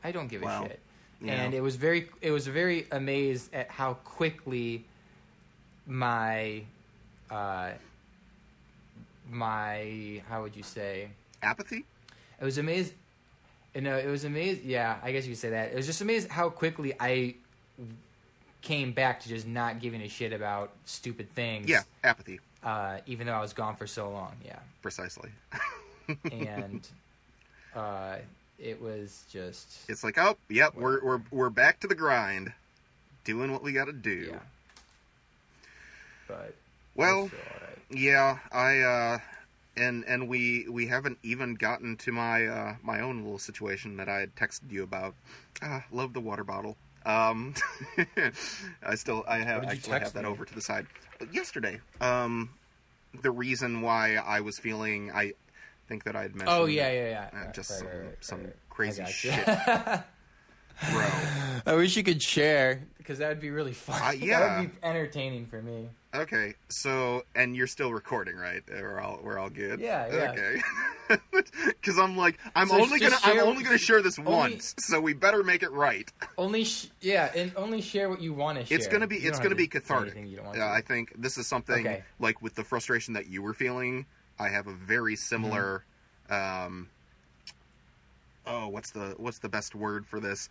I 0.03 0.12
don't 0.12 0.29
give 0.29 0.43
Wow. 0.43 0.64
a 0.64 0.69
shit. 0.69 0.81
Yeah. 1.21 1.33
And 1.33 1.55
it 1.55 1.61
was 1.61 1.77
very, 1.77 2.09
it 2.21 2.31
was 2.31 2.47
very 2.47 2.87
amazed 2.91 3.55
at 3.55 3.71
how 3.71 3.95
quickly 3.95 4.85
my, 5.87 6.62
uh, 7.31 7.71
my, 9.31 10.23
how 10.29 10.43
would 10.43 10.55
you 10.57 10.62
say? 10.62 11.09
Apathy? 11.43 11.85
It 12.41 12.45
was 12.45 12.59
amazed. 12.59 12.93
No, 13.75 13.97
it 13.97 14.07
was 14.07 14.25
amazed. 14.25 14.64
Yeah, 14.64 14.97
I 15.03 15.12
guess 15.12 15.25
you 15.25 15.33
could 15.33 15.39
say 15.39 15.51
that. 15.51 15.73
It 15.73 15.77
was 15.77 15.87
just 15.87 16.01
amazed 16.01 16.29
how 16.29 16.49
quickly 16.49 16.95
I 16.99 17.35
came 18.62 18.93
back 18.93 19.21
to 19.21 19.29
just 19.29 19.47
not 19.47 19.81
giving 19.81 20.03
a 20.03 20.09
shit 20.09 20.33
about 20.33 20.73
stupid 20.87 21.31
things. 21.35 21.69
Yeah, 21.69 21.83
apathy. 22.03 22.41
Uh, 22.62 22.99
even 23.07 23.27
though 23.27 23.35
I 23.35 23.41
was 23.41 23.53
gone 23.53 23.77
for 23.77 23.87
so 23.87 24.11
long. 24.11 24.33
Yeah, 24.45 24.59
Precisely. 24.83 25.31
and 26.33 26.87
uh, 27.75 28.17
it 28.59 28.80
was 28.80 29.24
just 29.30 29.88
It's 29.88 30.02
like, 30.04 30.18
oh, 30.18 30.36
yep, 30.48 30.74
we're 30.74 31.02
we're 31.04 31.20
we're 31.30 31.50
back 31.50 31.80
to 31.80 31.86
the 31.86 31.94
grind, 31.94 32.52
doing 33.24 33.52
what 33.52 33.62
we 33.62 33.72
got 33.72 33.86
to 33.86 33.92
do. 33.92 34.28
yeah. 34.32 34.38
But 36.28 36.54
Well, 36.94 37.22
right. 37.24 37.78
yeah, 37.90 38.38
I 38.50 38.80
uh, 38.80 39.18
and 39.76 40.04
and 40.07 40.28
we 40.28 40.66
we 40.68 40.86
haven't 40.86 41.18
even 41.22 41.54
gotten 41.54 41.96
to 41.98 42.12
my 42.12 42.46
uh, 42.46 42.76
my 42.82 43.00
own 43.00 43.22
little 43.22 43.38
situation 43.38 43.96
that 43.98 44.09
I 44.09 44.18
had 44.20 44.34
texted 44.34 44.70
you 44.70 44.82
about. 44.82 45.14
Ah, 45.62 45.84
love 45.92 46.12
the 46.12 46.20
water 46.20 46.44
bottle. 46.44 46.76
Um, 47.04 47.54
I 48.82 48.96
still 48.96 49.24
I 49.28 49.38
have 49.38 49.62
What 49.62 49.68
did 49.70 49.86
you 49.86 49.92
actually 49.94 49.98
have 50.00 50.12
that 50.14 50.24
me? 50.24 50.28
over 50.30 50.44
to 50.44 50.54
the 50.54 50.61
side. 50.61 50.86
Yesterday, 51.32 51.80
um, 52.00 52.50
the 53.22 53.30
reason 53.30 53.80
why 53.82 54.16
I 54.16 54.40
was 54.40 54.59
feeling 54.59 55.12
I 55.14 55.34
think 55.89 56.05
that 56.05 56.16
I 56.16 56.22
had 56.22 56.34
mentioned. 56.34 56.51
Oh 56.51 56.66
yeah, 56.66 56.91
yeah, 56.91 57.28
yeah. 57.32 57.41
uh, 57.49 57.53
just 57.53 57.70
right, 57.70 57.78
some- 57.80 57.89
right, 57.89 58.05
right, 58.07 58.16
some 58.24 58.41
crazy 58.70 59.05
shit. 59.07 59.45
bro. 60.93 61.07
I 61.66 61.74
wish 61.74 61.97
you 61.97 62.03
could 62.03 62.22
share 62.22 62.82
because 62.99 63.18
that 63.18 63.28
would 63.28 63.41
be 63.41 63.51
really 63.51 63.72
fun. 63.72 64.01
Uh, 64.03 64.11
yeah. 64.12 64.41
that 64.41 64.61
would 64.61 64.70
be 64.80 64.87
entertaining 64.87 65.47
for 65.47 65.62
me. 65.62 65.89
Okay, 66.14 66.55
so 66.68 67.24
and 67.34 67.55
you're 67.55 67.66
still 67.66 67.93
recording, 67.93 68.37
right? 68.37 68.62
We're 68.70 69.01
all 69.01 69.20
we're 69.22 69.39
all 69.39 69.51
good. 69.51 69.80
Yeah, 69.80 70.07
yeah. 70.09 70.30
Okay. 70.32 70.62
Because 71.66 72.01
I'm 72.01 72.16
like, 72.16 72.37
I'm 72.57 72.66
So 72.68 72.80
only 72.80 72.99
gonna 72.99 73.16
I'm 73.22 73.39
only 73.39 73.62
gonna 73.62 73.78
share 73.78 74.03
this 74.03 74.18
only- 74.18 74.32
once, 74.32 74.74
so 74.78 75.01
we 75.01 75.12
better 75.14 75.45
make 75.45 75.62
it 75.62 75.70
right. 75.70 76.11
Only, 76.37 76.64
sh- 76.64 76.89
yeah, 77.01 77.30
and 77.32 77.53
only 77.57 77.80
share 77.80 78.09
what 78.11 78.20
you 78.20 78.32
want 78.34 78.59
to 78.59 78.64
share. 78.66 78.76
It's 78.76 78.89
gonna 78.89 79.07
be 79.07 79.18
You 79.18 79.28
it's 79.28 79.39
gonna 79.39 79.55
be 79.55 79.68
cathartic. 79.68 80.14
anything 80.14 80.26
you 80.28 80.37
don't 80.39 80.47
want 80.47 80.59
Yeah, 80.59 80.64
to. 80.64 80.70
I 80.72 80.80
think 80.80 81.12
this 81.16 81.39
is 81.39 81.47
something 81.47 81.87
Okay. 81.87 82.03
like 82.18 82.43
with 82.43 82.57
the 82.57 82.64
frustration 82.64 83.14
that 83.14 83.28
you 83.28 83.41
were 83.41 83.55
feeling. 83.55 84.07
I 84.39 84.49
have 84.49 84.66
a 84.66 84.74
very 84.74 85.16
similar. 85.16 85.84
Mm-hmm. 86.30 86.66
Um, 86.66 86.89
oh, 88.47 88.68
what's 88.68 88.91
the 88.91 89.14
what's 89.18 89.39
the 89.39 89.49
best 89.49 89.74
word 89.74 90.07
for 90.07 90.20
this? 90.20 90.49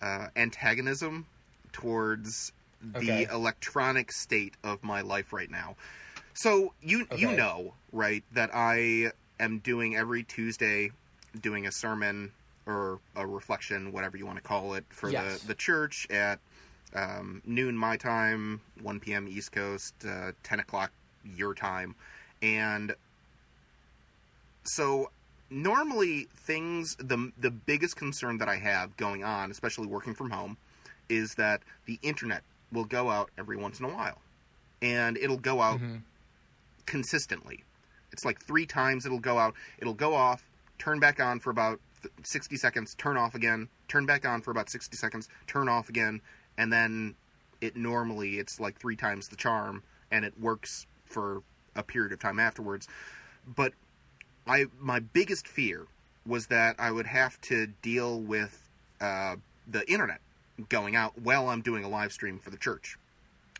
Uh, 0.00 0.28
antagonism 0.36 1.26
towards 1.72 2.52
the 2.82 2.98
Okay. 2.98 3.26
electronic 3.32 4.12
state 4.12 4.54
of 4.62 4.82
my 4.84 5.00
life 5.00 5.32
right 5.32 5.50
now. 5.50 5.76
So 6.34 6.74
you 6.82 7.06
you 7.16 7.32
know 7.32 7.72
right 7.92 8.22
that 8.32 8.50
I 8.52 9.12
am 9.40 9.58
doing 9.60 9.96
every 9.96 10.22
Tuesday 10.22 10.90
doing 11.40 11.66
a 11.66 11.72
sermon 11.72 12.32
or 12.66 12.98
a 13.14 13.26
reflection, 13.26 13.92
whatever 13.92 14.16
you 14.16 14.26
want 14.26 14.36
to 14.38 14.42
call 14.42 14.74
it, 14.74 14.84
for 14.90 15.10
Yes. 15.10 15.40
the 15.40 15.48
the 15.48 15.54
church 15.54 16.06
at 16.10 16.38
um, 16.94 17.42
noon 17.46 17.76
my 17.76 17.96
time, 17.96 18.60
1 18.82 19.00
p.m. 19.00 19.28
East 19.28 19.52
Coast, 19.52 19.94
uh, 20.08 20.32
10 20.42 20.60
o'clock 20.60 20.90
your 21.24 21.54
time, 21.54 21.94
and 22.42 22.94
so 24.68 25.10
normally 25.50 26.28
things 26.36 26.96
the 26.96 27.32
the 27.38 27.50
biggest 27.50 27.96
concern 27.96 28.38
that 28.38 28.48
I 28.48 28.56
have 28.56 28.96
going 28.96 29.24
on, 29.24 29.50
especially 29.50 29.86
working 29.86 30.14
from 30.14 30.30
home, 30.30 30.56
is 31.08 31.34
that 31.36 31.62
the 31.86 31.98
internet 32.02 32.42
will 32.72 32.84
go 32.84 33.10
out 33.10 33.30
every 33.38 33.56
once 33.56 33.78
in 33.78 33.86
a 33.86 33.88
while, 33.88 34.20
and 34.82 35.16
it'll 35.16 35.38
go 35.38 35.60
out 35.60 35.80
Mhm. 35.80 36.02
consistently. 36.86 37.64
It's 38.12 38.24
like 38.24 38.40
three 38.40 38.66
times 38.66 39.06
it'll 39.06 39.18
go 39.18 39.38
out. 39.38 39.54
It'll 39.78 39.94
go 39.94 40.14
off, 40.14 40.42
turn 40.78 41.00
back 41.00 41.20
on 41.20 41.40
for 41.40 41.50
about 41.50 41.80
60 42.22 42.56
seconds, 42.56 42.94
turn 42.94 43.16
off 43.16 43.34
again, 43.34 43.68
turn 43.88 44.06
back 44.06 44.24
on 44.24 44.40
for 44.42 44.50
about 44.50 44.70
60 44.70 44.96
seconds, 44.96 45.28
turn 45.46 45.68
off 45.68 45.88
again, 45.88 46.20
and 46.56 46.72
then 46.72 47.14
it 47.60 47.76
normally 47.76 48.38
it's 48.38 48.60
like 48.60 48.78
three 48.78 48.96
times 48.96 49.28
the 49.28 49.36
charm 49.36 49.82
and 50.10 50.24
it 50.24 50.38
works 50.38 50.86
for 51.06 51.42
a 51.74 51.82
period 51.82 52.12
of 52.12 52.20
time 52.20 52.38
afterwards. 52.38 52.86
But 53.46 53.72
I 54.46 54.66
my 54.78 55.00
biggest 55.00 55.48
fear 55.48 55.86
was 56.26 56.46
that 56.48 56.76
I 56.78 56.90
would 56.90 57.06
have 57.06 57.40
to 57.42 57.66
deal 57.82 58.20
with 58.20 58.68
uh, 59.00 59.36
the 59.68 59.90
internet 59.90 60.20
going 60.68 60.96
out 60.96 61.18
while 61.18 61.48
I'm 61.48 61.60
doing 61.60 61.84
a 61.84 61.88
live 61.88 62.12
stream 62.12 62.38
for 62.38 62.50
the 62.50 62.56
church. 62.56 62.98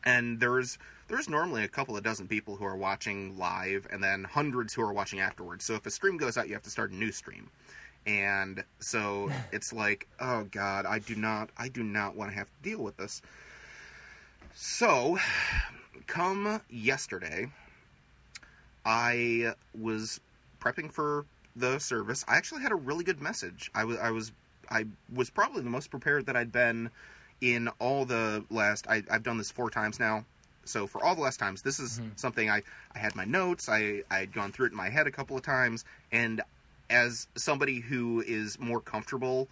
And 0.04 0.38
there's 0.40 0.78
there's 1.08 1.28
normally 1.28 1.64
a 1.64 1.68
couple 1.68 1.96
of 1.96 2.02
dozen 2.02 2.28
people 2.28 2.56
who 2.56 2.64
are 2.64 2.76
watching 2.76 3.38
live 3.38 3.86
and 3.90 4.02
then 4.02 4.24
hundreds 4.24 4.74
who 4.74 4.82
are 4.82 4.92
watching 4.92 5.20
afterwards. 5.20 5.64
So 5.64 5.74
if 5.74 5.86
a 5.86 5.90
stream 5.90 6.16
goes 6.16 6.36
out, 6.36 6.48
you 6.48 6.54
have 6.54 6.62
to 6.64 6.70
start 6.70 6.90
a 6.90 6.94
new 6.96 7.12
stream. 7.12 7.48
And 8.06 8.64
so 8.80 9.30
it's 9.52 9.72
like, 9.72 10.06
oh 10.20 10.44
god, 10.44 10.86
I 10.86 10.98
do 10.98 11.14
not 11.14 11.50
I 11.56 11.68
do 11.68 11.82
not 11.82 12.16
want 12.16 12.30
to 12.30 12.36
have 12.36 12.46
to 12.48 12.68
deal 12.68 12.82
with 12.82 12.96
this. 12.96 13.22
So, 14.54 15.18
come 16.06 16.60
yesterday, 16.70 17.50
I 18.84 19.52
was 19.78 20.20
prepping 20.66 20.92
for 20.92 21.24
the 21.54 21.78
service. 21.78 22.24
I 22.28 22.36
actually 22.36 22.62
had 22.62 22.72
a 22.72 22.76
really 22.76 23.04
good 23.04 23.20
message. 23.20 23.70
I 23.74 23.84
was 23.84 23.98
I 23.98 24.10
was 24.10 24.32
I 24.70 24.86
was 25.12 25.30
probably 25.30 25.62
the 25.62 25.70
most 25.70 25.90
prepared 25.90 26.26
that 26.26 26.36
I'd 26.36 26.52
been 26.52 26.90
in 27.40 27.68
all 27.78 28.04
the 28.04 28.44
last. 28.50 28.86
I, 28.88 29.02
I've 29.10 29.22
done 29.22 29.38
this 29.38 29.50
four 29.50 29.70
times 29.70 30.00
now. 30.00 30.24
So 30.64 30.86
for 30.86 31.02
all 31.04 31.14
the 31.14 31.20
last 31.20 31.38
times, 31.38 31.62
this 31.62 31.78
is 31.78 32.00
Mhm. 32.00 32.18
something 32.18 32.50
I 32.50 32.62
I 32.94 32.98
had 32.98 33.14
my 33.14 33.24
notes. 33.24 33.68
I 33.68 34.02
I 34.10 34.18
had 34.18 34.32
gone 34.32 34.52
through 34.52 34.66
it 34.66 34.70
in 34.72 34.76
my 34.76 34.88
head 34.90 35.06
a 35.06 35.12
couple 35.12 35.36
of 35.36 35.42
times, 35.42 35.84
and 36.10 36.42
as 36.90 37.26
somebody 37.36 37.80
who 37.80 38.20
is 38.26 38.58
more 38.58 38.80
comfortable 38.80 39.48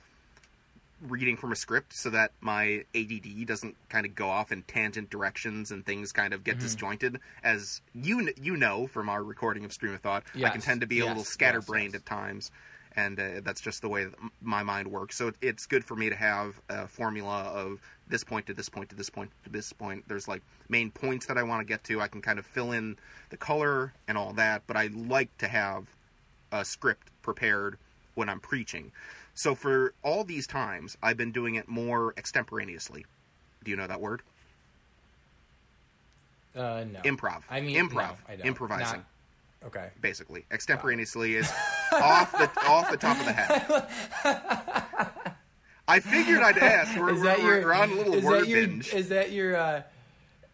reading 1.08 1.36
from 1.36 1.52
a 1.52 1.56
script 1.56 1.92
so 1.94 2.10
that 2.10 2.32
my 2.40 2.84
ADD 2.94 3.44
doesn't 3.46 3.76
kind 3.88 4.06
of 4.06 4.14
go 4.14 4.28
off 4.28 4.52
in 4.52 4.62
tangent 4.62 5.10
directions 5.10 5.70
and 5.70 5.84
things 5.84 6.12
kind 6.12 6.32
of 6.32 6.44
get 6.44 6.56
Mhm. 6.56 6.60
disjointed. 6.60 7.20
As 7.42 7.80
you 7.94 8.30
you 8.40 8.56
know 8.56 8.86
from 8.86 9.08
our 9.08 9.22
recording 9.22 9.64
of 9.64 9.72
Stream 9.72 9.94
of 9.94 10.00
Thought, 10.00 10.24
I 10.36 10.50
can 10.50 10.60
tend 10.60 10.80
to 10.80 10.86
be 10.86 11.00
a 11.00 11.06
little 11.06 11.24
scatterbrained 11.24 11.92
yes. 11.94 12.00
at 12.02 12.06
times, 12.06 12.50
and 12.96 13.18
uh, 13.20 13.40
that's 13.42 13.60
just 13.60 13.82
the 13.82 13.88
way 13.88 14.04
that 14.04 14.14
my 14.40 14.62
mind 14.62 14.88
works. 14.88 15.16
So 15.16 15.28
it- 15.28 15.36
it's 15.40 15.66
good 15.66 15.84
for 15.84 15.94
me 15.96 16.08
to 16.10 16.16
have 16.16 16.58
a 16.68 16.88
formula 16.88 17.42
of 17.44 17.80
this 18.06 18.24
point 18.24 18.46
to 18.46 18.54
this 18.54 18.68
point 18.68 18.90
to 18.90 18.96
this 18.96 19.10
point 19.10 19.30
to 19.44 19.50
this 19.50 19.72
point. 19.72 20.04
There's 20.08 20.28
like 20.28 20.42
main 20.68 20.90
points 20.90 21.26
that 21.26 21.38
I 21.38 21.42
want 21.42 21.60
to 21.60 21.64
get 21.64 21.84
to. 21.84 22.00
I 22.00 22.08
can 22.08 22.22
kind 22.22 22.38
of 22.38 22.46
fill 22.46 22.72
in 22.72 22.96
the 23.30 23.36
color 23.36 23.92
and 24.08 24.16
all 24.18 24.32
that, 24.34 24.62
but 24.66 24.76
I 24.76 24.86
like 24.88 25.36
to 25.38 25.48
have 25.48 25.86
a 26.52 26.64
script 26.64 27.10
prepared 27.22 27.78
when 28.14 28.28
I'm 28.28 28.40
preaching. 28.40 28.92
So 29.34 29.54
for 29.54 29.94
all 30.02 30.24
these 30.24 30.46
times, 30.46 30.96
I've 31.02 31.16
been 31.16 31.32
doing 31.32 31.56
it 31.56 31.68
more 31.68 32.14
extemporaneously. 32.16 33.04
Do 33.64 33.70
you 33.70 33.76
know 33.76 33.86
that 33.86 34.00
word? 34.00 34.22
Uh, 36.54 36.84
no. 36.90 37.00
Improv. 37.00 37.42
I 37.50 37.60
mean, 37.60 37.76
improv. 37.76 38.16
no. 38.28 38.44
Improvising, 38.44 39.02
Not- 39.62 39.66
okay. 39.66 39.88
basically. 40.00 40.44
Extemporaneously 40.52 41.34
is 41.34 41.50
off 41.92 42.30
the 42.32 42.48
off 42.68 42.90
the 42.90 42.96
top 42.96 43.18
of 43.18 43.24
the 43.24 43.32
head. 43.32 45.10
I 45.88 46.00
figured 46.00 46.40
I'd 46.40 46.58
ask. 46.58 46.96
We're, 46.96 47.14
is 47.14 47.22
that 47.22 47.38
we're, 47.38 47.58
your? 47.58 47.66
we're 47.66 47.74
on 47.74 47.90
a 47.90 47.94
little 47.94 48.20
word 48.22 48.46
your? 48.46 48.66
binge. 48.66 48.94
Is 48.94 49.08
that 49.08 49.32
your? 49.32 49.56
Uh, 49.56 49.82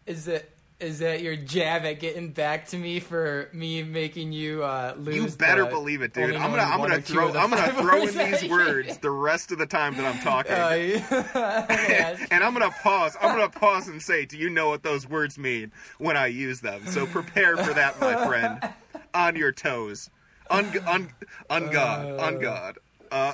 is 0.07 0.25
that? 0.25 0.49
Is 0.81 0.97
that 0.99 1.21
your 1.21 1.35
jab 1.35 1.85
at 1.85 1.99
getting 1.99 2.31
back 2.31 2.65
to 2.69 2.77
me 2.77 2.99
for 2.99 3.49
me 3.53 3.83
making 3.83 4.33
you 4.33 4.63
uh, 4.63 4.95
lose? 4.97 5.15
You 5.15 5.27
better 5.37 5.67
believe 5.67 6.01
it, 6.01 6.11
dude. 6.11 6.35
I'm 6.35 6.49
gonna 6.49 6.63
I'm 6.63 6.79
gonna 6.79 6.99
throw 6.99 7.27
I'm 7.27 7.51
gonna 7.51 7.71
throw 7.73 8.01
in 8.01 8.31
these 8.31 8.43
words 8.49 8.97
the 8.97 9.11
rest 9.11 9.51
of 9.51 9.59
the 9.59 9.67
time 9.67 9.95
that 9.97 10.05
I'm 10.05 10.19
talking. 10.23 10.53
Uh, 10.53 10.69
yeah. 10.71 12.25
and 12.31 12.43
I'm 12.43 12.53
gonna 12.53 12.71
pause. 12.71 13.15
I'm 13.21 13.37
gonna 13.37 13.49
pause 13.49 13.87
and 13.87 14.01
say, 14.01 14.25
"Do 14.25 14.39
you 14.39 14.49
know 14.49 14.69
what 14.69 14.81
those 14.81 15.07
words 15.07 15.37
mean 15.37 15.71
when 15.99 16.17
I 16.17 16.27
use 16.27 16.61
them?" 16.61 16.87
So 16.87 17.05
prepare 17.05 17.57
for 17.57 17.73
that, 17.75 17.99
my 18.01 18.25
friend. 18.25 18.73
On 19.13 19.35
your 19.35 19.51
toes, 19.51 20.09
on 20.49 20.65
on 20.87 21.09
on 21.49 21.69
God, 21.69 22.19
on 22.19 22.39
God. 22.39 22.79
Uh, 23.11 23.33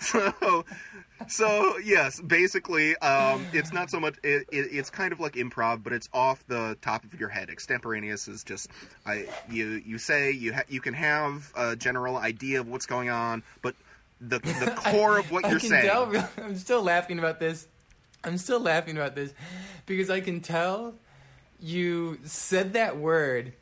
so, 0.00 0.64
so 1.28 1.78
yes, 1.78 2.20
basically, 2.20 2.96
um, 2.98 3.44
it's 3.52 3.72
not 3.72 3.90
so 3.90 3.98
much. 4.00 4.16
It, 4.22 4.46
it, 4.52 4.68
it's 4.72 4.90
kind 4.90 5.12
of 5.12 5.20
like 5.20 5.34
improv, 5.34 5.82
but 5.82 5.92
it's 5.92 6.08
off 6.12 6.44
the 6.46 6.76
top 6.80 7.04
of 7.04 7.18
your 7.18 7.28
head. 7.28 7.50
Extemporaneous 7.50 8.28
is 8.28 8.44
just, 8.44 8.68
I 9.04 9.26
you 9.50 9.82
you 9.84 9.98
say 9.98 10.30
you 10.30 10.54
ha- 10.54 10.62
you 10.68 10.80
can 10.80 10.94
have 10.94 11.52
a 11.56 11.76
general 11.76 12.16
idea 12.16 12.60
of 12.60 12.68
what's 12.68 12.86
going 12.86 13.10
on, 13.10 13.42
but 13.62 13.74
the 14.20 14.38
the 14.38 14.72
core 14.90 15.18
of 15.18 15.30
what 15.30 15.44
I 15.44 15.50
you're 15.50 15.60
can 15.60 15.68
saying. 15.68 15.86
tell. 15.86 16.28
I'm 16.42 16.56
still 16.56 16.82
laughing 16.82 17.18
about 17.18 17.40
this 17.40 17.66
I'm 18.24 18.38
still 18.38 18.60
laughing 18.60 18.96
about 18.96 19.14
this 19.14 19.32
because 19.86 20.10
I 20.10 20.20
can 20.20 20.40
tell 20.40 20.94
you 21.60 22.18
said 22.24 22.72
that 22.74 22.96
word. 22.96 23.52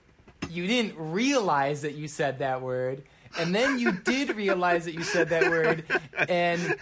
You 0.51 0.67
didn't 0.67 0.95
realize 0.97 1.83
that 1.83 1.95
you 1.95 2.09
said 2.09 2.39
that 2.39 2.63
word. 2.63 3.03
And 3.39 3.55
then 3.55 3.79
you 3.79 3.93
did 3.93 4.35
realize 4.37 4.85
that 4.85 4.95
you 4.95 5.03
said 5.03 5.29
that 5.31 5.51
word, 5.51 5.85
and 6.29 6.77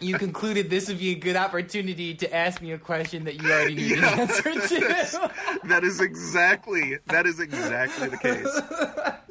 you 0.00 0.18
concluded 0.18 0.70
this 0.70 0.88
would 0.88 0.98
be 0.98 1.10
a 1.10 1.14
good 1.14 1.36
opportunity 1.36 2.14
to 2.14 2.34
ask 2.34 2.60
me 2.60 2.72
a 2.72 2.78
question 2.78 3.24
that 3.24 3.42
you 3.42 3.50
already 3.50 3.74
knew 3.74 4.00
the 4.00 4.06
answer 4.06 4.52
to. 4.52 5.30
That 5.64 5.84
is 5.84 6.00
exactly 6.00 6.98
that 7.06 7.26
is 7.26 7.38
exactly 7.38 8.08
the 8.08 8.16
case. 8.16 9.21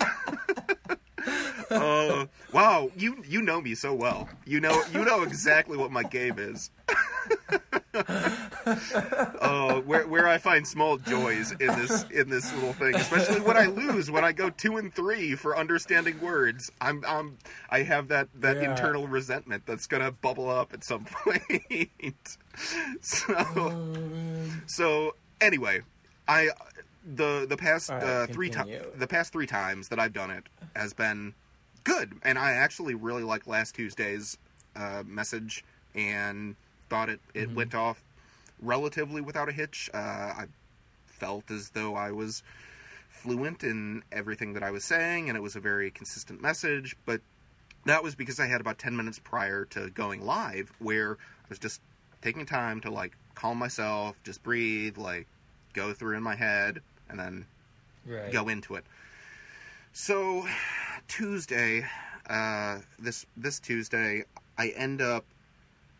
Uh, 1.71 2.25
wow, 2.53 2.89
you 2.97 3.23
you 3.27 3.41
know 3.41 3.61
me 3.61 3.75
so 3.75 3.93
well. 3.93 4.27
You 4.45 4.59
know 4.59 4.83
you 4.91 5.03
know 5.05 5.23
exactly 5.23 5.77
what 5.77 5.91
my 5.91 6.03
game 6.03 6.37
is. 6.37 6.69
uh, 7.93 9.81
where 9.85 10.07
where 10.07 10.27
I 10.27 10.37
find 10.37 10.67
small 10.67 10.97
joys 10.97 11.51
in 11.51 11.67
this 11.67 12.05
in 12.11 12.29
this 12.29 12.53
little 12.53 12.73
thing, 12.73 12.95
especially 12.95 13.41
when 13.41 13.57
I 13.57 13.65
lose, 13.67 14.09
when 14.11 14.23
I 14.23 14.31
go 14.31 14.49
two 14.49 14.77
and 14.77 14.93
three 14.93 15.35
for 15.35 15.57
understanding 15.57 16.19
words, 16.21 16.71
I'm 16.81 17.03
I'm 17.07 17.37
I 17.69 17.83
have 17.83 18.09
that 18.09 18.27
that 18.35 18.57
Yeah. 18.57 18.71
internal 18.71 19.07
resentment 19.07 19.65
that's 19.65 19.87
gonna 19.87 20.11
bubble 20.11 20.49
up 20.49 20.73
at 20.73 20.83
some 20.83 21.05
point. 21.23 22.37
so 23.01 23.73
so 24.67 25.15
anyway, 25.39 25.81
I 26.27 26.49
the 27.15 27.45
the 27.47 27.57
past 27.57 27.89
right, 27.89 28.03
uh, 28.03 28.27
three 28.27 28.49
times 28.49 28.69
the 28.95 29.07
past 29.07 29.31
three 29.33 29.47
times 29.47 29.87
that 29.89 29.99
I've 29.99 30.13
done 30.13 30.31
it 30.31 30.43
has 30.75 30.93
been 30.93 31.33
good, 31.83 32.13
and 32.23 32.37
I 32.37 32.53
actually 32.53 32.95
really 32.95 33.23
like 33.23 33.47
last 33.47 33.75
Tuesday's 33.75 34.37
uh, 34.75 35.03
message 35.05 35.63
and 35.95 36.55
thought 36.89 37.09
it 37.09 37.19
it 37.33 37.49
Mm-hmm. 37.49 37.55
went 37.55 37.75
off 37.75 38.03
relatively 38.61 39.21
without 39.21 39.49
a 39.49 39.51
hitch. 39.51 39.89
Uh, 39.93 39.97
I 39.97 40.45
felt 41.07 41.49
as 41.51 41.69
though 41.71 41.95
I 41.95 42.11
was 42.11 42.43
fluent 43.09 43.63
in 43.63 44.03
everything 44.11 44.53
that 44.53 44.63
I 44.63 44.71
was 44.71 44.83
saying, 44.83 45.29
and 45.29 45.37
it 45.37 45.41
was 45.41 45.55
a 45.55 45.59
very 45.59 45.91
consistent 45.91 46.41
message. 46.41 46.95
But 47.05 47.21
that 47.85 48.03
was 48.03 48.15
because 48.15 48.39
I 48.39 48.47
had 48.47 48.61
about 48.61 48.77
ten 48.79 48.95
minutes 48.95 49.19
prior 49.19 49.65
to 49.65 49.89
going 49.89 50.25
live, 50.25 50.71
where 50.79 51.13
I 51.13 51.47
was 51.49 51.59
just 51.59 51.81
taking 52.21 52.45
time 52.45 52.81
to 52.81 52.91
like 52.91 53.13
calm 53.35 53.57
myself, 53.57 54.15
just 54.23 54.43
breathe, 54.43 54.97
like 54.97 55.27
go 55.73 55.93
through 55.93 56.17
in 56.17 56.23
my 56.23 56.35
head, 56.35 56.81
and 57.09 57.19
then 57.19 57.45
Right. 58.05 58.31
go 58.31 58.47
into 58.49 58.75
it. 58.75 58.85
So 59.93 60.45
Tuesday, 61.11 61.85
uh, 62.29 62.77
this 62.97 63.25
this 63.35 63.59
Tuesday, 63.59 64.23
I 64.57 64.69
end 64.69 65.01
up 65.01 65.25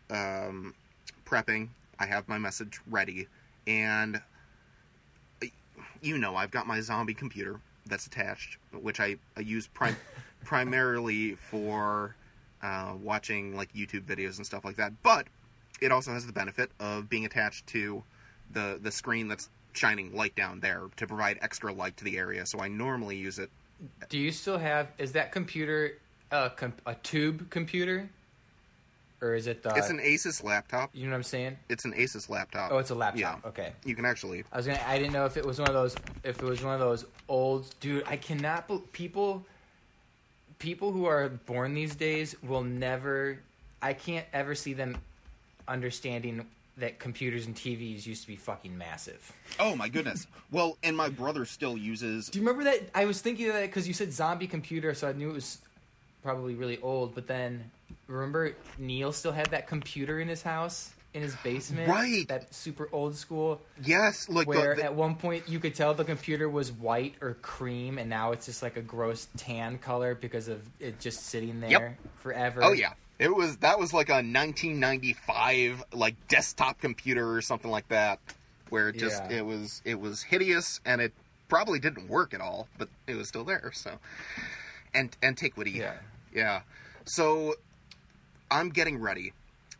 um, 0.08 0.74
prepping. 1.26 1.68
I 1.98 2.06
have 2.06 2.26
my 2.28 2.38
message 2.38 2.80
ready, 2.88 3.28
and 3.66 4.22
you 6.00 6.16
know 6.16 6.34
I've 6.34 6.50
got 6.50 6.66
my 6.66 6.80
zombie 6.80 7.12
computer 7.12 7.60
that's 7.84 8.06
attached, 8.06 8.56
which 8.72 9.00
I, 9.00 9.16
I 9.36 9.40
use 9.40 9.66
prim- 9.66 9.98
primarily 10.46 11.34
for 11.34 12.16
uh, 12.62 12.94
watching 12.98 13.54
like 13.54 13.70
YouTube 13.74 14.06
videos 14.06 14.38
and 14.38 14.46
stuff 14.46 14.64
like 14.64 14.76
that. 14.76 14.94
But 15.02 15.26
it 15.82 15.92
also 15.92 16.12
has 16.12 16.26
the 16.26 16.32
benefit 16.32 16.70
of 16.80 17.10
being 17.10 17.26
attached 17.26 17.66
to 17.66 18.02
the 18.50 18.78
the 18.82 18.90
screen 18.90 19.28
that's 19.28 19.50
shining 19.74 20.16
light 20.16 20.34
down 20.36 20.60
there 20.60 20.84
to 20.96 21.06
provide 21.06 21.38
extra 21.42 21.70
light 21.70 21.98
to 21.98 22.04
the 22.04 22.16
area. 22.16 22.46
So 22.46 22.60
I 22.60 22.68
normally 22.68 23.18
use 23.18 23.38
it. 23.38 23.50
Do 24.08 24.18
you 24.18 24.30
still 24.30 24.58
have? 24.58 24.88
Is 24.98 25.12
that 25.12 25.32
computer 25.32 25.98
a 26.30 26.50
com- 26.50 26.74
a 26.86 26.94
tube 26.96 27.50
computer, 27.50 28.08
or 29.20 29.34
is 29.34 29.46
it 29.46 29.62
the? 29.62 29.74
it's 29.74 29.90
an 29.90 29.98
Asus 29.98 30.42
laptop. 30.44 30.90
you 30.92 31.04
know 31.04 31.10
what 31.10 31.16
I'm 31.16 31.22
saying? 31.22 31.58
It's 31.68 31.84
an 31.84 31.92
Asus 31.92 32.28
laptop. 32.28 32.70
Oh, 32.72 32.78
it's 32.78 32.90
a 32.90 32.94
laptop. 32.94 33.20
Yeah. 33.20 33.48
Okay. 33.48 33.72
You 33.84 33.94
can 33.94 34.04
actually. 34.04 34.44
I 34.52 34.56
was 34.56 34.66
gonna. 34.66 34.80
I 34.86 34.98
didn't 34.98 35.12
know 35.12 35.26
if 35.26 35.36
it 35.36 35.44
was 35.44 35.58
one 35.58 35.68
of 35.68 35.74
those. 35.74 35.96
If 36.24 36.40
it 36.40 36.44
was 36.44 36.62
one 36.62 36.74
of 36.74 36.80
those 36.80 37.04
old 37.28 37.66
dude. 37.80 38.04
I 38.06 38.16
cannot. 38.16 38.68
people. 38.92 39.44
People 40.58 40.92
who 40.92 41.06
are 41.06 41.28
born 41.28 41.74
these 41.74 41.96
days 41.96 42.36
will 42.42 42.62
never. 42.62 43.40
I 43.80 43.94
can't 43.94 44.26
ever 44.32 44.54
see 44.54 44.74
them 44.74 44.96
understanding 45.66 46.46
that 46.78 46.98
computers 46.98 47.46
and 47.46 47.54
TVs 47.54 48.06
used 48.06 48.22
to 48.22 48.28
be 48.28 48.36
fucking 48.36 48.76
massive. 48.76 49.32
Oh 49.60 49.76
my 49.76 49.88
goodness. 49.88 50.26
well, 50.50 50.78
and 50.82 50.96
my 50.96 51.08
brother 51.10 51.44
still 51.44 51.76
uses. 51.76 52.28
Do 52.30 52.38
you 52.38 52.46
remember 52.46 52.64
that? 52.70 52.88
I 52.94 53.04
was 53.04 53.20
thinking 53.20 53.48
of 53.48 53.54
that 53.54 53.62
because 53.66 53.86
you 53.86 53.94
said 53.94 54.12
zombie 54.12 54.46
computer, 54.46 54.94
so 54.94 55.08
I 55.08 55.12
knew 55.12 55.30
it 55.30 55.34
was 55.34 55.58
probably 56.22 56.54
really 56.54 56.78
old. 56.80 57.14
But 57.14 57.26
then, 57.26 57.70
remember 58.06 58.54
Neil 58.78 59.12
still 59.12 59.32
had 59.32 59.46
that 59.50 59.66
computer 59.66 60.18
in 60.20 60.28
his 60.28 60.40
house, 60.42 60.92
in 61.14 61.20
his 61.20 61.36
basement, 61.44 61.90
Right. 61.90 62.26
That 62.28 62.54
super 62.54 62.88
old 62.90 63.16
school. 63.16 63.60
Yes, 63.82 64.30
like 64.30 64.46
the- 64.46 64.56
where 64.58 64.74
the, 64.74 64.84
at 64.84 64.94
one 64.94 65.14
point 65.16 65.46
you 65.50 65.60
could 65.60 65.74
tell 65.74 65.92
the 65.92 66.04
computer 66.06 66.48
was 66.48 66.72
white 66.72 67.16
or 67.20 67.34
cream, 67.42 67.98
and 67.98 68.08
now 68.08 68.32
it's 68.32 68.46
just 68.46 68.62
like 68.62 68.78
a 68.78 68.82
gross 68.82 69.28
tan 69.36 69.76
color 69.76 70.14
because 70.14 70.48
of 70.48 70.62
it 70.80 70.98
just 71.00 71.26
sitting 71.26 71.60
there 71.60 71.70
Yep. 71.70 71.98
forever. 72.22 72.64
Oh 72.64 72.72
yeah, 72.72 72.94
it 73.18 73.34
was 73.34 73.58
that 73.58 73.78
was 73.78 73.92
like 73.92 74.08
a 74.08 74.22
1995 74.22 75.84
like 75.92 76.16
desktop 76.28 76.80
computer 76.80 77.32
or 77.34 77.42
something 77.42 77.70
like 77.70 77.88
that, 77.88 78.18
where 78.70 78.88
it 78.88 78.96
just 78.96 79.22
Yeah. 79.24 79.38
it 79.38 79.46
was 79.46 79.82
it 79.84 80.00
was 80.00 80.22
hideous 80.22 80.80
and 80.84 81.00
it 81.00 81.12
probably 81.48 81.78
didn't 81.78 82.08
work 82.08 82.32
at 82.34 82.40
all, 82.40 82.68
but 82.78 82.88
it 83.06 83.14
was 83.14 83.28
still 83.28 83.44
there. 83.44 83.70
So, 83.74 83.98
and 84.94 85.16
antiquity, 85.22 85.72
Yeah. 85.72 85.94
yeah. 86.34 86.62
So 87.04 87.54
I'm 88.50 88.70
getting 88.70 88.98
ready, 88.98 89.32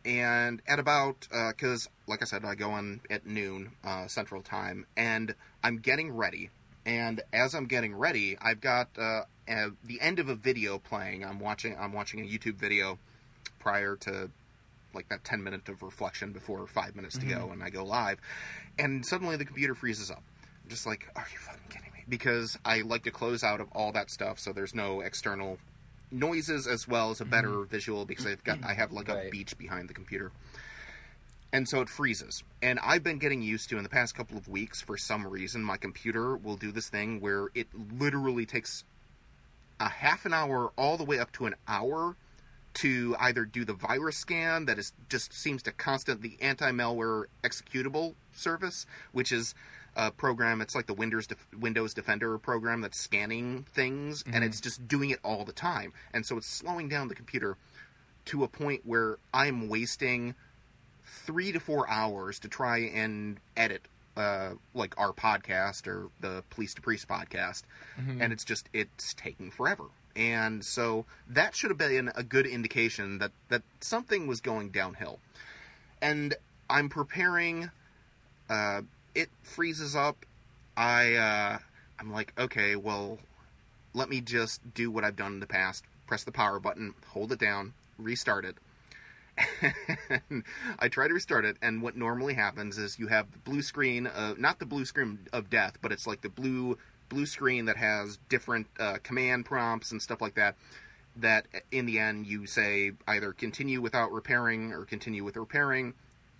and 0.05 0.61
at 0.67 0.79
about 0.79 1.27
because 1.49 1.87
like 2.07 2.21
I 2.21 2.25
said, 2.25 2.43
I 2.45 2.55
go 2.55 2.71
on 2.71 3.01
at 3.09 3.25
noon 3.25 3.71
uh, 3.83 4.07
Central 4.07 4.41
Time, 4.41 4.85
and 4.97 5.35
I'm 5.63 5.77
getting 5.77 6.11
ready. 6.15 6.49
And 6.85 7.21
as 7.31 7.53
I'm 7.55 7.65
getting 7.65 7.95
ready, 7.95 8.37
I've 8.41 8.59
got 8.59 8.89
uh, 8.97 9.21
uh, 9.49 9.69
the 9.85 10.01
end 10.01 10.19
of 10.19 10.27
a 10.27 10.35
video 10.35 10.77
playing. 10.79 11.23
I'm 11.23 11.39
watching. 11.39 11.77
I'm 11.79 11.93
watching 11.93 12.19
a 12.19 12.23
YouTube 12.23 12.55
video 12.55 12.99
prior 13.63 13.95
to 13.95 14.29
like 14.93 15.09
that 15.09 15.23
10 15.23 15.41
minute 15.41 15.67
of 15.69 15.81
reflection 15.81 16.33
before 16.33 16.67
five 16.67 16.95
minutes 16.95 17.17
to 17.17 17.25
go, 17.25 17.37
mm-hmm. 17.37 17.53
and 17.53 17.63
I 17.63 17.69
go 17.69 17.83
live, 17.83 18.19
and 18.77 19.03
suddenly 19.03 19.37
the 19.37 19.45
computer 19.45 19.73
freezes 19.73 20.11
up. 20.11 20.21
I'm 20.63 20.69
just 20.69 20.85
like, 20.85 21.09
are 21.15 21.25
you 21.31 21.39
fucking 21.39 21.63
kidding 21.69 21.91
me? 21.93 22.03
Because 22.07 22.59
I 22.63 22.81
like 22.81 23.03
to 23.03 23.11
close 23.11 23.43
out 23.43 23.59
of 23.59 23.67
all 23.71 23.91
that 23.93 24.11
stuff, 24.11 24.37
so 24.37 24.53
there's 24.53 24.75
no 24.75 25.01
external 25.01 25.57
noises 26.11 26.67
as 26.67 26.87
well 26.87 27.09
as 27.09 27.21
a 27.21 27.25
better 27.25 27.49
mm-hmm. 27.49 27.69
visual 27.69 28.05
because 28.05 28.27
I've 28.27 28.43
got 28.43 28.59
I 28.63 28.73
have 28.73 28.91
like 28.91 29.09
a 29.09 29.29
beach 29.31 29.57
behind 29.57 29.89
the 29.89 29.93
computer. 29.93 30.31
And 31.51 31.69
so 31.69 31.81
it 31.81 31.89
freezes. 31.89 32.43
And 32.63 32.79
I've 32.79 33.03
been 33.03 33.19
getting 33.19 33.43
used 33.43 33.69
to 33.69 33.77
in 33.77 33.83
the 33.83 33.89
past 33.89 34.15
couple 34.15 34.37
of 34.37 34.47
weeks 34.47 34.81
for 34.81 34.97
some 34.97 35.25
reason 35.25 35.63
my 35.63 35.77
computer 35.77 36.35
will 36.35 36.55
do 36.55 36.71
this 36.71 36.89
thing 36.89 37.21
where 37.21 37.49
it 37.53 37.67
literally 37.97 38.45
takes 38.45 38.83
a 39.79 39.87
half 39.87 40.25
an 40.25 40.33
hour 40.33 40.71
all 40.77 40.97
the 40.97 41.03
way 41.03 41.19
up 41.19 41.31
to 41.33 41.45
an 41.45 41.55
hour 41.67 42.15
to 42.75 43.15
either 43.19 43.45
do 43.45 43.65
the 43.65 43.73
virus 43.73 44.17
scan 44.17 44.65
that 44.65 44.79
is 44.79 44.93
just 45.09 45.33
seems 45.33 45.61
to 45.63 45.71
constant 45.71 46.21
the 46.21 46.37
anti-malware 46.41 47.25
executable 47.43 48.15
service, 48.31 48.85
which 49.11 49.31
is 49.31 49.53
a 49.95 50.09
program. 50.09 50.59
It's 50.59 50.73
like 50.73 50.87
the 50.87 50.93
Windows 50.93 51.27
Def- 51.27 51.47
Windows 51.57 51.93
Defender 51.93 52.37
program 52.39 52.81
that's 52.81 52.99
scanning 52.99 53.65
things, 53.73 54.23
and 54.31 54.43
it's 54.43 54.59
just 54.59 54.87
doing 54.87 55.11
it 55.11 55.19
all 55.23 55.45
the 55.45 55.53
time. 55.53 55.93
And 56.13 56.25
so 56.25 56.37
it's 56.37 56.47
slowing 56.47 56.89
down 56.89 57.09
the 57.09 57.15
computer 57.15 57.57
to 58.25 58.43
a 58.43 58.47
point 58.47 58.81
where 58.85 59.17
I'm 59.33 59.69
wasting 59.69 60.33
three 61.05 61.51
to 61.51 61.59
four 61.59 61.87
hours 61.89 62.39
to 62.39 62.47
try 62.47 62.79
and 62.79 63.37
edit 63.55 63.83
uh, 64.17 64.51
like 64.73 64.97
our 64.97 65.11
podcast 65.11 65.85
or 65.87 66.09
the 66.21 66.43
Police 66.49 66.73
to 66.75 66.81
Priest 66.81 67.07
podcast, 67.07 67.63
and 68.21 68.33
it's 68.33 68.43
just 68.43 68.69
it's 68.73 69.13
taking 69.13 69.51
forever. 69.51 69.85
And 70.15 70.63
so 70.63 71.05
that 71.27 71.55
should 71.55 71.71
have 71.71 71.77
been 71.77 72.11
a 72.15 72.23
good 72.23 72.45
indication 72.45 73.17
that 73.19 73.31
that 73.49 73.63
something 73.79 74.27
was 74.27 74.41
going 74.41 74.69
downhill. 74.69 75.19
And 76.01 76.35
I'm 76.69 76.89
preparing. 76.89 77.71
Uh, 78.49 78.81
it 79.15 79.29
freezes 79.41 79.95
up. 79.95 80.25
I 80.77 81.15
uh, 81.15 81.57
I'm 81.99 82.11
like, 82.11 82.33
okay, 82.37 82.75
well, 82.75 83.19
let 83.93 84.09
me 84.09 84.21
just 84.21 84.73
do 84.73 84.91
what 84.91 85.03
I've 85.03 85.15
done 85.15 85.33
in 85.33 85.39
the 85.39 85.47
past. 85.47 85.83
Press 86.07 86.23
the 86.23 86.31
power 86.31 86.59
button, 86.59 86.93
hold 87.07 87.31
it 87.31 87.39
down, 87.39 87.73
restart 87.97 88.45
it. 88.45 88.57
And 90.29 90.43
I 90.79 90.89
try 90.89 91.07
to 91.07 91.13
restart 91.13 91.45
it, 91.45 91.57
and 91.61 91.81
what 91.81 91.95
normally 91.95 92.33
happens 92.33 92.77
is 92.77 92.99
you 92.99 93.07
have 93.07 93.31
the 93.31 93.39
blue 93.39 93.61
screen, 93.61 94.05
uh, 94.05 94.35
not 94.37 94.59
the 94.59 94.65
blue 94.65 94.85
screen 94.85 95.19
of 95.31 95.49
death, 95.49 95.77
but 95.81 95.91
it's 95.91 96.05
like 96.05 96.21
the 96.21 96.29
blue 96.29 96.77
blue 97.13 97.25
screen 97.25 97.65
that 97.65 97.77
has 97.77 98.17
different 98.29 98.67
uh, 98.79 98.97
command 99.03 99.45
prompts 99.45 99.91
and 99.91 100.01
stuff 100.01 100.21
like 100.21 100.35
that. 100.35 100.55
That 101.15 101.45
in 101.71 101.85
the 101.85 101.99
end 101.99 102.25
you 102.25 102.47
say 102.47 102.93
either 103.07 103.33
continue 103.33 103.81
without 103.81 104.11
repairing 104.11 104.73
or 104.73 104.85
continue 104.85 105.23
with 105.23 105.37
repairing. 105.37 105.93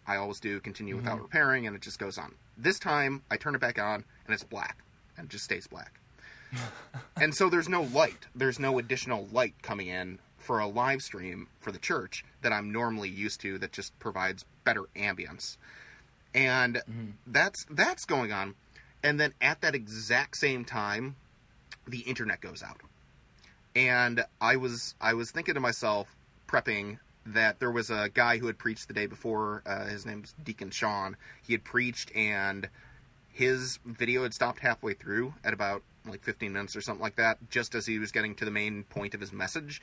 I 0.08 0.18
always 0.18 0.40
do 0.40 0.60
continue 0.60 0.98
without 0.98 1.22
repairing, 1.22 1.66
and 1.66 1.76
it 1.76 1.82
just 1.82 2.00
goes 2.00 2.18
on. 2.18 2.36
This 2.58 2.80
time 2.80 3.22
I 3.32 3.38
turn 3.38 3.56
it 3.56 3.62
back 3.62 3.80
on, 3.80 4.04
and 4.26 4.34
it's 4.34 4.44
black, 4.44 4.84
and 5.16 5.26
it 5.26 5.30
just 5.30 5.46
stays 5.46 5.68
black. 5.68 6.00
and 7.16 7.34
so 7.34 7.50
there's 7.50 7.70
no 7.70 7.84
light. 7.84 8.26
There's 8.36 8.60
no 8.60 8.80
additional 8.80 9.28
light 9.32 9.54
coming 9.62 9.88
in 9.88 10.20
for 10.38 10.60
a 10.60 10.68
live 10.68 11.02
stream 11.02 11.48
for 11.60 11.72
the 11.72 11.80
church 11.80 12.26
that 12.42 12.52
I'm 12.52 12.72
normally 12.72 13.10
used 13.10 13.40
to 13.42 13.58
that 13.60 13.72
just 13.72 13.98
provides 14.00 14.46
better 14.64 14.84
ambience. 14.96 15.58
And 16.36 16.82
that's 17.28 17.66
that's 17.70 18.06
going 18.06 18.32
on. 18.32 18.56
And 19.04 19.20
then 19.20 19.34
at 19.42 19.62
that 19.62 19.76
exact 19.76 20.38
same 20.38 20.64
time, 20.64 21.18
the 21.86 22.00
internet 22.00 22.42
goes 22.42 22.64
out. 22.64 22.82
And 23.76 24.24
I 24.40 24.56
was 24.56 24.96
I 25.02 25.14
was 25.14 25.32
thinking 25.32 25.56
to 25.56 25.60
myself, 25.60 26.16
prepping 26.48 27.00
that 27.26 27.60
there 27.60 27.72
was 27.72 27.90
a 27.90 28.10
guy 28.14 28.38
who 28.38 28.48
had 28.48 28.58
preached 28.58 28.88
the 28.88 28.94
day 28.94 29.06
before. 29.06 29.64
Uh, 29.66 29.86
his 29.86 30.06
name's 30.06 30.34
Deacon 30.44 30.70
Sean. 30.70 31.18
He 31.42 31.54
had 31.54 31.64
preached, 31.64 32.12
and 32.16 32.70
his 33.30 33.80
video 33.86 34.24
had 34.24 34.34
stopped 34.34 34.60
halfway 34.60 34.94
through 34.94 35.34
at 35.44 35.54
about 35.54 35.84
like 36.08 36.24
15 36.24 36.52
minutes 36.52 36.76
or 36.76 36.82
something 36.82 37.02
like 37.02 37.16
that, 37.16 37.38
just 37.50 37.76
as 37.76 37.86
he 37.86 38.00
was 38.00 38.12
getting 38.12 38.36
to 38.36 38.46
the 38.46 38.52
main 38.52 38.84
point 38.84 39.14
of 39.14 39.22
his 39.22 39.32
message. 39.32 39.82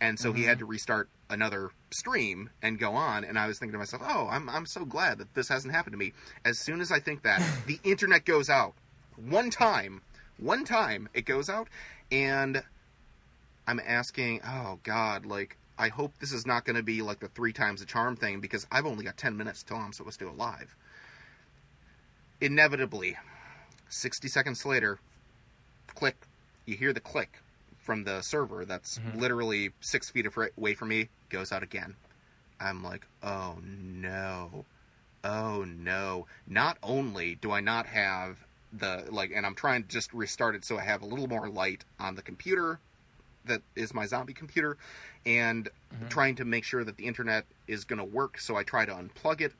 And 0.00 0.18
so 0.18 0.32
he 0.32 0.40
mm-hmm. 0.40 0.48
had 0.48 0.58
to 0.58 0.64
restart 0.64 1.08
another 1.30 1.70
stream 1.90 2.50
and 2.60 2.78
go 2.78 2.92
on. 2.92 3.24
And 3.24 3.38
I 3.38 3.46
was 3.46 3.58
thinking 3.58 3.72
to 3.72 3.78
myself, 3.78 4.02
oh, 4.04 4.28
I'm, 4.30 4.48
I'm 4.48 4.66
so 4.66 4.84
glad 4.84 5.18
that 5.18 5.34
this 5.34 5.48
hasn't 5.48 5.74
happened 5.74 5.94
to 5.94 5.98
me. 5.98 6.12
As 6.44 6.58
soon 6.58 6.80
as 6.80 6.90
I 6.90 6.98
think 6.98 7.22
that, 7.22 7.42
the 7.66 7.78
internet 7.84 8.24
goes 8.24 8.50
out. 8.50 8.74
One 9.16 9.50
time, 9.50 10.02
one 10.38 10.64
time 10.64 11.08
it 11.14 11.24
goes 11.24 11.48
out. 11.48 11.68
And 12.10 12.62
I'm 13.66 13.80
asking, 13.86 14.40
oh, 14.46 14.78
God, 14.82 15.24
like, 15.24 15.56
I 15.78 15.88
hope 15.88 16.12
this 16.18 16.32
is 16.32 16.46
not 16.46 16.64
going 16.64 16.76
to 16.76 16.82
be 16.82 17.02
like 17.02 17.20
the 17.20 17.28
three 17.28 17.52
times 17.52 17.80
the 17.80 17.86
charm 17.86 18.16
thing 18.16 18.40
because 18.40 18.66
I've 18.70 18.86
only 18.86 19.04
got 19.04 19.16
10 19.16 19.36
minutes 19.36 19.62
till 19.62 19.76
I'm 19.76 19.92
supposed 19.92 20.18
to 20.18 20.30
live. 20.30 20.76
Inevitably, 22.40 23.16
60 23.88 24.28
seconds 24.28 24.66
later, 24.66 24.98
click, 25.94 26.16
you 26.66 26.76
hear 26.76 26.92
the 26.92 27.00
click 27.00 27.38
from 27.78 28.04
the 28.04 28.22
server 28.22 28.64
that's 28.64 28.98
mm-hmm. 28.98 29.18
literally 29.18 29.70
six 29.80 30.10
feet 30.10 30.26
away 30.56 30.74
from 30.74 30.88
me, 30.88 31.08
goes 31.28 31.52
out 31.52 31.62
again. 31.62 31.94
I'm 32.60 32.82
like, 32.82 33.06
oh 33.22 33.56
no. 33.62 34.64
Oh 35.24 35.64
no. 35.64 36.26
Not 36.46 36.78
only 36.82 37.34
do 37.36 37.50
I 37.50 37.60
not 37.60 37.86
have 37.86 38.38
the, 38.72 39.04
like, 39.10 39.32
and 39.34 39.44
I'm 39.44 39.54
trying 39.54 39.82
to 39.82 39.88
just 39.88 40.12
restart 40.12 40.54
it 40.54 40.64
so 40.64 40.78
I 40.78 40.82
have 40.82 41.02
a 41.02 41.06
little 41.06 41.28
more 41.28 41.48
light 41.48 41.84
on 41.98 42.14
the 42.14 42.22
computer 42.22 42.78
that 43.46 43.62
is 43.74 43.92
my 43.92 44.06
zombie 44.06 44.32
computer 44.32 44.76
and 45.26 45.66
mm-hmm. 45.66 46.08
trying 46.08 46.36
to 46.36 46.44
make 46.44 46.64
sure 46.64 46.84
that 46.84 46.96
the 46.96 47.06
internet 47.06 47.44
is 47.66 47.84
going 47.84 47.98
to 47.98 48.04
work. 48.04 48.38
So 48.38 48.56
I 48.56 48.62
try 48.62 48.84
to 48.84 48.92
unplug 48.92 49.40
it 49.40 49.52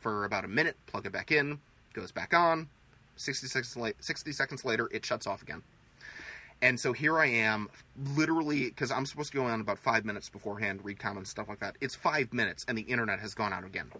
for 0.00 0.24
about 0.24 0.44
a 0.44 0.48
minute, 0.48 0.76
plug 0.86 1.06
it 1.06 1.12
back 1.12 1.32
in, 1.32 1.60
goes 1.92 2.12
back 2.12 2.34
on. 2.34 2.68
60 3.20 3.46
seconds, 3.46 3.76
la- 3.76 3.90
60 4.00 4.32
seconds 4.32 4.64
later, 4.64 4.88
it 4.92 5.04
shuts 5.04 5.26
off 5.26 5.42
again. 5.42 5.62
And 6.62 6.78
so 6.78 6.92
here 6.92 7.18
I 7.18 7.26
am, 7.26 7.70
literally, 8.14 8.64
because 8.64 8.90
I'm 8.90 9.06
supposed 9.06 9.32
to 9.32 9.38
go 9.38 9.44
on 9.44 9.60
about 9.60 9.78
five 9.78 10.04
minutes 10.04 10.28
beforehand, 10.28 10.80
read 10.84 10.98
comments, 10.98 11.30
stuff 11.30 11.48
like 11.48 11.60
that. 11.60 11.76
It's 11.80 11.94
five 11.94 12.32
minutes, 12.34 12.66
and 12.68 12.76
the 12.76 12.82
internet 12.82 13.18
has 13.20 13.34
gone 13.34 13.52
out 13.52 13.64
again. 13.64 13.90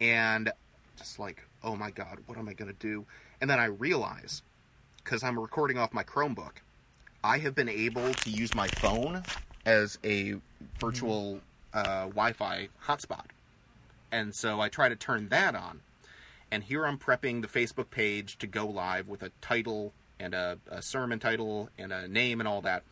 And 0.00 0.52
just 0.98 1.18
like, 1.18 1.42
oh 1.64 1.76
my 1.76 1.90
God, 1.90 2.18
what 2.26 2.36
am 2.36 2.48
I 2.48 2.52
going 2.52 2.70
to 2.70 2.78
do? 2.78 3.06
And 3.40 3.48
then 3.48 3.58
I 3.58 3.66
realize, 3.66 4.42
because 5.02 5.22
I'm 5.22 5.38
recording 5.38 5.78
off 5.78 5.94
my 5.94 6.04
Chromebook, 6.04 6.60
I 7.24 7.38
have 7.38 7.54
been 7.54 7.68
able 7.68 8.12
to 8.12 8.30
use 8.30 8.54
my 8.54 8.68
phone 8.68 9.22
as 9.64 9.98
a 10.04 10.34
virtual 10.78 11.40
uh, 11.72 12.04
Wi 12.04 12.32
Fi 12.32 12.68
hotspot. 12.84 13.26
And 14.12 14.34
so 14.34 14.60
I 14.60 14.68
try 14.68 14.88
to 14.88 14.96
turn 14.96 15.28
that 15.28 15.54
on. 15.54 15.80
And 16.52 16.62
here 16.62 16.86
I'm 16.86 16.98
prepping 16.98 17.42
the 17.42 17.48
Facebook 17.48 17.90
page 17.90 18.38
to 18.38 18.46
go 18.46 18.66
live 18.66 19.08
with 19.08 19.22
a 19.22 19.30
title 19.40 19.92
and 20.18 20.34
a, 20.34 20.58
a 20.70 20.82
sermon 20.82 21.18
title 21.18 21.68
and 21.78 21.92
a 21.92 22.08
name 22.08 22.40
and 22.40 22.48
all 22.48 22.62
that. 22.62 22.82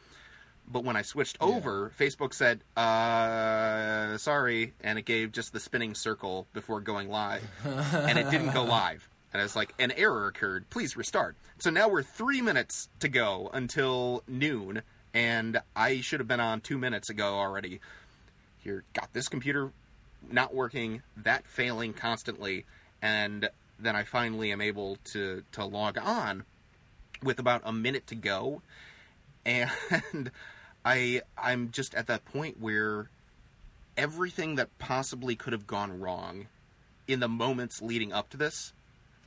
But 0.71 0.85
when 0.85 0.97
I 0.97 1.03
switched 1.03 1.39
over, 1.41 1.93
Facebook 1.99 2.35
said, 2.35 2.61
uh, 2.77 4.19
sorry. 4.19 4.75
And 4.83 4.99
it 4.99 5.05
gave 5.05 5.33
just 5.33 5.53
the 5.53 5.61
spinning 5.61 5.95
circle 5.95 6.47
before 6.53 6.81
going 6.81 7.09
live. 7.09 7.43
and 7.65 8.19
it 8.19 8.31
didn't 8.31 8.53
go 8.53 8.65
live. 8.65 9.09
And 9.33 9.41
I 9.41 9.45
was 9.45 9.57
like, 9.57 9.75
an 9.79 9.93
error 9.93 10.27
occurred. 10.27 10.69
Please 10.71 10.97
restart. 10.97 11.37
So 11.59 11.71
now 11.71 11.89
we're 11.89 12.03
three 12.03 12.43
minutes 12.43 12.89
to 13.01 13.09
go 13.09 13.51
until 13.53 14.23
noon. 14.29 14.83
And 15.15 15.61
I 15.75 16.01
should 16.01 16.21
have 16.21 16.29
been 16.29 16.41
on 16.41 16.61
two 16.61 16.79
minutes 16.79 17.11
ago 17.11 17.35
already. 17.35 17.81
Here, 18.59 18.85
got 18.93 19.13
this 19.13 19.29
computer 19.29 19.71
not 20.31 20.55
working, 20.55 21.03
that 21.19 21.47
failing 21.47 21.95
constantly. 21.95 22.67
And 23.03 23.49
then 23.79 23.95
I 23.97 24.05
finally 24.05 24.53
am 24.53 24.61
able 24.61 24.97
to, 25.13 25.43
to 25.53 25.65
log 25.65 25.99
on 25.99 26.45
with 27.23 27.39
about 27.39 27.63
a 27.65 27.73
minute 27.73 28.07
to 28.09 28.15
go. 28.15 28.63
And 29.45 29.71
I 30.85 31.23
I'm 31.37 31.71
just 31.71 31.95
at 31.95 32.07
that 32.07 32.25
point 32.25 32.61
where 32.61 33.11
everything 33.97 34.55
that 34.55 34.79
possibly 34.79 35.35
could 35.35 35.53
have 35.53 35.67
gone 35.67 36.01
wrong 36.01 36.47
in 37.07 37.21
the 37.21 37.29
moments 37.29 37.83
leading 37.83 38.13
up 38.13 38.31
to 38.31 38.37
this 38.37 38.73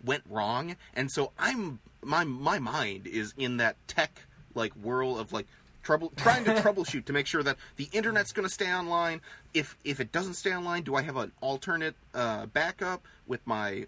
went 0.04 0.24
wrong 0.30 0.76
and 0.96 1.12
so 1.12 1.32
i'm 1.38 1.80
my 2.02 2.24
my 2.24 2.58
mind 2.58 3.06
is 3.06 3.34
in 3.38 3.58
that 3.58 3.76
tech 3.88 4.22
like 4.56 4.72
whirl 4.74 5.20
of 5.20 5.34
like 5.34 5.46
trouble 5.84 6.12
trying 6.18 6.44
to 6.46 6.54
troubleshoot 6.56 7.06
to 7.06 7.14
make 7.14 7.28
sure 7.28 7.44
that 7.44 7.58
the 7.76 7.90
internet's 7.92 8.32
going 8.32 8.48
to 8.48 8.54
stay 8.54 8.72
online. 8.72 9.22
If 9.54 9.78
if 9.84 10.00
it 10.00 10.12
doesn't 10.12 10.36
stay 10.36 10.54
online 10.54 10.84
do 10.84 10.96
i 10.96 11.02
have 11.02 11.18
an 11.18 11.32
alternate 11.42 11.96
uh, 12.14 12.46
backup 12.48 13.06
with 13.28 13.46
my 13.46 13.86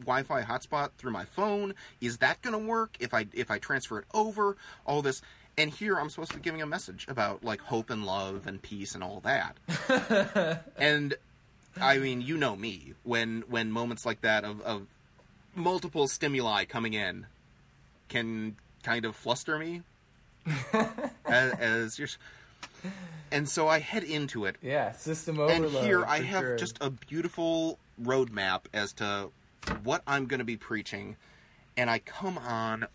wi-fi 0.00 0.42
hotspot 0.42 0.90
through 0.98 1.12
my 1.12 1.24
phone? 1.24 1.74
Is 2.00 2.18
that 2.18 2.42
going 2.42 2.52
to 2.58 2.66
work 2.66 2.96
if 3.00 3.14
i 3.14 3.26
if 3.32 3.50
i 3.50 3.58
transfer 3.58 3.98
it 3.98 4.04
over? 4.14 4.56
All 4.86 5.02
this. 5.02 5.22
And 5.56 5.70
here 5.70 5.98
i'm 5.98 6.10
supposed 6.10 6.32
to 6.32 6.36
be 6.38 6.42
giving 6.42 6.62
a 6.62 6.66
message 6.66 7.06
about 7.08 7.44
like 7.44 7.60
hope 7.60 7.90
and 7.90 8.04
love 8.04 8.46
and 8.46 8.60
peace 8.60 8.94
and 8.94 9.04
all 9.04 9.20
that. 9.20 9.56
And 10.76 11.14
I 11.80 11.98
mean, 11.98 12.20
you 12.20 12.36
know 12.36 12.54
me. 12.56 12.94
When 13.02 13.44
when 13.48 13.70
moments 13.72 14.06
like 14.06 14.20
that 14.22 14.44
of, 14.44 14.60
of 14.62 14.86
multiple 15.54 16.08
stimuli 16.08 16.64
coming 16.64 16.94
in 16.94 17.26
can 18.08 18.56
kind 18.82 19.04
of 19.04 19.16
fluster 19.16 19.58
me, 19.58 19.82
as, 21.26 21.52
as 21.54 21.98
you're, 21.98 22.08
and 23.32 23.48
so 23.48 23.68
I 23.68 23.78
head 23.78 24.04
into 24.04 24.44
it. 24.44 24.56
Yeah, 24.62 24.92
system 24.92 25.38
overload. 25.38 25.74
And 25.74 25.84
here 25.84 26.04
I 26.04 26.20
have 26.20 26.42
sure. 26.42 26.56
just 26.56 26.78
a 26.80 26.90
beautiful 26.90 27.78
roadmap 28.02 28.62
as 28.72 28.92
to 28.94 29.30
what 29.82 30.02
I'm 30.06 30.26
going 30.26 30.38
to 30.38 30.44
be 30.44 30.56
preaching, 30.56 31.16
and 31.76 31.88
I 31.88 31.98
come 31.98 32.38
on, 32.38 32.86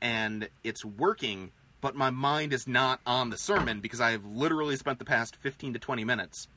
and 0.00 0.48
it's 0.64 0.84
working, 0.84 1.52
but 1.80 1.94
my 1.94 2.10
mind 2.10 2.52
is 2.52 2.66
not 2.66 3.00
on 3.06 3.30
the 3.30 3.38
sermon 3.38 3.80
because 3.80 4.00
I 4.00 4.12
have 4.12 4.24
literally 4.24 4.76
spent 4.76 4.98
the 4.98 5.04
past 5.04 5.36
15 5.36 5.74
to 5.74 5.78
20 5.78 6.04
minutes 6.04 6.48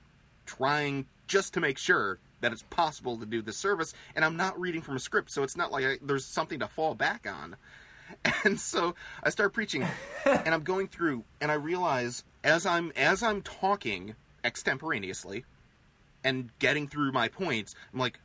trying 0.45 1.05
just 1.27 1.53
to 1.53 1.59
make 1.59 1.77
sure 1.77 2.19
that 2.41 2.51
it's 2.51 2.63
possible 2.63 3.17
to 3.17 3.25
do 3.25 3.41
the 3.41 3.53
service, 3.53 3.93
and 4.15 4.25
I'm 4.25 4.35
not 4.35 4.59
reading 4.59 4.81
from 4.81 4.95
a 4.95 4.99
script, 4.99 5.31
so 5.31 5.43
it's 5.43 5.55
not 5.55 5.71
like 5.71 5.85
I, 5.85 5.97
there's 6.01 6.25
something 6.25 6.59
to 6.59 6.67
fall 6.67 6.95
back 6.95 7.27
on. 7.31 7.55
And 8.43 8.59
so 8.59 8.95
I 9.23 9.29
start 9.29 9.53
preaching, 9.53 9.85
and 10.25 10.53
I'm 10.53 10.63
going 10.63 10.87
through, 10.87 11.23
and 11.39 11.51
I 11.51 11.55
realize 11.55 12.23
as 12.43 12.65
I'm 12.65 12.91
as 12.95 13.21
I'm 13.21 13.41
talking 13.43 14.15
extemporaneously 14.43 15.45
and 16.23 16.49
getting 16.59 16.87
through 16.87 17.11
my 17.11 17.27
points, 17.27 17.75
I'm 17.93 17.99
like, 17.99 18.19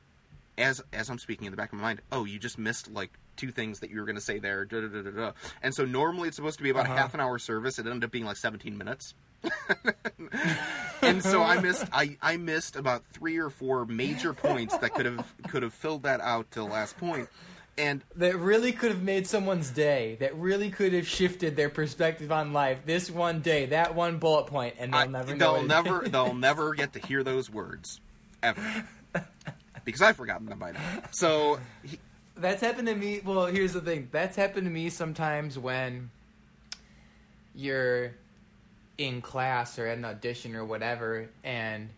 as 0.56 0.82
as 0.94 1.10
I'm 1.10 1.18
speaking 1.18 1.44
in 1.46 1.50
the 1.50 1.56
back 1.58 1.72
of 1.72 1.78
my 1.78 1.84
mind, 1.84 2.00
oh, 2.12 2.24
you 2.24 2.38
just 2.38 2.56
missed 2.58 2.90
like 2.90 3.10
two 3.36 3.50
things 3.50 3.80
that 3.80 3.90
you 3.90 4.00
were 4.00 4.06
going 4.06 4.16
to 4.16 4.22
say 4.22 4.38
there. 4.38 4.64
Da, 4.64 4.80
da, 4.80 4.88
da, 4.88 5.02
da, 5.02 5.10
da. 5.10 5.32
And 5.62 5.74
so 5.74 5.84
normally 5.84 6.28
it's 6.28 6.36
supposed 6.36 6.56
to 6.56 6.62
be 6.64 6.70
about 6.70 6.86
a 6.86 6.88
Uh-huh. 6.90 6.96
half 6.98 7.12
an 7.12 7.20
hour 7.20 7.38
service. 7.38 7.78
It 7.78 7.86
ended 7.86 8.04
up 8.04 8.10
being 8.10 8.24
like 8.24 8.38
17 8.38 8.78
minutes. 8.78 9.12
and 11.02 11.22
so 11.22 11.42
I 11.42 11.60
missed 11.60 11.84
I, 11.92 12.16
I 12.22 12.36
missed 12.36 12.76
about 12.76 13.04
three 13.12 13.36
or 13.38 13.50
four 13.50 13.84
major 13.86 14.32
points 14.32 14.76
that 14.78 14.94
could 14.94 15.06
have 15.06 15.34
could 15.48 15.62
have 15.62 15.74
filled 15.74 16.04
that 16.04 16.20
out 16.20 16.50
to 16.52 16.60
the 16.60 16.66
last 16.66 16.96
point. 16.98 17.28
And 17.78 18.02
that 18.16 18.38
really 18.38 18.72
could 18.72 18.90
have 18.90 19.02
made 19.02 19.26
someone's 19.26 19.68
day. 19.70 20.16
That 20.20 20.34
really 20.36 20.70
could 20.70 20.94
have 20.94 21.06
shifted 21.06 21.56
their 21.56 21.68
perspective 21.68 22.32
on 22.32 22.54
life. 22.54 22.78
This 22.86 23.10
one 23.10 23.40
day, 23.40 23.66
that 23.66 23.94
one 23.94 24.18
bullet 24.18 24.46
point, 24.46 24.76
and 24.78 24.92
they'll 24.94 25.00
I- 25.00 25.06
never 25.06 25.34
they'll 25.34 25.62
never 25.62 26.04
is. 26.04 26.10
they'll 26.12 26.34
never 26.34 26.74
get 26.74 26.94
to 26.94 26.98
hear 27.06 27.22
those 27.22 27.50
words 27.50 28.00
ever 28.42 28.84
because 29.84 30.00
I've 30.00 30.16
forgotten 30.16 30.46
them 30.46 30.58
by 30.58 30.72
now. 30.72 30.80
So 31.10 31.60
he, 31.82 31.98
That's 32.34 32.62
happened 32.62 32.88
to 32.88 32.94
me. 32.94 33.20
Well, 33.22 33.44
here's 33.46 33.74
the 33.74 33.82
thing. 33.82 34.08
That's 34.10 34.36
happened 34.36 34.64
to 34.64 34.72
me 34.72 34.88
sometimes 34.88 35.58
when 35.58 36.10
you're 37.54 38.12
in 38.98 39.20
class 39.20 39.78
or 39.78 39.86
at 39.86 39.98
an 39.98 40.04
audition 40.06 40.56
or 40.56 40.64
whatever, 40.64 41.28
and 41.44 41.90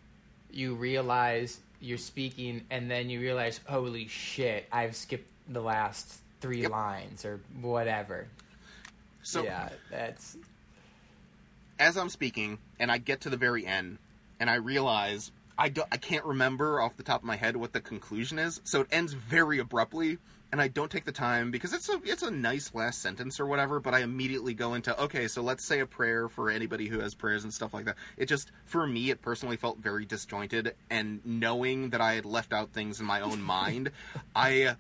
you 0.51 0.75
realize 0.75 1.61
you're 1.81 1.99
speaking, 1.99 2.65
and 2.71 2.91
then 2.91 3.09
you 3.09 3.21
realize, 3.21 3.61
holy 3.69 4.09
shit, 4.09 4.67
I've 4.73 4.97
skipped 4.97 5.29
the 5.49 5.61
last 5.61 6.19
three 6.41 6.63
Yep. 6.63 6.71
lines 6.71 7.25
or 7.25 7.41
whatever. 7.61 8.27
so 9.23 9.43
yeah, 9.43 9.69
that's 9.91 10.37
as 11.79 11.97
I'm 11.97 12.09
speaking 12.09 12.59
and 12.79 12.91
I 12.91 12.99
get 12.99 13.23
to 13.23 13.31
the 13.31 13.37
very 13.37 13.67
end 13.67 13.99
and 14.41 14.49
I 14.51 14.57
realize 14.57 15.31
I, 15.57 15.69
don't, 15.69 15.89
I 15.91 15.97
can't 15.97 16.25
remember 16.25 16.81
off 16.81 16.97
the 16.97 17.03
top 17.03 17.21
of 17.23 17.27
my 17.27 17.35
head 17.37 17.57
what 17.57 17.73
the 17.73 17.81
conclusion 17.81 18.39
is, 18.39 18.61
so 18.65 18.83
it 18.83 18.89
ends 18.93 19.13
very 19.13 19.59
abruptly 19.59 20.19
and 20.51 20.61
I 20.63 20.69
don't 20.69 20.91
take 20.91 21.05
the 21.05 21.13
time 21.13 21.51
because 21.51 21.75
it's 21.75 21.91
a 21.91 22.01
it's 22.05 22.23
a 22.23 22.31
nice 22.31 22.73
last 22.75 23.03
sentence 23.03 23.39
or 23.39 23.45
whatever, 23.47 23.81
but 23.81 23.93
I 23.93 24.01
immediately 24.01 24.55
go 24.55 24.75
into 24.75 24.99
okay, 25.03 25.29
so 25.29 25.43
let's 25.43 25.63
say 25.65 25.81
a 25.81 25.87
prayer 25.87 26.29
for 26.29 26.49
anybody 26.51 26.87
who 26.89 27.01
has 27.01 27.15
prayers 27.15 27.45
and 27.45 27.53
stuff 27.53 27.75
like 27.75 27.85
that. 27.85 27.97
It 28.17 28.27
just 28.27 28.51
for 28.65 28.87
me 28.87 29.11
it 29.11 29.21
personally 29.21 29.57
felt 29.57 29.79
very 29.79 30.07
disjointed 30.07 30.75
and 30.89 31.21
knowing 31.25 31.91
that 31.91 32.01
I 32.01 32.15
had 32.15 32.25
left 32.25 32.53
out 32.55 32.71
things 32.73 32.99
in 32.99 33.05
my 33.07 33.21
own 33.21 33.43
mind, 33.59 33.91
I 34.35 34.77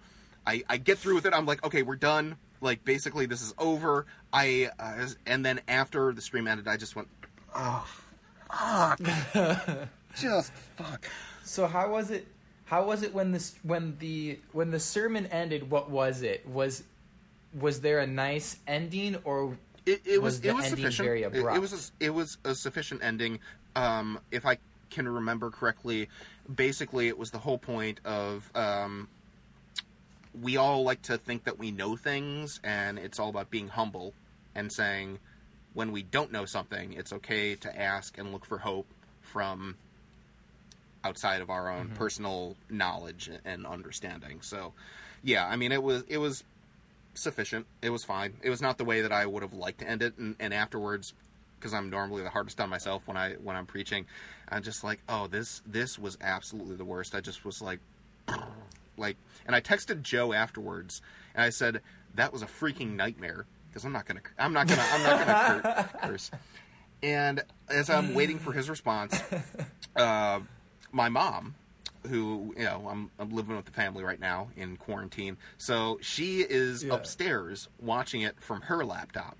I 0.48 0.62
I 0.68 0.76
get 0.78 0.98
through 0.98 1.14
with 1.16 1.26
it. 1.26 1.34
I'm 1.34 1.44
like, 1.44 1.62
okay, 1.64 1.82
we're 1.82 1.96
done. 1.96 2.36
Like 2.60 2.84
basically 2.84 3.26
this 3.26 3.42
is 3.42 3.54
over. 3.58 4.06
I 4.32 4.70
uh, 4.78 5.06
and 5.26 5.44
then 5.44 5.60
after 5.68 6.12
the 6.12 6.22
stream 6.22 6.48
ended, 6.48 6.66
I 6.66 6.76
just 6.78 6.96
went, 6.96 7.08
oh 7.54 7.86
fuck, 8.50 8.98
just 10.16 10.52
fuck. 10.76 11.06
So 11.44 11.66
how 11.66 11.90
was 11.90 12.10
it? 12.10 12.26
How 12.64 12.84
was 12.84 13.02
it 13.02 13.12
when 13.14 13.32
this 13.32 13.56
when 13.62 13.96
the 13.98 14.38
when 14.52 14.70
the 14.70 14.80
sermon 14.80 15.26
ended? 15.26 15.70
What 15.70 15.90
was 15.90 16.22
it? 16.22 16.48
Was 16.48 16.82
was 17.54 17.80
there 17.80 18.00
a 18.00 18.06
nice 18.06 18.56
ending 18.66 19.16
or 19.24 19.56
It, 19.86 20.02
it 20.04 20.22
was, 20.22 20.34
Was 20.34 20.40
the 20.40 20.48
it 20.48 20.54
was 20.54 20.64
ending 20.66 20.78
sufficient. 20.84 21.06
very 21.06 21.22
It- 21.22 21.34
It, 21.34 21.60
was 21.60 21.92
a, 22.00 22.04
it 22.04 22.10
was 22.10 22.38
a 22.44 22.54
sufficient 22.54 23.02
ending. 23.02 23.40
Um, 23.76 24.18
if 24.30 24.44
I 24.44 24.58
can 24.90 25.08
remember 25.08 25.50
correctly, 25.50 26.08
basically 26.54 27.08
it 27.08 27.16
was 27.18 27.30
the 27.30 27.38
whole 27.38 27.58
point 27.58 28.00
of 28.04 28.50
um, 28.54 29.08
we 30.42 30.56
all 30.56 30.82
like 30.84 31.02
to 31.02 31.18
think 31.18 31.44
that 31.44 31.58
we 31.58 31.70
know 31.70 31.96
things, 31.96 32.60
and 32.64 32.98
it's 32.98 33.18
all 33.18 33.28
about 33.28 33.50
being 33.50 33.68
humble 33.68 34.14
and 34.54 34.72
saying 34.72 35.18
when 35.74 35.92
we 35.92 36.02
don't 36.02 36.32
know 36.32 36.44
something, 36.44 36.92
it's 36.94 37.12
okay 37.12 37.54
to 37.56 37.80
ask 37.80 38.18
and 38.18 38.32
look 38.32 38.44
for 38.44 38.58
hope 38.58 38.86
from 39.20 39.76
outside 41.04 41.40
of 41.40 41.50
our 41.50 41.70
own 41.70 41.86
Mm-hmm. 41.86 41.94
personal 41.94 42.56
knowledge 42.70 43.30
and 43.44 43.66
understanding. 43.66 44.40
So, 44.42 44.72
yeah, 45.22 45.46
I 45.46 45.56
mean, 45.56 45.72
it 45.72 45.82
was 45.82 46.02
it 46.08 46.18
was 46.18 46.42
sufficient. 47.14 47.66
It 47.82 47.90
was 47.90 48.04
fine. 48.04 48.34
It 48.42 48.50
was 48.50 48.60
not 48.60 48.78
the 48.78 48.84
way 48.84 49.02
that 49.02 49.12
I 49.12 49.26
would 49.26 49.42
have 49.42 49.52
liked 49.52 49.80
to 49.80 49.88
end 49.88 50.02
it. 50.02 50.16
And, 50.18 50.34
and 50.40 50.52
afterwards, 50.52 51.14
because 51.58 51.74
I'm 51.74 51.90
normally 51.90 52.22
the 52.22 52.30
hardest 52.30 52.60
on 52.60 52.68
myself 52.70 53.06
when 53.06 53.16
I 53.16 53.34
when 53.34 53.56
I'm 53.56 53.66
preaching, 53.66 54.06
I'm 54.48 54.62
just 54.62 54.82
like, 54.82 55.00
oh, 55.08 55.26
this 55.28 55.62
this 55.66 55.98
was 55.98 56.18
absolutely 56.20 56.76
the 56.76 56.84
worst. 56.84 57.14
I 57.14 57.20
just 57.20 57.44
was 57.44 57.62
like, 57.62 57.80
like, 58.98 59.16
and 59.46 59.54
I 59.56 59.60
texted 59.60 60.02
Joe 60.02 60.32
afterwards, 60.32 61.00
and 61.34 61.42
I 61.44 61.50
said 61.50 61.80
that 62.14 62.32
was 62.32 62.42
a 62.42 62.46
freaking 62.46 62.96
nightmare 62.96 63.46
because 63.68 63.84
I'm 63.84 63.92
not 63.92 64.06
gonna 64.06 64.20
I'm 64.38 64.52
not 64.52 64.66
gonna 64.66 64.84
I'm 64.90 65.02
not 65.02 65.26
gonna 65.26 65.88
cur- 65.92 65.98
curse. 66.08 66.30
And 67.02 67.42
as 67.68 67.90
I'm 67.90 68.12
waiting 68.14 68.38
for 68.40 68.52
his 68.52 68.68
response, 68.68 69.20
uh, 69.96 70.40
my 70.90 71.08
mom, 71.08 71.54
who 72.08 72.52
you 72.56 72.64
know 72.64 72.86
I'm, 72.90 73.10
I'm 73.20 73.30
living 73.30 73.54
with 73.56 73.66
the 73.66 73.70
family 73.72 74.02
right 74.02 74.18
now 74.18 74.48
in 74.56 74.76
quarantine, 74.76 75.36
so 75.58 75.98
she 76.02 76.40
is 76.40 76.82
Yeah. 76.82 76.94
upstairs 76.94 77.68
watching 77.80 78.22
it 78.22 78.40
from 78.40 78.62
her 78.62 78.84
laptop, 78.84 79.36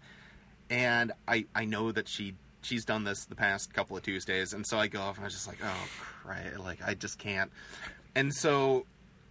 and 0.71 1.13
I 1.27 1.47
I 1.55 1.65
know 1.65 1.91
that 1.93 2.07
she 2.09 2.35
she's 2.63 2.85
done 2.85 3.03
this 3.05 3.25
the 3.25 3.35
past 3.35 3.73
couple 3.73 3.97
of 3.97 4.03
Tuesdays, 4.03 4.53
and 4.53 4.65
so 4.67 4.79
I 4.79 4.87
go 4.89 5.01
off 5.01 5.17
and 5.17 5.25
I 5.25 5.27
was 5.27 5.35
just 5.35 5.49
like, 5.49 5.59
oh, 5.65 5.89
crap, 6.23 6.59
like 6.59 6.79
I 6.87 6.95
just 6.95 7.19
can't, 7.19 7.51
and 8.15 8.33
so. 8.33 8.87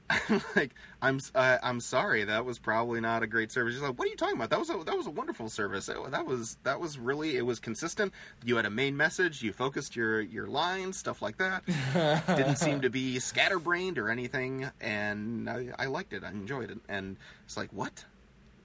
I'm 0.10 0.41
like 0.55 0.74
I'm 1.01 1.20
uh, 1.36 1.58
I'm 1.62 1.80
sorry 1.80 2.24
that 2.24 2.45
was 2.45 2.60
probably 2.60 3.01
not 3.01 3.24
a 3.24 3.28
great 3.28 3.51
service. 3.51 3.74
She's 3.74 3.82
like, 3.84 3.97
what 3.99 4.08
are 4.08 4.12
you 4.12 4.16
talking 4.16 4.36
about? 4.36 4.49
That 4.49 4.60
was 4.60 4.70
a 4.70 4.84
that 4.86 4.95
was 4.95 5.08
a 5.08 5.12
wonderful 5.12 5.49
service. 5.49 5.89
It- 5.89 6.12
that 6.12 6.26
was 6.26 6.58
that 6.64 6.80
was 6.80 6.97
really 6.97 7.36
it 7.36 7.45
was 7.45 7.60
consistent. 7.60 8.14
You 8.45 8.55
had 8.55 8.66
a 8.66 8.70
main 8.70 8.95
message. 8.95 9.41
You 9.41 9.51
focused 9.53 9.95
your 9.95 10.22
your 10.22 10.47
lines, 10.47 10.97
stuff 10.97 11.22
like 11.22 11.38
that. 11.38 11.66
Didn't 12.28 12.58
seem 12.58 12.82
to 12.82 12.89
be 12.89 13.20
scatterbrained 13.20 13.97
or 13.97 14.10
anything, 14.10 14.70
and 14.80 15.49
I, 15.49 15.68
I 15.78 15.86
liked 15.88 16.14
it. 16.14 16.24
I 16.24 16.30
enjoyed 16.30 16.72
it. 16.72 16.80
And 16.88 17.18
it's 17.45 17.58
like 17.58 17.72
what? 17.74 18.05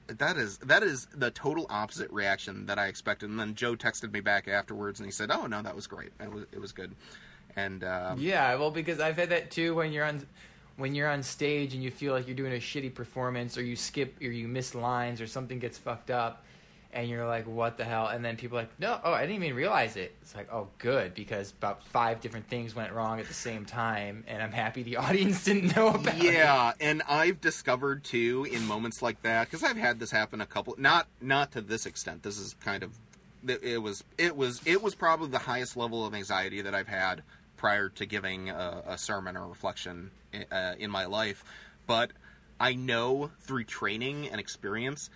That 0.09 0.36
is 0.36 0.59
that 0.59 0.82
is 0.82 1.07
the 1.14 1.30
total 1.30 1.66
opposite 1.70 2.11
reaction 2.11 2.66
that 2.66 2.78
I 2.78 2.86
expected. 2.88 3.30
And 3.30 3.38
then 3.40 3.55
Joe 3.55 3.74
texted 3.76 4.12
me 4.12 4.20
back 4.20 4.47
afterwards, 4.47 5.01
and 5.01 5.07
he 5.07 5.12
said, 5.12 5.30
"Oh 5.32 5.47
no, 5.47 5.62
that 5.62 5.74
was 5.74 5.86
great. 5.86 6.11
It 6.20 6.30
was 6.30 6.45
it 6.53 6.61
was 6.61 6.72
good." 6.72 6.95
And 7.57 7.84
um, 7.84 8.18
Yeah, 8.18 8.55
well, 8.57 8.70
because 8.70 8.99
I've 9.01 9.16
had 9.16 9.28
that 9.30 9.51
too 9.51 9.74
when 9.74 9.93
you're 9.93 10.05
on 10.05 10.26
when 10.76 10.94
you're 10.94 11.08
on 11.08 11.22
stage 11.22 11.74
and 11.74 11.82
you 11.82 11.90
feel 11.90 12.12
like 12.12 12.26
you're 12.26 12.36
doing 12.36 12.52
a 12.52 12.56
shitty 12.56 12.94
performance 12.94 13.56
or 13.58 13.62
you 13.62 13.76
skip 13.76 14.16
or 14.20 14.24
you 14.26 14.48
miss 14.48 14.74
lines 14.74 15.20
or 15.20 15.26
something 15.26 15.58
gets 15.58 15.78
fucked 15.78 16.10
up 16.10 16.44
and 16.94 17.08
you're 17.08 17.26
like, 17.26 17.46
what 17.46 17.78
the 17.78 17.84
hell? 17.84 18.08
And 18.08 18.22
then 18.24 18.36
people 18.36 18.58
are 18.58 18.62
like, 18.62 18.78
no, 18.78 19.00
oh, 19.02 19.12
I 19.12 19.22
didn't 19.22 19.42
even 19.42 19.56
realize 19.56 19.96
it. 19.96 20.14
It's 20.20 20.34
like, 20.34 20.52
oh, 20.52 20.68
good, 20.78 21.14
because 21.14 21.50
about 21.50 21.82
five 21.84 22.20
different 22.20 22.48
things 22.48 22.76
went 22.76 22.92
wrong 22.92 23.18
at 23.18 23.26
the 23.26 23.34
same 23.34 23.64
time, 23.64 24.24
and 24.26 24.42
I'm 24.42 24.52
happy 24.52 24.82
the 24.82 24.96
audience 24.98 25.44
didn't 25.44 25.74
know 25.74 25.88
about 25.88 26.16
it. 26.16 26.22
yeah 26.22 26.72
and 26.80 27.02
i've 27.08 27.40
discovered 27.40 28.04
too 28.04 28.46
in 28.50 28.64
moments 28.66 29.00
like 29.02 29.20
that 29.22 29.46
because 29.48 29.62
i've 29.64 29.76
had 29.76 29.98
this 29.98 30.10
happen 30.10 30.40
a 30.40 30.46
couple 30.46 30.74
not 30.78 31.06
not 31.20 31.52
to 31.52 31.60
this 31.60 31.86
extent 31.86 32.22
this 32.22 32.38
is 32.38 32.54
kind 32.64 32.82
of 32.82 32.90
it 33.46 33.80
was 33.80 34.04
it 34.18 34.36
was 34.36 34.60
it 34.66 34.82
was 34.82 34.94
probably 34.94 35.28
the 35.28 35.38
highest 35.38 35.76
level 35.76 36.04
of 36.06 36.14
anxiety 36.14 36.62
that 36.62 36.74
i've 36.74 36.88
had 36.88 37.22
prior 37.62 37.88
to 37.88 38.04
giving 38.06 38.50
a, 38.50 38.82
a 38.88 38.98
sermon 38.98 39.36
or 39.36 39.46
reflection 39.46 40.10
uh, 40.50 40.74
in 40.80 40.90
my 40.90 41.04
life 41.04 41.44
but 41.86 42.10
i 42.58 42.74
know 42.74 43.30
through 43.42 43.62
training 43.62 44.28
and 44.30 44.40
experience 44.40 45.08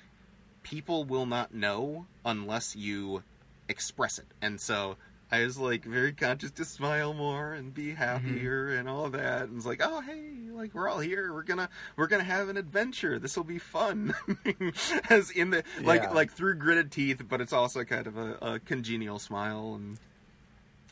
people 0.62 1.02
will 1.04 1.26
not 1.26 1.52
know 1.52 2.06
unless 2.24 2.76
you 2.76 3.22
express 3.68 4.18
it 4.20 4.26
and 4.40 4.60
so 4.60 4.96
I 5.28 5.42
was 5.42 5.58
like 5.58 5.84
very 5.84 6.12
conscious 6.12 6.52
to 6.52 6.64
smile 6.64 7.12
more 7.12 7.52
and 7.52 7.74
be 7.74 7.92
happier 7.92 8.68
and 8.76 8.88
all 8.88 9.10
that. 9.10 9.48
And 9.48 9.56
it's 9.56 9.66
like, 9.66 9.80
oh 9.82 10.00
hey, 10.00 10.22
like 10.52 10.72
we're 10.72 10.88
all 10.88 11.00
here. 11.00 11.32
We're 11.34 11.42
gonna 11.42 11.68
we're 11.96 12.06
gonna 12.06 12.22
have 12.22 12.48
an 12.48 12.56
adventure. 12.56 13.18
This 13.18 13.36
will 13.36 13.42
be 13.42 13.58
fun. 13.58 14.14
As 15.10 15.32
in 15.32 15.50
the 15.50 15.64
like 15.82 16.02
Yeah. 16.04 16.12
like 16.12 16.30
through 16.30 16.54
gritted 16.58 16.92
teeth, 16.92 17.22
but 17.28 17.40
it's 17.40 17.52
also 17.52 17.82
kind 17.82 18.06
of 18.06 18.16
a, 18.16 18.34
a 18.40 18.58
congenial 18.60 19.18
smile 19.18 19.74
and 19.74 19.98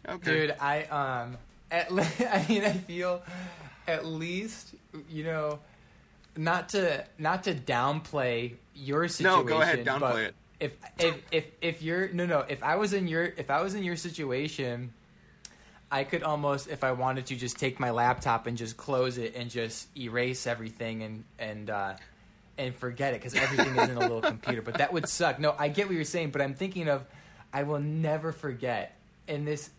okay. 0.08 0.30
Dude, 0.46 0.56
I 0.60 0.82
um, 0.84 1.36
at 1.70 1.92
le- 1.92 2.02
I 2.30 2.46
mean, 2.48 2.64
I 2.64 2.72
feel 2.72 3.22
at 3.86 4.06
least 4.06 4.74
you 5.08 5.24
know, 5.24 5.58
not 6.36 6.70
to 6.70 7.04
not 7.18 7.44
to 7.44 7.54
downplay 7.54 8.54
your 8.74 9.08
situation. 9.08 9.38
No, 9.38 9.44
go 9.44 9.60
ahead, 9.60 9.84
downplay 9.84 10.26
it. 10.28 10.34
If 10.60 10.72
if 10.98 11.16
if 11.30 11.46
if 11.60 11.82
you're 11.82 12.08
no 12.12 12.26
no 12.26 12.40
if 12.40 12.62
I 12.62 12.76
was 12.76 12.92
in 12.92 13.08
your 13.08 13.24
if 13.24 13.50
I 13.50 13.60
was 13.62 13.74
in 13.74 13.82
your 13.82 13.96
situation, 13.96 14.92
I 15.90 16.04
could 16.04 16.22
almost 16.22 16.68
if 16.68 16.84
I 16.84 16.92
wanted 16.92 17.26
to 17.26 17.36
just 17.36 17.58
take 17.58 17.78
my 17.80 17.90
laptop 17.90 18.46
and 18.46 18.56
just 18.56 18.76
close 18.76 19.18
it 19.18 19.34
and 19.34 19.50
just 19.50 19.88
erase 19.96 20.46
everything 20.46 21.02
and 21.02 21.24
and 21.38 21.70
uh, 21.70 21.94
and 22.56 22.74
forget 22.74 23.14
it 23.14 23.20
because 23.20 23.34
everything 23.34 23.76
is 23.76 23.88
in 23.88 23.96
a 23.96 24.00
little 24.00 24.20
computer. 24.34 24.62
But 24.62 24.78
that 24.78 24.92
would 24.92 25.08
suck. 25.08 25.38
No, 25.38 25.54
I 25.58 25.68
get 25.68 25.86
what 25.86 25.96
you're 25.96 26.04
saying, 26.04 26.30
but 26.30 26.40
I'm 26.40 26.54
thinking 26.54 26.88
of 26.88 27.04
I 27.52 27.64
will 27.64 27.80
never 27.80 28.32
forget. 28.32 28.96
in 29.28 29.44
this 29.44 29.70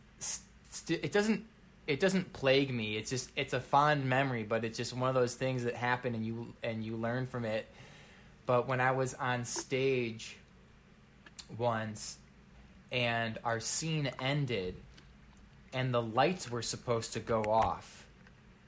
st- 0.75 1.03
it 1.03 1.11
doesn't 1.11 1.45
it 1.87 1.99
doesn't 1.99 2.33
plague 2.33 2.73
me. 2.73 2.97
It's 2.97 3.09
just 3.09 3.31
it's 3.35 3.53
a 3.53 3.59
fond 3.59 4.05
memory, 4.05 4.43
but 4.43 4.63
it's 4.63 4.77
just 4.77 4.93
one 4.93 5.09
of 5.09 5.15
those 5.15 5.35
things 5.35 5.63
that 5.63 5.75
happen 5.75 6.15
and 6.15 6.25
you 6.25 6.53
and 6.63 6.83
you 6.83 6.95
learn 6.95 7.27
from 7.27 7.45
it. 7.45 7.67
But 8.45 8.67
when 8.67 8.79
I 8.79 8.91
was 8.91 9.13
on 9.15 9.45
stage 9.45 10.37
once 11.57 12.17
and 12.91 13.37
our 13.43 13.59
scene 13.59 14.11
ended 14.19 14.75
and 15.73 15.93
the 15.93 16.01
lights 16.01 16.49
were 16.49 16.61
supposed 16.61 17.13
to 17.13 17.19
go 17.19 17.43
off 17.43 18.05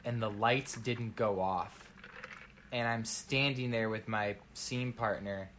and 0.03 0.21
the 0.21 0.29
lights 0.29 0.75
didn't 0.75 1.15
go 1.15 1.39
off 1.39 1.87
and 2.71 2.87
I'm 2.87 3.05
standing 3.05 3.71
there 3.71 3.89
with 3.89 4.07
my 4.07 4.35
scene 4.53 4.93
partner 4.93 5.49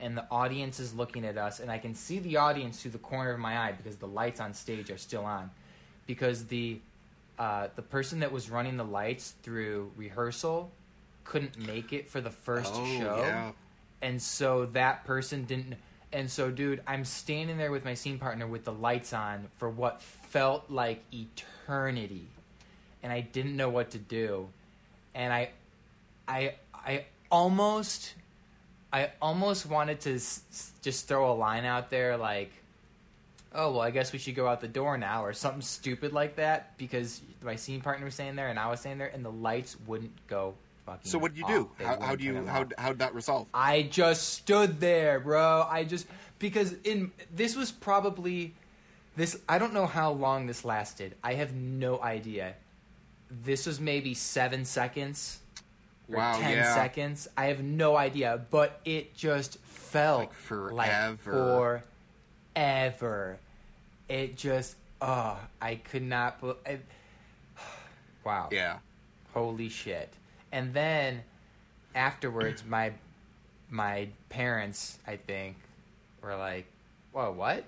and 0.00 0.16
the 0.16 0.26
audience 0.30 0.80
is 0.80 0.94
looking 0.94 1.24
at 1.24 1.38
us 1.38 1.60
and 1.60 1.70
I 1.70 1.78
can 1.78 1.94
see 1.94 2.18
the 2.18 2.36
audience 2.36 2.80
through 2.80 2.92
the 2.92 2.98
corner 2.98 3.32
of 3.32 3.38
my 3.38 3.58
eye 3.58 3.72
because 3.72 3.96
the 3.96 4.08
lights 4.08 4.40
on 4.40 4.54
stage 4.54 4.90
are 4.90 4.98
still 4.98 5.24
on 5.24 5.50
because 6.12 6.44
the 6.44 6.78
uh, 7.38 7.68
the 7.74 7.80
person 7.80 8.20
that 8.20 8.30
was 8.30 8.50
running 8.50 8.76
the 8.76 8.84
lights 8.84 9.32
through 9.42 9.90
rehearsal 9.96 10.70
couldn't 11.24 11.58
make 11.58 11.94
it 11.94 12.10
for 12.10 12.20
the 12.20 12.30
first 12.30 12.70
oh 12.74 12.84
show 12.98 13.16
yeah. 13.18 13.52
and 14.02 14.20
so 14.20 14.66
that 14.66 15.04
person 15.06 15.44
didn't 15.46 15.76
and 16.12 16.30
so 16.30 16.50
dude 16.50 16.82
i'm 16.86 17.04
standing 17.06 17.56
there 17.56 17.70
with 17.70 17.84
my 17.86 17.94
scene 17.94 18.18
partner 18.18 18.46
with 18.46 18.64
the 18.64 18.72
lights 18.72 19.14
on 19.14 19.48
for 19.56 19.70
what 19.70 20.02
felt 20.02 20.68
like 20.68 21.02
eternity 21.14 22.26
and 23.02 23.10
i 23.10 23.20
didn't 23.22 23.56
know 23.56 23.70
what 23.70 23.90
to 23.92 23.98
do 23.98 24.46
and 25.14 25.32
i 25.32 25.48
i 26.28 26.54
i 26.74 27.04
almost 27.30 28.14
i 28.92 29.10
almost 29.22 29.64
wanted 29.64 29.98
to 30.00 30.16
s- 30.16 30.42
s- 30.50 30.72
just 30.82 31.08
throw 31.08 31.32
a 31.32 31.36
line 31.36 31.64
out 31.64 31.88
there 31.88 32.18
like 32.18 32.50
oh 33.54 33.70
well 33.72 33.80
i 33.80 33.90
guess 33.90 34.12
we 34.12 34.18
should 34.18 34.34
go 34.34 34.46
out 34.48 34.60
the 34.60 34.68
door 34.68 34.96
now 34.98 35.24
or 35.24 35.32
something 35.32 35.60
stupid 35.62 36.12
like 36.12 36.36
that 36.36 36.76
because 36.78 37.20
my 37.42 37.56
scene 37.56 37.80
partner 37.80 38.04
was 38.06 38.14
standing 38.14 38.36
there 38.36 38.48
and 38.48 38.58
i 38.58 38.68
was 38.68 38.80
standing 38.80 38.98
there 38.98 39.08
and 39.14 39.24
the 39.24 39.30
lights 39.30 39.76
wouldn't 39.86 40.12
go 40.26 40.54
fucking 40.86 41.00
So 41.10 41.18
what 41.18 41.32
did 41.34 41.38
you 41.38 41.44
off. 41.44 41.50
do? 41.50 41.70
They 41.78 41.84
How, 41.84 41.92
how 41.92 42.00
wouldn't 42.00 42.18
do 42.18 42.24
you 42.24 42.32
them 42.34 42.46
how 42.46 42.60
off. 42.62 42.72
how'd 42.78 42.98
that 42.98 43.14
resolve? 43.14 43.46
I 43.54 43.82
just 43.82 44.30
stood 44.34 44.80
there, 44.80 45.20
bro. 45.20 45.66
I 45.70 45.84
just 45.84 46.06
because 46.38 46.72
in 46.84 47.12
this 47.32 47.54
was 47.56 47.70
probably 47.70 48.54
this 49.16 49.38
I 49.48 49.58
don't 49.58 49.72
know 49.74 49.86
how 49.86 50.10
long 50.12 50.46
this 50.46 50.64
lasted. 50.64 51.14
I 51.22 51.34
have 51.34 51.54
no 51.54 52.02
idea. 52.02 52.54
This 53.30 53.66
was 53.66 53.78
maybe 53.80 54.12
7 54.14 54.64
seconds 54.64 55.38
or 56.08 56.16
Wow, 56.16 56.38
10 56.40 56.50
yeah. 56.50 56.74
seconds. 56.74 57.28
I 57.36 57.46
have 57.46 57.62
no 57.62 57.96
idea, 57.96 58.44
but 58.50 58.80
it 58.84 59.14
just 59.14 59.58
felt 59.60 60.20
Like 60.20 60.32
forever. 60.34 60.74
Like 60.74 61.82
forever. 62.54 63.38
It 64.08 64.36
just, 64.36 64.76
oh, 65.00 65.38
I 65.60 65.76
could 65.76 66.02
not. 66.02 66.40
bel- 66.40 66.58
I, 66.66 66.78
wow. 68.24 68.48
Yeah. 68.50 68.78
Holy 69.32 69.68
shit. 69.68 70.12
And 70.50 70.74
then 70.74 71.22
afterwards, 71.94 72.64
my 72.68 72.92
my 73.70 74.08
parents, 74.28 74.98
I 75.06 75.16
think, 75.16 75.56
were 76.22 76.36
like, 76.36 76.66
"Whoa, 77.12 77.32
what? 77.32 77.64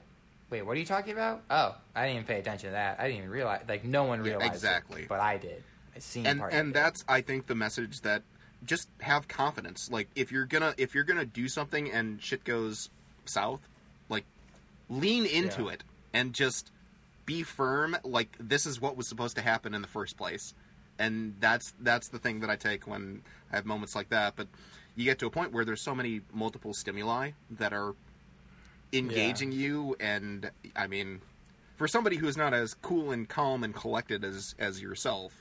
Wait, 0.50 0.60
what 0.62 0.76
are 0.76 0.80
you 0.80 0.84
talking 0.84 1.14
about? 1.14 1.42
Oh, 1.48 1.74
I 1.94 2.02
didn't 2.02 2.16
even 2.16 2.26
pay 2.26 2.38
attention 2.40 2.68
to 2.68 2.72
that. 2.72 3.00
I 3.00 3.04
didn't 3.04 3.18
even 3.18 3.30
realize. 3.30 3.62
Like, 3.66 3.84
no 3.84 4.04
one 4.04 4.18
Yeah, 4.22 4.32
realized 4.32 4.52
it, 4.52 4.56
exactly. 4.56 5.06
but 5.08 5.20
I 5.20 5.38
did. 5.38 5.62
I 5.96 6.00
seen 6.00 6.26
and 6.26 6.40
part 6.40 6.52
and 6.52 6.60
of 6.60 6.68
it. 6.68 6.74
that's 6.74 7.04
I 7.08 7.22
think 7.22 7.46
the 7.46 7.54
message 7.54 8.02
that 8.02 8.22
just 8.64 8.88
have 9.00 9.28
confidence. 9.28 9.90
Like 9.90 10.08
if 10.14 10.30
you're 10.30 10.44
gonna 10.44 10.74
if 10.76 10.94
you're 10.94 11.04
gonna 11.04 11.24
do 11.24 11.48
something 11.48 11.90
and 11.90 12.20
shit 12.20 12.44
goes 12.44 12.90
south, 13.24 13.66
lean 14.88 15.26
into 15.26 15.64
Yeah. 15.64 15.70
it 15.72 15.84
and 16.12 16.32
just 16.32 16.70
be 17.26 17.42
firm. 17.42 17.96
Like 18.04 18.36
this 18.38 18.66
is 18.66 18.80
what 18.80 18.96
was 18.96 19.08
supposed 19.08 19.36
to 19.36 19.42
happen 19.42 19.74
in 19.74 19.82
the 19.82 19.88
first 19.88 20.16
place, 20.16 20.54
and 20.98 21.34
that's 21.40 21.72
that's 21.80 22.08
the 22.08 22.18
thing 22.18 22.40
that 22.40 22.50
I 22.50 22.56
take 22.56 22.86
when 22.86 23.22
I 23.52 23.56
have 23.56 23.66
moments 23.66 23.94
like 23.94 24.10
that. 24.10 24.34
But 24.36 24.48
you 24.96 25.04
get 25.04 25.18
to 25.20 25.26
a 25.26 25.30
point 25.30 25.52
where 25.52 25.64
there's 25.64 25.80
so 25.82 25.94
many 25.94 26.20
multiple 26.32 26.72
stimuli 26.74 27.32
that 27.58 27.72
are 27.72 27.94
engaging 28.92 29.52
you, 29.52 29.96
and 30.00 30.50
I 30.76 30.86
mean, 30.86 31.20
for 31.76 31.88
somebody 31.88 32.16
who's 32.16 32.36
not 32.36 32.54
as 32.54 32.74
cool 32.74 33.10
and 33.10 33.28
calm 33.28 33.64
and 33.64 33.74
collected 33.74 34.24
as 34.24 34.54
as 34.58 34.80
yourself. 34.80 35.32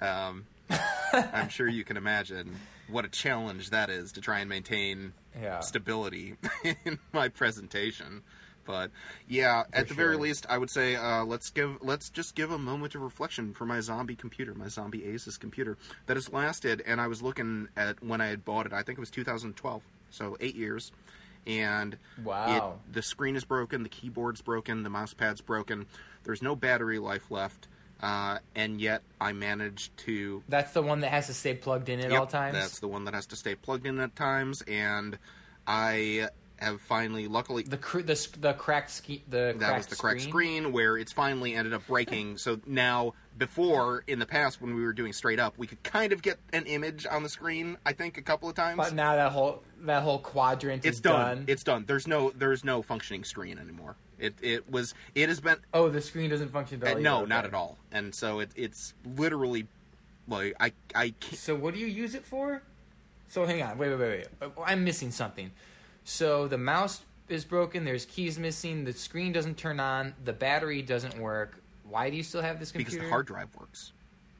Um, 0.00 0.46
I'm 1.12 1.48
sure 1.48 1.66
you 1.68 1.82
can 1.84 1.96
imagine 1.96 2.54
what 2.88 3.04
a 3.04 3.08
challenge 3.08 3.70
that 3.70 3.90
is 3.90 4.12
to 4.12 4.20
try 4.20 4.38
and 4.38 4.48
maintain 4.48 5.12
Yeah. 5.40 5.60
stability 5.60 6.36
in 6.84 6.98
my 7.12 7.28
presentation. 7.28 8.22
But 8.64 8.90
yeah, 9.28 9.64
at 9.72 9.88
the 9.88 9.94
very 9.94 10.16
least, 10.16 10.46
I 10.48 10.58
would 10.58 10.70
say 10.70 10.96
uh, 10.96 11.24
let's 11.24 11.50
give 11.50 11.78
let's 11.82 12.10
just 12.10 12.34
give 12.34 12.50
a 12.50 12.58
moment 12.58 12.94
of 12.94 13.02
reflection 13.02 13.52
for 13.54 13.64
my 13.66 13.80
zombie 13.80 14.16
computer, 14.16 14.54
my 14.54 14.68
zombie 14.68 15.00
Asus 15.00 15.38
computer 15.38 15.76
that 16.06 16.16
has 16.16 16.32
lasted. 16.32 16.82
And 16.86 17.00
I 17.00 17.06
was 17.08 17.22
looking 17.22 17.68
at 17.76 18.02
when 18.02 18.20
I 18.20 18.26
had 18.26 18.44
bought 18.44 18.66
it. 18.66 18.72
I 18.72 18.82
think 18.82 18.98
it 18.98 19.00
was 19.00 19.10
2012, 19.10 19.82
so 20.10 20.36
eight 20.40 20.54
years. 20.54 20.92
And 21.46 21.96
Wow. 22.22 22.78
it, 22.86 22.92
the 22.92 23.02
screen 23.02 23.34
is 23.34 23.44
broken, 23.44 23.82
the 23.82 23.88
keyboard's 23.88 24.42
broken, 24.42 24.82
the 24.82 24.90
mouse 24.90 25.14
pad's 25.14 25.40
broken. 25.40 25.86
There's 26.24 26.42
no 26.42 26.54
battery 26.54 26.98
life 26.98 27.30
left, 27.30 27.66
uh, 28.02 28.38
and 28.54 28.78
yet 28.78 29.02
I 29.20 29.32
managed 29.32 29.96
to 30.04 30.42
That's 30.48 30.72
the 30.72 30.82
one 30.82 31.00
that 31.00 31.10
has 31.10 31.28
to 31.28 31.34
stay 31.34 31.54
plugged 31.54 31.88
in 31.88 32.00
at 32.00 32.10
Yep, 32.10 32.20
all 32.20 32.26
times. 32.26 32.54
That's 32.54 32.78
the 32.80 32.88
one 32.88 33.04
that 33.06 33.14
has 33.14 33.26
to 33.28 33.36
stay 33.36 33.54
plugged 33.54 33.86
in 33.86 33.98
at 34.00 34.14
times, 34.14 34.62
and 34.68 35.18
I 35.66 36.28
have 36.60 36.80
finally, 36.80 37.26
luckily, 37.28 37.62
the 37.62 37.76
cr- 37.76 38.00
the 38.02 38.28
the 38.38 38.52
cracked 38.52 38.90
ski- 38.90 39.22
the 39.28 39.54
that 39.58 39.76
was 39.76 39.86
the 39.86 39.96
cracked 39.96 40.22
screen 40.22 40.72
where 40.72 40.96
it's 40.96 41.12
finally 41.12 41.54
ended 41.54 41.72
up 41.72 41.86
breaking. 41.86 42.36
so 42.38 42.60
now, 42.66 43.14
before 43.38 44.04
in 44.06 44.18
the 44.18 44.26
past 44.26 44.60
when 44.60 44.74
we 44.74 44.82
were 44.82 44.92
doing 44.92 45.12
straight 45.12 45.38
up, 45.38 45.56
we 45.58 45.66
could 45.66 45.82
kind 45.82 46.12
of 46.12 46.22
get 46.22 46.38
an 46.52 46.66
image 46.66 47.06
on 47.10 47.22
the 47.22 47.28
screen. 47.28 47.76
I 47.84 47.92
think 47.92 48.18
a 48.18 48.22
couple 48.22 48.48
of 48.48 48.54
times. 48.54 48.76
But 48.76 48.94
now 48.94 49.16
that 49.16 49.32
whole 49.32 49.62
that 49.82 50.02
whole 50.02 50.18
quadrant 50.18 50.84
it's 50.84 50.98
is 50.98 51.00
done. 51.00 51.44
It's 51.46 51.64
done. 51.64 51.84
There's 51.86 52.06
no 52.06 52.30
there's 52.30 52.64
no 52.64 52.82
functioning 52.82 53.24
screen 53.24 53.58
anymore. 53.58 53.96
It 54.18 54.34
it 54.42 54.70
was 54.70 54.94
it 55.14 55.28
has 55.28 55.40
been 55.40 55.56
oh, 55.72 55.88
the 55.88 56.00
screen 56.00 56.30
doesn't 56.30 56.50
function. 56.50 56.82
at 56.84 56.96
uh, 56.96 57.00
no 57.00 57.18
either. 57.18 57.26
not 57.26 57.44
at 57.46 57.54
all. 57.54 57.78
And 57.90 58.14
so 58.14 58.40
it 58.40 58.50
it's 58.54 58.94
literally 59.16 59.66
like 60.28 60.54
I 60.60 60.72
I 60.94 61.14
can't, 61.20 61.36
So 61.36 61.54
what 61.54 61.74
do 61.74 61.80
you 61.80 61.86
use 61.86 62.14
it 62.14 62.24
for? 62.24 62.62
So 63.28 63.46
hang 63.46 63.62
on, 63.62 63.78
wait, 63.78 63.90
wait, 63.90 63.98
wait, 63.98 64.26
wait. 64.40 64.50
I'm 64.66 64.84
missing 64.84 65.12
something. 65.12 65.52
So 66.10 66.48
the 66.48 66.58
mouse 66.58 67.02
is 67.28 67.44
broken. 67.44 67.84
There's 67.84 68.04
keys 68.04 68.36
missing. 68.36 68.82
The 68.84 68.92
screen 68.92 69.30
doesn't 69.30 69.56
turn 69.56 69.78
on. 69.78 70.12
The 70.24 70.32
battery 70.32 70.82
doesn't 70.82 71.16
work. 71.20 71.62
Why 71.88 72.10
do 72.10 72.16
you 72.16 72.24
still 72.24 72.42
have 72.42 72.58
this 72.58 72.72
computer? 72.72 72.90
because 72.96 73.04
the 73.06 73.10
hard 73.10 73.26
drive 73.26 73.48
works, 73.58 73.92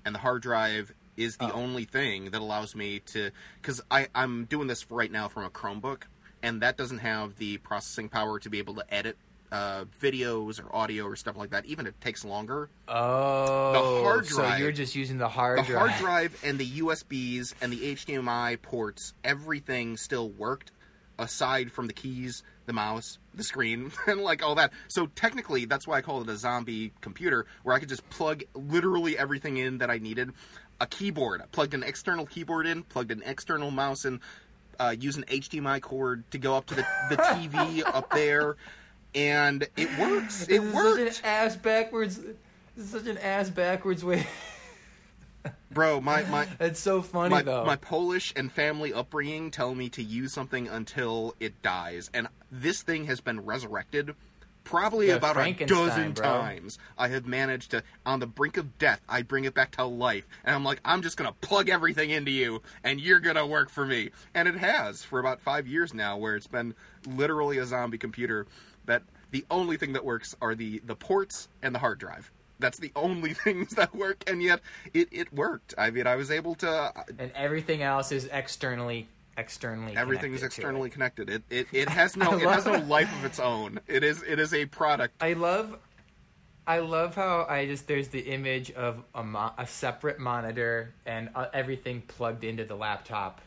and 0.05 0.13
the 0.13 0.19
hard 0.19 0.43
drive 0.43 0.93
is 1.17 1.37
the 1.37 1.47
Oh. 1.53 1.53
only 1.53 1.85
thing 1.85 2.33
that 2.33 2.41
allows 2.41 2.75
me 2.75 2.99
to. 3.07 3.31
Because 3.63 3.81
I 3.89 4.09
I'm 4.17 4.47
doing 4.47 4.67
this 4.67 4.91
right 4.91 5.11
now 5.13 5.29
from 5.29 5.45
a 5.45 5.51
Chromebook, 5.51 6.03
and 6.43 6.61
that 6.61 6.77
doesn't 6.77 6.99
have 6.99 7.37
the 7.37 7.59
processing 7.59 8.09
power 8.09 8.41
to 8.41 8.51
be 8.51 8.59
able 8.59 8.75
to 8.75 8.85
edit 8.93 9.17
uh, 9.53 9.85
videos 10.01 10.61
or 10.65 10.75
audio 10.75 11.05
or 11.07 11.15
stuff 11.15 11.37
like 11.37 11.51
that. 11.51 11.67
Even 11.67 11.87
if 11.87 11.95
it 11.95 12.01
takes 12.01 12.25
longer. 12.25 12.69
Oh, 12.89 13.73
The 13.73 14.03
hard 14.03 14.27
drive. 14.27 14.53
So 14.53 14.57
you're 14.59 14.73
just 14.73 14.97
using 14.97 15.19
the 15.19 15.29
hard 15.29 15.57
drive. 15.59 15.67
the 15.69 15.73
drive. 15.73 15.91
hard 15.91 16.01
drive 16.01 16.41
and 16.45 16.59
the 16.59 16.67
USBs 16.81 17.55
and 17.61 17.73
the 17.73 17.95
HDMI 17.95 18.61
ports, 18.61 19.15
everything 19.25 19.97
still 19.97 20.29
worked 20.31 20.73
aside 21.21 21.71
from 21.71 21.87
the 21.87 21.93
keys, 21.93 22.43
the 22.67 22.73
mouse, 22.73 23.19
the 23.35 23.45
screen, 23.45 23.93
and 24.07 24.21
like 24.21 24.43
all 24.43 24.57
that. 24.57 24.73
So 24.89 25.07
technically, 25.07 25.67
that's 25.67 25.87
why 25.87 25.99
I 25.99 26.01
call 26.01 26.23
it 26.23 26.29
a 26.29 26.37
zombie 26.37 26.93
computer, 27.01 27.47
where 27.63 27.77
I 27.77 27.79
could 27.79 27.89
just 27.89 28.09
plug 28.11 28.43
literally 28.55 29.17
everything 29.17 29.59
in 29.59 29.79
that 29.79 29.91
I 29.91 29.99
needed. 29.99 30.31
A 30.81 30.87
keyboard, 30.87 31.43
I 31.43 31.45
plugged 31.47 31.75
an 31.75 31.83
external 31.83 32.25
keyboard 32.25 32.67
in, 32.67 32.83
plugged 32.83 33.11
an 33.11 33.23
external 33.25 33.71
mouse 33.71 34.07
in, 34.07 34.21
uh, 34.79 34.95
use 34.99 35.17
an 35.17 35.25
HDMI 35.25 35.83
cord 35.83 36.29
to 36.31 36.39
go 36.39 36.57
up 36.57 36.67
to 36.67 36.75
the, 36.75 36.87
the 37.11 37.17
TV 37.17 37.83
up 37.95 38.11
there, 38.11 38.57
and 39.15 39.69
it 39.77 39.99
works. 39.99 40.45
It 40.45 40.49
This 40.49 40.63
is 40.63 40.75
worked. 40.75 41.17
Such 41.17 41.19
an 41.19 41.25
ass 41.27 41.57
backwards. 41.57 42.17
This 42.17 42.87
is 42.87 42.91
such 42.91 43.07
an 43.07 43.19
ass 43.19 43.51
backwards 43.51 44.03
way. 44.03 44.27
Bro, 45.71 46.01
my, 46.01 46.23
my, 46.25 46.47
It's 46.61 46.81
so 46.81 47.01
funny 47.01 47.31
my, 47.31 47.43
though. 47.43 47.65
my 47.65 47.77
Polish 47.77 48.33
and 48.37 48.51
family 48.51 48.93
upbringing 48.93 49.51
tell 49.51 49.75
me 49.75 49.89
to 49.91 50.03
use 50.03 50.33
something 50.33 50.69
until 50.69 51.35
it 51.41 51.63
dies, 51.63 52.11
and 52.13 52.29
this 52.51 52.83
thing 52.83 53.07
has 53.07 53.21
been 53.21 53.41
resurrected 53.45 54.15
probably 54.65 55.07
The 55.09 55.17
about 55.17 55.37
a 55.37 55.53
dozen 55.67 56.13
bro. 56.13 56.25
times. 56.25 56.79
I 56.97 57.09
have 57.09 57.27
managed 57.27 57.73
to, 57.73 57.83
on 58.07 58.21
the 58.21 58.27
brink 58.27 58.57
of 58.57 58.79
death, 58.79 59.01
I 59.09 59.23
bring 59.23 59.45
it 59.45 59.55
back 59.55 59.73
to 59.73 59.85
life, 59.85 60.29
and 60.45 60.55
I'm 60.55 60.65
like, 60.65 60.81
I'm 60.85 61.03
just 61.03 61.17
gonna 61.17 61.33
plug 61.41 61.69
everything 61.69 62.11
into 62.11 62.31
you, 62.31 62.63
and 62.85 63.01
you're 63.01 63.21
gonna 63.21 63.47
work 63.47 63.71
for 63.71 63.87
me, 63.87 64.11
and 64.35 64.49
it 64.49 64.57
has 64.57 65.03
for 65.03 65.19
about 65.19 65.41
five 65.41 65.67
years 65.67 65.95
now, 65.95 66.17
where 66.17 66.37
it's 66.37 66.47
been 66.47 66.75
literally 67.07 67.59
a 67.59 67.67
zombie 67.67 67.99
computer. 67.99 68.47
That 68.87 69.03
the 69.31 69.45
only 69.51 69.77
thing 69.77 69.93
that 69.93 70.05
works 70.05 70.35
are 70.41 70.55
the 70.55 70.81
the 70.85 70.97
ports 70.97 71.49
and 71.63 71.75
the 71.75 71.79
hard 71.79 71.99
drive. 71.99 72.31
That's 72.61 72.79
the 72.79 72.93
only 72.95 73.35
things 73.45 73.75
that 73.75 73.95
work, 73.95 74.23
and 74.29 74.43
yet 74.43 74.61
it, 74.95 75.09
it 75.11 75.33
worked. 75.33 75.75
I 75.79 75.91
mean, 75.91 76.07
I 76.07 76.17
was 76.17 76.31
able 76.31 76.55
to 76.57 76.93
and 77.19 77.33
everything 77.35 77.83
else 77.83 78.13
is 78.13 78.27
externally 78.33 79.09
externally. 79.37 79.97
everything's 79.97 80.41
connected 80.41 80.41
to 80.41 80.47
externally 80.47 80.89
it. 80.89 80.93
connected. 80.93 81.31
It, 81.31 81.43
it 81.51 81.67
it 81.73 81.89
has 82.01 82.17
no 82.17 82.33
it 82.37 82.43
has 82.49 82.67
no 82.67 82.77
life 82.79 83.13
of 83.19 83.25
its 83.25 83.41
own. 83.41 83.81
It 83.87 84.05
is 84.05 84.23
it 84.23 84.39
is 84.39 84.53
a 84.55 84.67
product. 84.67 85.15
I 85.23 85.33
love, 85.33 85.77
I 86.67 86.81
love 86.81 87.15
how 87.15 87.47
I 87.49 87.67
just 87.67 87.87
there's 87.89 88.09
the 88.09 88.21
image 88.21 88.71
of 88.73 89.03
a 89.15 89.25
mo- 89.25 89.53
a 89.59 89.67
separate 89.67 90.19
monitor 90.19 90.93
and 91.07 91.31
uh, 91.35 91.47
everything 91.53 92.03
plugged 92.03 92.45
into 92.45 92.65
the 92.65 92.77
laptop. 92.77 93.41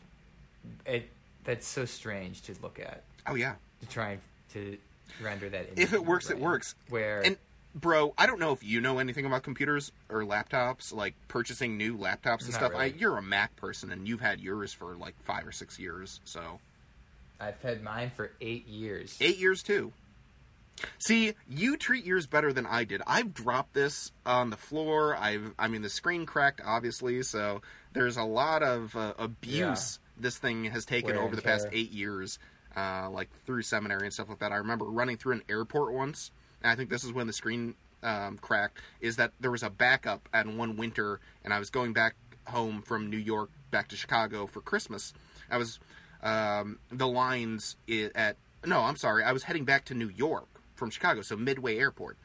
It 0.86 1.08
that's 1.44 1.66
so 1.66 1.84
strange 1.84 2.42
to 2.42 2.54
look 2.62 2.78
at 2.80 3.02
Oh 3.26 3.34
yeah. 3.34 3.54
to 3.80 3.86
try 3.88 4.10
and 4.12 4.20
to 4.54 4.76
render 5.22 5.48
that. 5.50 5.66
Image 5.68 5.78
If 5.78 5.92
it 5.92 6.04
works, 6.04 6.30
it 6.30 6.38
works. 6.38 6.74
Where 6.88 7.20
And 7.24 7.36
bro, 7.74 8.14
I 8.16 8.26
don't 8.26 8.40
know 8.40 8.52
if 8.52 8.62
you 8.62 8.80
know 8.80 8.98
anything 8.98 9.26
about 9.26 9.42
computers 9.42 9.92
or 10.08 10.22
laptops, 10.22 10.92
like 10.92 11.14
purchasing 11.28 11.76
new 11.76 11.96
laptops 11.96 12.42
and 12.42 12.52
Not 12.52 12.60
stuff. 12.60 12.72
I, 12.74 12.86
you're 12.86 13.16
a 13.16 13.22
Mac 13.22 13.56
person, 13.56 13.90
and 13.90 14.06
you've 14.06 14.20
had 14.20 14.40
yours 14.40 14.72
for 14.72 14.96
like 14.96 15.14
five 15.24 15.46
or 15.46 15.52
six 15.52 15.78
years. 15.78 16.20
So 16.24 16.60
I've 17.40 17.60
had 17.62 17.82
mine 17.82 18.10
for 18.14 18.30
eight 18.40 18.66
years. 18.66 19.16
eight 19.20 19.38
years 19.38 19.62
too. 19.62 19.92
See, 20.98 21.34
you 21.48 21.76
treat 21.76 22.04
yours 22.04 22.26
better 22.26 22.52
than 22.52 22.66
I 22.66 22.84
did. 22.84 23.00
I've 23.06 23.32
dropped 23.32 23.74
this 23.74 24.10
on 24.26 24.50
the 24.50 24.56
floor. 24.56 25.16
I've, 25.16 25.52
I 25.58 25.68
mean, 25.68 25.82
the 25.82 25.88
screen 25.88 26.26
cracked, 26.26 26.60
obviously. 26.64 27.22
So 27.22 27.62
there's 27.92 28.16
a 28.16 28.24
lot 28.24 28.62
of 28.62 28.94
uh, 28.96 29.14
abuse 29.18 30.00
this 30.18 30.36
thing 30.38 30.64
has 30.64 30.84
taken 30.84 31.10
Wear 31.10 31.20
over 31.20 31.28
and 31.28 31.38
the 31.38 31.42
past 31.42 31.64
tear. 31.64 31.72
eight 31.74 31.92
years, 31.92 32.38
uh, 32.76 33.08
like 33.10 33.28
through 33.46 33.62
seminary 33.62 34.04
and 34.04 34.12
stuff 34.12 34.28
like 34.28 34.40
that. 34.40 34.52
I 34.52 34.56
remember 34.56 34.86
running 34.86 35.16
through 35.16 35.34
an 35.34 35.42
airport 35.48 35.92
once, 35.92 36.30
and 36.64 36.72
I 36.72 36.74
think 36.74 36.90
this 36.90 37.04
is 37.04 37.12
when 37.12 37.28
the 37.28 37.32
screen 37.32 37.74
um, 38.02 38.38
cracked. 38.38 38.78
Is 39.00 39.16
that 39.16 39.32
there 39.38 39.50
was 39.50 39.62
a 39.62 39.70
backup 39.70 40.28
at 40.32 40.46
one 40.46 40.76
winter, 40.76 41.20
and 41.44 41.52
I 41.52 41.58
was 41.60 41.70
going 41.70 41.92
back 41.92 42.16
home 42.46 42.82
from 42.82 43.10
New 43.10 43.18
York 43.18 43.50
back 43.70 43.88
to 43.88 43.96
Chicago 43.96 44.46
for 44.46 44.60
Christmas. 44.60 45.12
I 45.50 45.58
was 45.58 45.78
um, 46.22 46.78
the 46.90 47.06
lines 47.06 47.76
at 48.14 48.36
no, 48.66 48.80
I'm 48.80 48.96
sorry, 48.96 49.22
I 49.22 49.32
was 49.32 49.44
heading 49.44 49.64
back 49.64 49.84
to 49.86 49.94
New 49.94 50.08
York 50.08 50.48
from 50.74 50.90
Chicago, 50.90 51.20
so 51.20 51.36
Midway 51.36 51.76
Airport, 51.78 52.16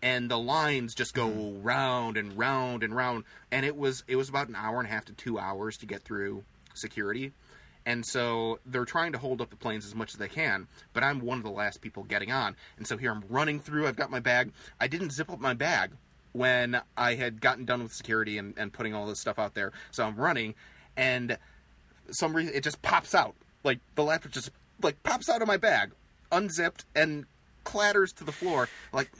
and 0.00 0.30
the 0.30 0.38
lines 0.38 0.94
just 0.94 1.12
go 1.12 1.28
round 1.60 2.16
and 2.16 2.38
round 2.38 2.84
and 2.84 2.94
round, 2.94 3.24
and 3.50 3.66
it 3.66 3.76
was 3.76 4.04
it 4.06 4.16
was 4.16 4.28
about 4.28 4.48
an 4.48 4.54
hour 4.54 4.78
and 4.78 4.88
a 4.88 4.90
half 4.90 5.04
to 5.06 5.12
two 5.12 5.38
hours 5.38 5.76
to 5.78 5.86
get 5.86 6.02
through 6.02 6.44
security. 6.74 7.32
And 7.90 8.06
so 8.06 8.60
they're 8.64 8.84
trying 8.84 9.10
to 9.14 9.18
hold 9.18 9.40
up 9.40 9.50
the 9.50 9.56
planes 9.56 9.84
as 9.84 9.96
much 9.96 10.14
as 10.14 10.18
they 10.20 10.28
can, 10.28 10.68
but 10.92 11.02
I'm 11.02 11.18
one 11.18 11.38
of 11.38 11.42
the 11.42 11.50
last 11.50 11.80
people 11.80 12.04
getting 12.04 12.30
on. 12.30 12.54
And 12.76 12.86
so 12.86 12.96
here 12.96 13.10
I'm 13.10 13.24
running 13.28 13.58
through, 13.58 13.88
I've 13.88 13.96
got 13.96 14.12
my 14.12 14.20
bag. 14.20 14.52
I 14.80 14.86
didn't 14.86 15.10
zip 15.10 15.28
up 15.28 15.40
my 15.40 15.54
bag 15.54 15.90
when 16.30 16.80
I 16.96 17.16
had 17.16 17.40
gotten 17.40 17.64
done 17.64 17.82
with 17.82 17.92
security 17.92 18.38
and, 18.38 18.54
and 18.56 18.72
putting 18.72 18.94
all 18.94 19.08
this 19.08 19.18
stuff 19.18 19.40
out 19.40 19.54
there. 19.54 19.72
So 19.90 20.04
I'm 20.04 20.14
running, 20.14 20.54
and 20.96 21.36
some 22.12 22.32
reason 22.32 22.54
it 22.54 22.62
just 22.62 22.80
pops 22.80 23.12
out. 23.12 23.34
Like 23.64 23.80
the 23.96 24.04
laptop 24.04 24.30
just 24.30 24.52
like 24.80 25.02
pops 25.02 25.28
out 25.28 25.42
of 25.42 25.48
my 25.48 25.56
bag, 25.56 25.90
unzipped 26.30 26.84
and 26.94 27.26
clatters 27.64 28.12
to 28.14 28.24
the 28.24 28.32
floor. 28.32 28.68
Like, 28.92 29.10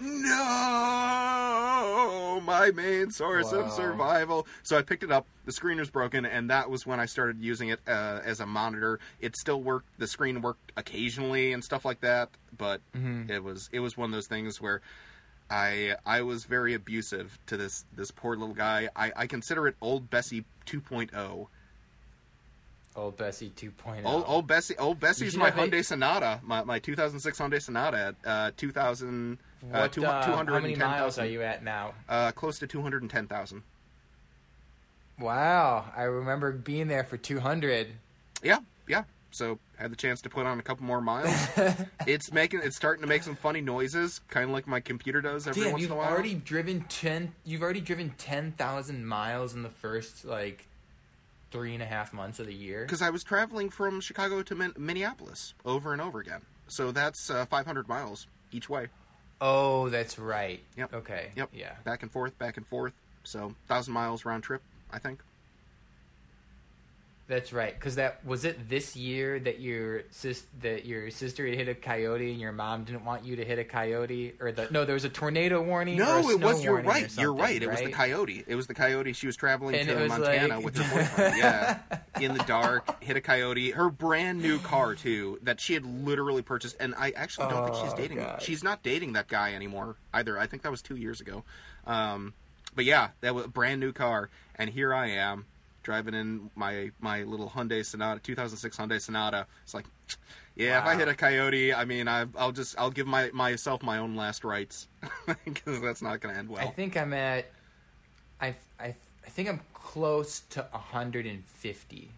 no, 0.60 2.40
my 2.44 2.70
main 2.72 3.10
source 3.10 3.52
Wow. 3.52 3.60
of 3.60 3.70
survival. 3.72 4.46
So 4.62 4.76
I 4.78 4.82
picked 4.82 5.02
it 5.02 5.10
up. 5.12 5.26
The 5.44 5.52
screen 5.52 5.78
was 5.78 5.90
broken, 5.90 6.24
and 6.26 6.50
that 6.50 6.70
was 6.70 6.86
when 6.86 7.00
I 7.00 7.06
started 7.06 7.40
using 7.40 7.68
it 7.70 7.80
uh, 7.86 8.20
as 8.24 8.40
a 8.40 8.46
monitor. 8.46 8.98
It 9.20 9.36
still 9.36 9.62
worked. 9.62 9.98
The 9.98 10.06
screen 10.06 10.40
worked 10.42 10.72
occasionally 10.76 11.52
and 11.52 11.62
stuff 11.64 11.84
like 11.84 12.00
that, 12.00 12.30
but 12.56 12.80
Mhm. 12.94 13.28
it 13.30 13.42
was 13.42 13.68
it 13.72 13.80
was 13.80 13.96
one 13.96 14.06
of 14.10 14.12
those 14.12 14.26
things 14.28 14.60
where. 14.60 14.80
I 15.52 15.96
I 16.06 16.22
was 16.22 16.44
very 16.44 16.74
abusive 16.74 17.36
to 17.46 17.56
this 17.56 17.84
this 17.92 18.12
poor 18.12 18.36
little 18.36 18.54
guy. 18.54 18.88
I, 18.94 19.10
I 19.16 19.26
consider 19.26 19.66
it 19.66 19.74
old 19.80 20.08
Bessie 20.08 20.44
2.0. 20.66 21.48
Old 22.96 23.16
Bessie 23.16 23.52
2.0. 23.54 24.04
Old, 24.04 24.24
old 24.26 24.46
Bessie, 24.46 24.76
old 24.76 24.98
Bessie's 24.98 25.36
my 25.36 25.48
a- 25.48 25.52
Hyundai 25.52 25.84
Sonata, 25.84 26.40
my, 26.42 26.64
my 26.64 26.78
2006 26.80 27.38
Hyundai 27.38 27.62
Sonata 27.62 28.14
at 28.24 28.28
uh, 28.28 28.50
2000, 28.56 29.38
uh, 29.72 29.88
two, 29.88 30.04
uh, 30.04 30.22
how 30.22 30.42
many 30.42 30.74
210,000, 30.74 30.78
miles 30.80 31.18
are 31.18 31.26
you 31.26 31.42
at 31.42 31.62
now? 31.62 31.94
Uh, 32.08 32.32
close 32.32 32.58
to 32.58 32.66
210,000. 32.66 33.62
Wow, 35.20 35.84
I 35.94 36.02
remember 36.04 36.50
being 36.52 36.88
there 36.88 37.04
for 37.04 37.16
200. 37.16 37.88
Yeah, 38.42 38.58
yeah. 38.88 39.04
So 39.30 39.58
had 39.78 39.92
the 39.92 39.96
chance 39.96 40.20
to 40.22 40.28
put 40.28 40.46
on 40.46 40.58
a 40.58 40.62
couple 40.62 40.84
more 40.84 41.00
miles. 41.00 41.32
it's 42.06 42.32
making, 42.32 42.60
it's 42.64 42.74
starting 42.74 43.02
to 43.02 43.08
make 43.08 43.22
some 43.22 43.36
funny 43.36 43.60
noises, 43.60 44.20
kind 44.28 44.46
of 44.46 44.50
like 44.50 44.66
my 44.66 44.80
computer 44.80 45.20
does 45.20 45.46
every 45.46 45.62
Damn, 45.62 45.72
once 45.72 45.84
in 45.84 45.92
a 45.92 45.94
while. 45.94 46.06
You've 46.06 46.12
already 46.14 46.34
driven 46.34 46.84
10. 46.88 47.32
You've 47.44 47.62
already 47.62 47.80
driven 47.80 48.14
10,000 48.18 49.06
miles 49.06 49.54
in 49.54 49.62
the 49.62 49.70
first 49.70 50.24
like 50.24 50.66
three 51.50 51.74
and 51.74 51.82
a 51.82 51.86
half 51.86 52.12
months 52.12 52.38
of 52.38 52.46
the 52.46 52.54
year. 52.54 52.82
Because 52.82 53.02
I 53.02 53.10
was 53.10 53.22
traveling 53.22 53.70
from 53.70 54.00
Chicago 54.00 54.42
to 54.42 54.54
Min- 54.54 54.74
Minneapolis 54.78 55.54
over 55.64 55.92
and 55.92 56.00
over 56.00 56.20
again. 56.20 56.40
So 56.68 56.92
that's 56.92 57.30
uh, 57.30 57.46
500 57.46 57.88
miles 57.88 58.26
each 58.52 58.68
way. 58.68 58.88
Oh, 59.40 59.88
that's 59.88 60.18
right. 60.18 60.60
Yep. 60.76 60.94
Okay. 60.94 61.30
Yep. 61.34 61.50
Yeah. 61.52 61.72
Back 61.84 62.02
and 62.02 62.12
forth, 62.12 62.38
back 62.38 62.56
and 62.56 62.66
forth. 62.66 62.92
So 63.24 63.54
thousand 63.68 63.94
miles 63.94 64.24
round 64.24 64.42
trip, 64.42 64.62
I 64.90 64.98
think. 64.98 65.22
That's 67.30 67.52
right. 67.52 67.72
Because 67.72 67.94
that 67.94 68.24
was 68.26 68.44
it. 68.44 68.68
This 68.68 68.96
year 68.96 69.38
that 69.38 69.60
your 69.60 70.02
sis 70.10 70.44
that 70.62 70.84
your 70.84 71.10
sister 71.12 71.46
had 71.46 71.54
hit 71.54 71.68
a 71.68 71.76
coyote 71.76 72.32
and 72.32 72.40
your 72.40 72.50
mom 72.50 72.82
didn't 72.82 73.04
want 73.04 73.24
you 73.24 73.36
to 73.36 73.44
hit 73.44 73.56
a 73.60 73.64
coyote, 73.64 74.34
or 74.40 74.50
the 74.50 74.66
no, 74.72 74.84
there 74.84 74.94
was 74.94 75.04
a 75.04 75.08
tornado 75.08 75.62
warning. 75.62 75.96
No, 75.96 76.28
it 76.28 76.40
was. 76.40 76.64
You're 76.64 76.80
right. 76.82 77.08
You're 77.16 77.32
right. 77.32 77.62
It 77.62 77.70
was 77.70 77.80
the 77.82 77.92
coyote. 77.92 78.42
It 78.48 78.56
was 78.56 78.66
the 78.66 78.74
coyote. 78.74 79.12
She 79.12 79.26
was 79.28 79.36
traveling 79.36 79.76
And 79.76 79.88
to 79.88 79.94
was 79.94 80.08
Montana 80.08 80.56
like- 80.56 80.64
with 80.64 80.76
her 80.76 80.94
boyfriend. 80.98 81.36
yeah, 81.38 81.78
in 82.20 82.34
the 82.34 82.42
dark, 82.44 83.00
hit 83.02 83.16
a 83.16 83.20
coyote. 83.20 83.70
Her 83.70 83.90
brand 83.90 84.42
new 84.42 84.58
car 84.58 84.96
too, 84.96 85.38
that 85.42 85.60
she 85.60 85.74
had 85.74 85.86
literally 85.86 86.42
purchased. 86.42 86.74
And 86.80 86.96
I 86.98 87.12
actually 87.14 87.48
don't 87.50 87.64
think 87.72 87.76
she's 87.84 87.92
Oh, 87.92 87.96
dating. 87.96 88.16
God. 88.18 88.42
She's 88.42 88.64
not 88.64 88.82
dating 88.82 89.12
that 89.12 89.28
guy 89.28 89.54
anymore 89.54 89.94
either. 90.12 90.36
I 90.36 90.48
think 90.48 90.62
that 90.64 90.70
was 90.72 90.82
two 90.82 90.96
years 90.96 91.20
ago. 91.20 91.44
Um, 91.86 92.34
but 92.74 92.84
yeah, 92.84 93.10
that 93.20 93.36
was 93.36 93.44
a 93.44 93.48
brand 93.48 93.80
new 93.80 93.92
car, 93.92 94.30
and 94.56 94.68
here 94.68 94.92
I 94.92 95.10
am 95.10 95.46
driving 95.82 96.14
in 96.14 96.50
my 96.54 96.90
my 97.00 97.22
little 97.22 97.48
Hyundai 97.48 97.84
Sonata, 97.84 98.20
2006 98.20 98.76
Hyundai 98.76 99.00
Sonata. 99.00 99.46
It's 99.62 99.74
like, 99.74 99.86
yeah, 100.56 100.80
if 100.80 100.84
I 100.84 100.96
hit 100.96 101.08
a 101.08 101.14
coyote, 101.14 101.72
I 101.74 101.84
mean, 101.84 102.08
I, 102.08 102.26
I'll 102.36 102.52
just 102.52 102.78
I'll 102.78 102.90
give 102.90 103.06
my 103.06 103.30
myself 103.32 103.82
my 103.82 103.98
own 103.98 104.16
last 104.16 104.44
rites 104.44 104.88
because 105.44 105.80
that's 105.80 106.02
not 106.02 106.20
going 106.20 106.34
to 106.34 106.38
end 106.38 106.48
well. 106.48 106.66
I 106.66 106.70
think 106.70 106.96
I'm 106.96 107.12
at. 107.12 107.50
I 108.40 108.54
I 108.78 108.94
I 109.24 109.28
think 109.28 109.48
I'm 109.48 109.60
close 109.74 110.40
to 110.50 110.66
150. 110.70 112.10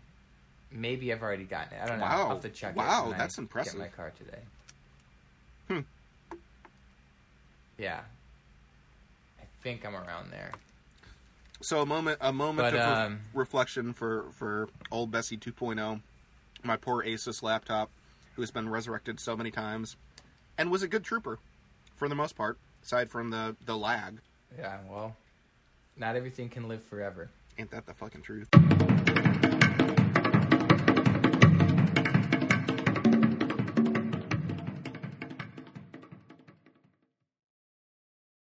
Maybe 0.70 1.12
I've 1.12 1.22
already 1.22 1.44
gotten 1.44 1.78
it. 1.78 1.82
I 1.82 1.86
don't 1.86 1.98
know. 1.98 2.04
Wow. 2.06 2.22
I'll 2.22 2.28
have 2.30 2.42
to 2.42 2.48
check. 2.48 2.72
it 2.72 2.76
Wow, 2.76 3.06
when 3.06 3.14
I 3.14 3.18
that's 3.18 3.38
impressive. 3.38 3.74
Get 3.74 3.80
my 3.80 3.88
car 3.88 4.12
today. 4.16 4.38
Hmm. 5.68 5.80
Yeah. 7.78 8.00
I 9.40 9.44
think 9.62 9.84
I'm 9.84 9.94
around 9.94 10.30
there. 10.30 10.52
So 11.62 11.80
a 11.80 11.86
moment, 11.86 12.18
a 12.20 12.32
moment 12.32 12.58
But, 12.72 12.74
of 12.74 12.80
re- 12.80 13.04
um, 13.04 13.20
reflection 13.34 13.92
for 13.92 14.26
for 14.32 14.68
old 14.90 15.10
Bessie 15.10 15.36
2.0, 15.36 16.00
my 16.64 16.76
poor 16.76 17.04
Asus 17.04 17.42
laptop, 17.42 17.90
who 18.34 18.42
has 18.42 18.50
been 18.50 18.68
resurrected 18.68 19.20
so 19.20 19.36
many 19.36 19.50
times, 19.50 19.96
and 20.58 20.70
was 20.70 20.82
a 20.82 20.88
good 20.88 21.04
trooper, 21.04 21.38
for 21.96 22.08
the 22.08 22.14
most 22.16 22.36
part, 22.36 22.58
aside 22.82 23.10
from 23.10 23.30
the 23.30 23.56
the 23.64 23.76
lag. 23.76 24.18
Yeah. 24.58 24.78
Well, 24.90 25.16
not 25.96 26.16
everything 26.16 26.48
can 26.48 26.68
live 26.68 26.82
forever. 26.82 27.30
Ain't 27.58 27.70
that 27.70 27.86
the 27.86 27.94
fucking 27.94 28.22
truth? 28.22 28.48